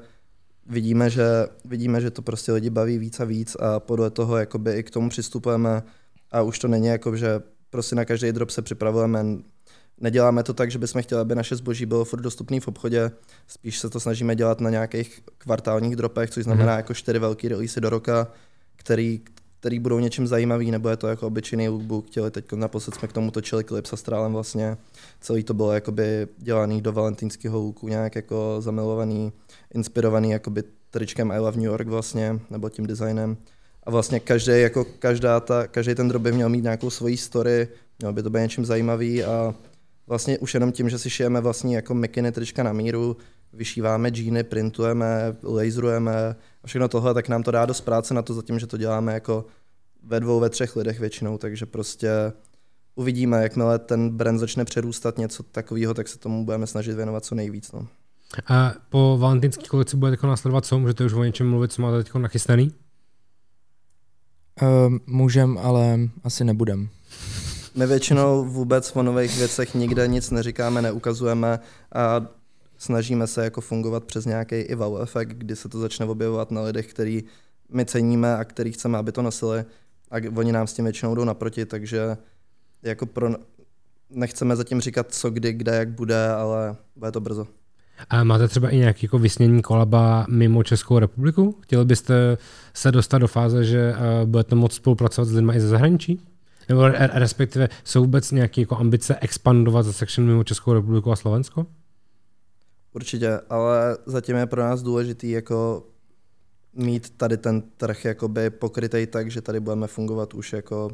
vidíme, 0.69 1.09
že, 1.09 1.25
vidíme, 1.65 2.01
že 2.01 2.11
to 2.11 2.21
prostě 2.21 2.51
lidi 2.51 2.69
baví 2.69 2.97
víc 2.97 3.19
a 3.19 3.25
víc 3.25 3.55
a 3.59 3.79
podle 3.79 4.09
toho 4.09 4.37
jakoby 4.37 4.71
i 4.71 4.83
k 4.83 4.89
tomu 4.89 5.09
přistupujeme 5.09 5.83
a 6.31 6.41
už 6.41 6.59
to 6.59 6.67
není 6.67 6.87
jako, 6.87 7.17
že 7.17 7.41
prostě 7.69 7.95
na 7.95 8.05
každý 8.05 8.31
drop 8.31 8.49
se 8.49 8.61
připravujeme. 8.61 9.25
Neděláme 10.01 10.43
to 10.43 10.53
tak, 10.53 10.71
že 10.71 10.79
bychom 10.79 11.01
chtěli, 11.01 11.21
aby 11.21 11.35
naše 11.35 11.55
zboží 11.55 11.85
bylo 11.85 12.05
furt 12.05 12.21
dostupné 12.21 12.59
v 12.59 12.67
obchodě, 12.67 13.11
spíš 13.47 13.79
se 13.79 13.89
to 13.89 13.99
snažíme 13.99 14.35
dělat 14.35 14.61
na 14.61 14.69
nějakých 14.69 15.21
kvartálních 15.37 15.95
dropech, 15.95 16.29
což 16.29 16.43
znamená 16.43 16.73
mm-hmm. 16.73 16.77
jako 16.77 16.93
čtyři 16.93 17.19
velký 17.19 17.47
release 17.47 17.81
do 17.81 17.89
roka, 17.89 18.27
který, 18.75 19.21
který 19.59 19.79
budou 19.79 19.99
něčím 19.99 20.27
zajímavý, 20.27 20.71
nebo 20.71 20.89
je 20.89 20.97
to 20.97 21.07
jako 21.07 21.27
obyčejný 21.27 21.69
lookbook. 21.69 22.07
Chtěli 22.07 22.31
teď 22.31 22.53
naposled 22.53 22.95
jsme 22.95 23.07
k 23.07 23.13
tomu 23.13 23.31
točili 23.31 23.63
klip 23.63 23.85
s 23.85 23.93
Astrálem 23.93 24.33
vlastně. 24.33 24.77
Celý 25.21 25.43
to 25.43 25.53
bylo 25.53 25.73
jakoby 25.73 26.27
dělaný 26.37 26.81
do 26.81 26.93
valentýnského 26.93 27.59
looku, 27.59 27.87
nějak 27.87 28.15
jako 28.15 28.55
zamilovaný, 28.59 29.31
inspirovaný 29.73 30.31
jakoby 30.31 30.63
tričkem 30.91 31.31
I 31.31 31.39
Love 31.39 31.57
New 31.57 31.65
York 31.65 31.87
vlastně, 31.87 32.39
nebo 32.49 32.69
tím 32.69 32.87
designem. 32.87 33.37
A 33.83 33.91
vlastně 33.91 34.19
každý, 34.19 34.61
jako 34.61 34.85
každá 34.99 35.39
ta, 35.39 35.67
každý 35.67 35.95
ten 35.95 36.07
drop 36.07 36.21
by 36.21 36.31
měl 36.31 36.49
mít 36.49 36.63
nějakou 36.63 36.89
svoji 36.89 37.17
story, 37.17 37.67
měl 37.99 38.13
by 38.13 38.23
to 38.23 38.29
být 38.29 38.39
něčím 38.39 38.65
zajímavý 38.65 39.23
a 39.23 39.55
vlastně 40.07 40.37
už 40.37 40.53
jenom 40.53 40.71
tím, 40.71 40.89
že 40.89 40.99
si 40.99 41.09
šijeme 41.09 41.41
vlastní 41.41 41.73
jako 41.73 41.93
mikiny 41.93 42.31
trička 42.31 42.63
na 42.63 42.73
míru, 42.73 43.17
vyšíváme 43.53 44.09
džíny, 44.09 44.43
printujeme, 44.43 45.35
laserujeme 45.43 46.35
a 46.63 46.67
všechno 46.67 46.87
tohle, 46.87 47.13
tak 47.13 47.29
nám 47.29 47.43
to 47.43 47.51
dá 47.51 47.65
dost 47.65 47.81
práce 47.81 48.13
na 48.13 48.21
to 48.21 48.33
zatím, 48.33 48.59
že 48.59 48.67
to 48.67 48.77
děláme 48.77 49.13
jako 49.13 49.45
ve 50.03 50.19
dvou, 50.19 50.39
ve 50.39 50.49
třech 50.49 50.75
lidech 50.75 50.99
většinou, 50.99 51.37
takže 51.37 51.65
prostě 51.65 52.09
uvidíme, 52.95 53.43
jakmile 53.43 53.79
ten 53.79 54.09
brand 54.09 54.39
začne 54.39 54.65
přerůstat 54.65 55.17
něco 55.17 55.43
takového, 55.43 55.93
tak 55.93 56.07
se 56.07 56.19
tomu 56.19 56.45
budeme 56.45 56.67
snažit 56.67 56.93
věnovat 56.93 57.25
co 57.25 57.35
nejvíc. 57.35 57.71
No. 57.71 57.87
A 58.47 58.73
po 58.89 59.17
valentýnské 59.19 59.67
kolekci 59.67 59.97
bude 59.97 60.11
jako 60.11 60.27
následovat 60.27 60.65
co? 60.65 60.79
Můžete 60.79 61.05
už 61.05 61.13
o 61.13 61.23
něčem 61.23 61.49
mluvit, 61.49 61.71
co 61.71 61.81
máte 61.81 62.03
teď 62.03 62.13
nachystaný? 62.13 62.71
Uh, 64.61 64.97
můžem, 65.05 65.57
ale 65.57 65.99
asi 66.23 66.43
nebudem. 66.43 66.89
My 67.75 67.87
většinou 67.87 68.45
vůbec 68.45 68.91
o 68.95 69.03
nových 69.03 69.37
věcech 69.37 69.75
nikde 69.75 70.07
nic 70.07 70.31
neříkáme, 70.31 70.81
neukazujeme 70.81 71.59
a 71.95 72.21
snažíme 72.79 73.27
se 73.27 73.43
jako 73.43 73.61
fungovat 73.61 74.03
přes 74.03 74.25
nějaký 74.25 74.55
i 74.55 74.75
wow 74.75 75.01
efekt, 75.01 75.29
kdy 75.29 75.55
se 75.55 75.69
to 75.69 75.79
začne 75.79 76.05
objevovat 76.05 76.51
na 76.51 76.61
lidech, 76.61 76.87
který 76.87 77.23
my 77.71 77.85
ceníme 77.85 78.35
a 78.35 78.43
který 78.43 78.71
chceme, 78.71 78.97
aby 78.97 79.11
to 79.11 79.21
nosili 79.21 79.65
a 80.11 80.15
oni 80.35 80.51
nám 80.51 80.67
s 80.67 80.73
tím 80.73 80.85
většinou 80.85 81.15
jdou 81.15 81.23
naproti, 81.23 81.65
takže 81.65 82.17
jako 82.83 83.05
pro, 83.05 83.29
nechceme 84.09 84.55
zatím 84.55 84.81
říkat, 84.81 85.13
co 85.13 85.29
kdy, 85.29 85.53
kde, 85.53 85.75
jak 85.75 85.89
bude, 85.89 86.29
ale 86.29 86.75
bude 86.95 87.11
to 87.11 87.19
brzo. 87.19 87.47
A 88.09 88.23
máte 88.23 88.47
třeba 88.47 88.69
i 88.69 88.77
nějaký 88.77 89.05
jako 89.05 89.19
vysnění 89.19 89.61
kolaba 89.61 90.25
mimo 90.29 90.63
Českou 90.63 90.99
republiku? 90.99 91.55
Chtěli 91.61 91.85
byste 91.85 92.37
se 92.73 92.91
dostat 92.91 93.17
do 93.17 93.27
fáze, 93.27 93.63
že 93.63 93.93
uh, 93.93 94.29
budete 94.29 94.55
moct 94.55 94.73
spolupracovat 94.73 95.25
s 95.25 95.33
lidmi 95.33 95.53
i 95.55 95.59
ze 95.59 95.67
zahraničí? 95.67 96.21
Nebo 96.69 96.87
respektive 97.13 97.69
jsou 97.83 98.01
vůbec 98.01 98.31
nějaké 98.31 98.61
jako 98.61 98.77
ambice 98.77 99.17
expandovat 99.21 99.85
za 99.85 99.93
section 99.93 100.27
mimo 100.27 100.43
Českou 100.43 100.73
republiku 100.73 101.11
a 101.11 101.15
Slovensko? 101.15 101.65
Určitě, 102.93 103.39
ale 103.49 103.97
zatím 104.05 104.35
je 104.35 104.45
pro 104.45 104.61
nás 104.61 104.81
důležitý 104.81 105.31
jako 105.31 105.87
mít 106.73 107.09
tady 107.09 107.37
ten 107.37 107.61
trh 107.61 108.05
jakoby 108.05 108.49
pokrytej 108.49 109.07
tak, 109.07 109.31
že 109.31 109.41
tady 109.41 109.59
budeme 109.59 109.87
fungovat 109.87 110.33
už 110.33 110.53
jako 110.53 110.91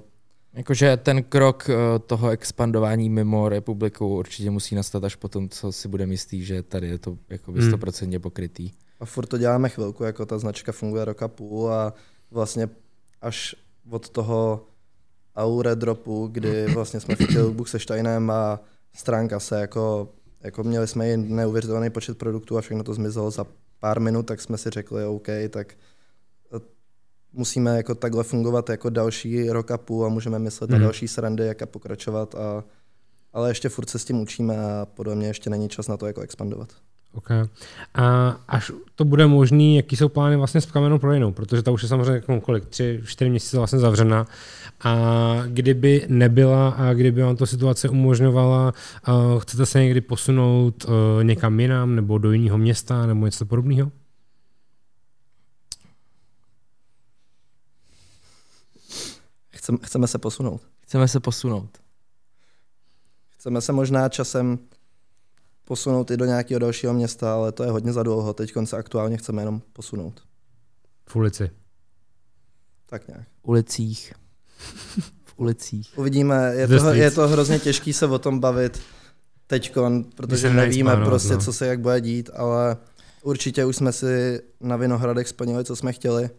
Jakože 0.55 0.97
ten 0.97 1.23
krok 1.23 1.69
eh, 1.69 1.99
toho 1.99 2.29
expandování 2.29 3.09
mimo 3.09 3.49
republiku 3.49 4.07
určitě 4.07 4.51
musí 4.51 4.75
nastat 4.75 5.03
až 5.03 5.15
potom, 5.15 5.49
co 5.49 5.71
si 5.71 5.87
budeme 5.87 6.13
jistý, 6.13 6.45
že 6.45 6.63
tady 6.63 6.87
je 6.87 6.97
to 6.97 7.17
jako 7.29 7.51
100% 7.51 8.11
hmm. 8.11 8.21
pokrytý. 8.21 8.71
A 8.99 9.05
furt 9.05 9.25
to 9.25 9.37
děláme 9.37 9.69
chvilku, 9.69 10.03
jako 10.03 10.25
ta 10.25 10.37
značka 10.37 10.71
funguje 10.71 11.05
roka 11.05 11.27
půl 11.27 11.73
a 11.73 11.93
vlastně 12.31 12.69
až 13.21 13.55
od 13.89 14.09
toho 14.09 14.67
Aure 15.35 15.75
dropu, 15.75 16.27
kdy 16.27 16.65
vlastně 16.73 16.99
jsme 16.99 17.15
fotili 17.15 17.53
book 17.53 17.67
se 17.67 17.79
Steinem 17.79 18.29
a 18.29 18.59
stránka 18.93 19.39
se 19.39 19.61
jako, 19.61 20.13
jako 20.45 20.63
měli 20.63 20.87
jsme 20.87 21.09
i 21.09 21.17
neuvěřitelný 21.17 21.89
počet 21.89 22.17
produktů 22.17 22.57
a 22.57 22.61
všechno 22.61 22.83
to 22.83 22.93
zmizelo 22.93 23.31
za 23.31 23.45
pár 23.79 23.99
minut, 23.99 24.23
tak 24.23 24.41
jsme 24.41 24.57
si 24.57 24.69
řekli, 24.69 25.05
OK, 25.05 25.27
tak 25.49 25.75
musíme 27.35 27.77
jako 27.77 27.95
takhle 27.95 28.23
fungovat 28.23 28.69
jako 28.69 28.89
další 28.89 29.49
rok 29.49 29.71
a 29.71 29.77
půl 29.77 30.05
a 30.05 30.09
můžeme 30.09 30.39
myslet 30.39 30.69
mm. 30.69 30.71
na 30.71 30.77
mhm. 30.77 30.83
další 30.83 31.07
srandy, 31.07 31.45
jak 31.45 31.61
a 31.61 31.65
pokračovat. 31.65 32.35
A, 32.35 32.63
ale 33.33 33.49
ještě 33.49 33.69
furt 33.69 33.89
se 33.89 33.99
s 33.99 34.05
tím 34.05 34.21
učíme 34.21 34.57
a 34.57 34.85
podle 34.85 35.15
mě 35.15 35.27
ještě 35.27 35.49
není 35.49 35.69
čas 35.69 35.87
na 35.87 35.97
to 35.97 36.07
jako 36.07 36.21
expandovat. 36.21 36.69
Okay. 37.15 37.45
A 37.93 38.29
až 38.47 38.71
to 38.95 39.05
bude 39.05 39.27
možný, 39.27 39.75
jaký 39.75 39.95
jsou 39.95 40.09
plány 40.09 40.37
vlastně 40.37 40.61
s 40.61 40.65
kamenou 40.65 40.99
prodejnou, 40.99 41.31
protože 41.31 41.63
ta 41.63 41.71
už 41.71 41.83
je 41.83 41.89
samozřejmě 41.89 42.11
jako 42.11 42.41
kolik, 42.41 42.65
tři, 42.65 43.01
čtyři 43.05 43.29
měsíce 43.29 43.57
vlastně 43.57 43.79
zavřena. 43.79 44.27
A 44.83 45.43
kdyby 45.47 46.05
nebyla 46.09 46.69
a 46.69 46.93
kdyby 46.93 47.21
vám 47.21 47.35
to 47.35 47.45
situace 47.45 47.89
umožňovala, 47.89 48.73
uh, 49.07 49.39
chcete 49.39 49.65
se 49.65 49.79
někdy 49.83 50.01
posunout 50.01 50.85
uh, 50.85 51.23
někam 51.23 51.59
jinam 51.59 51.95
nebo 51.95 52.17
do 52.17 52.31
jiného 52.31 52.57
města 52.57 53.05
nebo 53.05 53.25
něco 53.25 53.45
podobného? 53.45 53.91
Chceme, 59.49 59.77
chceme 59.83 60.07
se 60.07 60.17
posunout. 60.17 60.61
Chceme 60.81 61.07
se 61.07 61.19
posunout. 61.19 61.69
Chceme 63.37 63.61
se 63.61 63.71
možná 63.71 64.09
časem 64.09 64.59
posunout 65.65 66.11
i 66.11 66.17
do 66.17 66.25
nějakého 66.25 66.59
dalšího 66.59 66.93
města, 66.93 67.33
ale 67.33 67.51
to 67.51 67.63
je 67.63 67.71
hodně 67.71 67.93
za 67.93 68.03
dlouho. 68.03 68.33
Teď 68.33 68.53
se 68.63 68.77
aktuálně 68.77 69.17
chceme 69.17 69.41
jenom 69.41 69.61
posunout. 69.73 70.21
V 71.09 71.15
ulici. 71.15 71.49
Tak 72.85 73.07
nějak. 73.07 73.27
Ulicích. 73.43 74.13
v 75.25 75.33
ulicích. 75.35 75.93
Uvidíme, 75.97 76.55
je 76.55 76.67
to, 76.67 76.93
je 76.93 77.11
to 77.11 77.27
hrozně 77.27 77.59
těžký 77.59 77.93
se 77.93 78.05
o 78.05 78.19
tom 78.19 78.39
bavit 78.39 78.81
teďkon, 79.47 80.03
protože 80.03 80.53
nevíme 80.53 80.91
plánovat, 80.91 81.09
prostě, 81.09 81.33
no. 81.33 81.39
co 81.39 81.53
se 81.53 81.67
jak 81.67 81.79
bude 81.79 82.01
dít, 82.01 82.29
ale 82.33 82.77
určitě 83.21 83.65
už 83.65 83.75
jsme 83.75 83.91
si 83.91 84.41
na 84.61 84.75
Vinohradech 84.75 85.27
splnili, 85.27 85.63
co 85.63 85.75
jsme 85.75 85.93
chtěli 85.93 86.29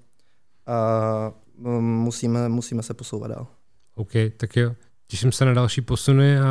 a 0.67 1.33
mm, 1.59 1.99
musíme, 1.99 2.49
musíme 2.49 2.83
se 2.83 2.95
posouvat 2.95 3.31
dál. 3.31 3.47
OK, 3.95 4.13
tak 4.37 4.57
jo. 4.57 4.75
Těším 5.07 5.33
se 5.33 5.45
na 5.45 5.55
další 5.55 5.81
posuny 5.81 6.39
a, 6.39 6.45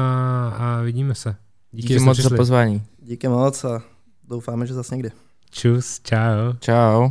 a 0.57 0.81
vidíme 0.81 1.15
se. 1.15 1.35
Díky, 1.75 1.87
Díky 1.87 1.99
moc 1.99 2.17
za 2.17 2.21
přišli. 2.23 2.37
pozvání. 2.37 2.81
Díky 3.01 3.27
moc 3.27 3.63
a 3.63 3.83
doufáme, 4.27 4.67
že 4.67 4.73
zase 4.73 4.95
někdy. 4.95 5.11
Čus, 5.51 5.99
čau. 6.03 6.53
Čau. 6.59 7.09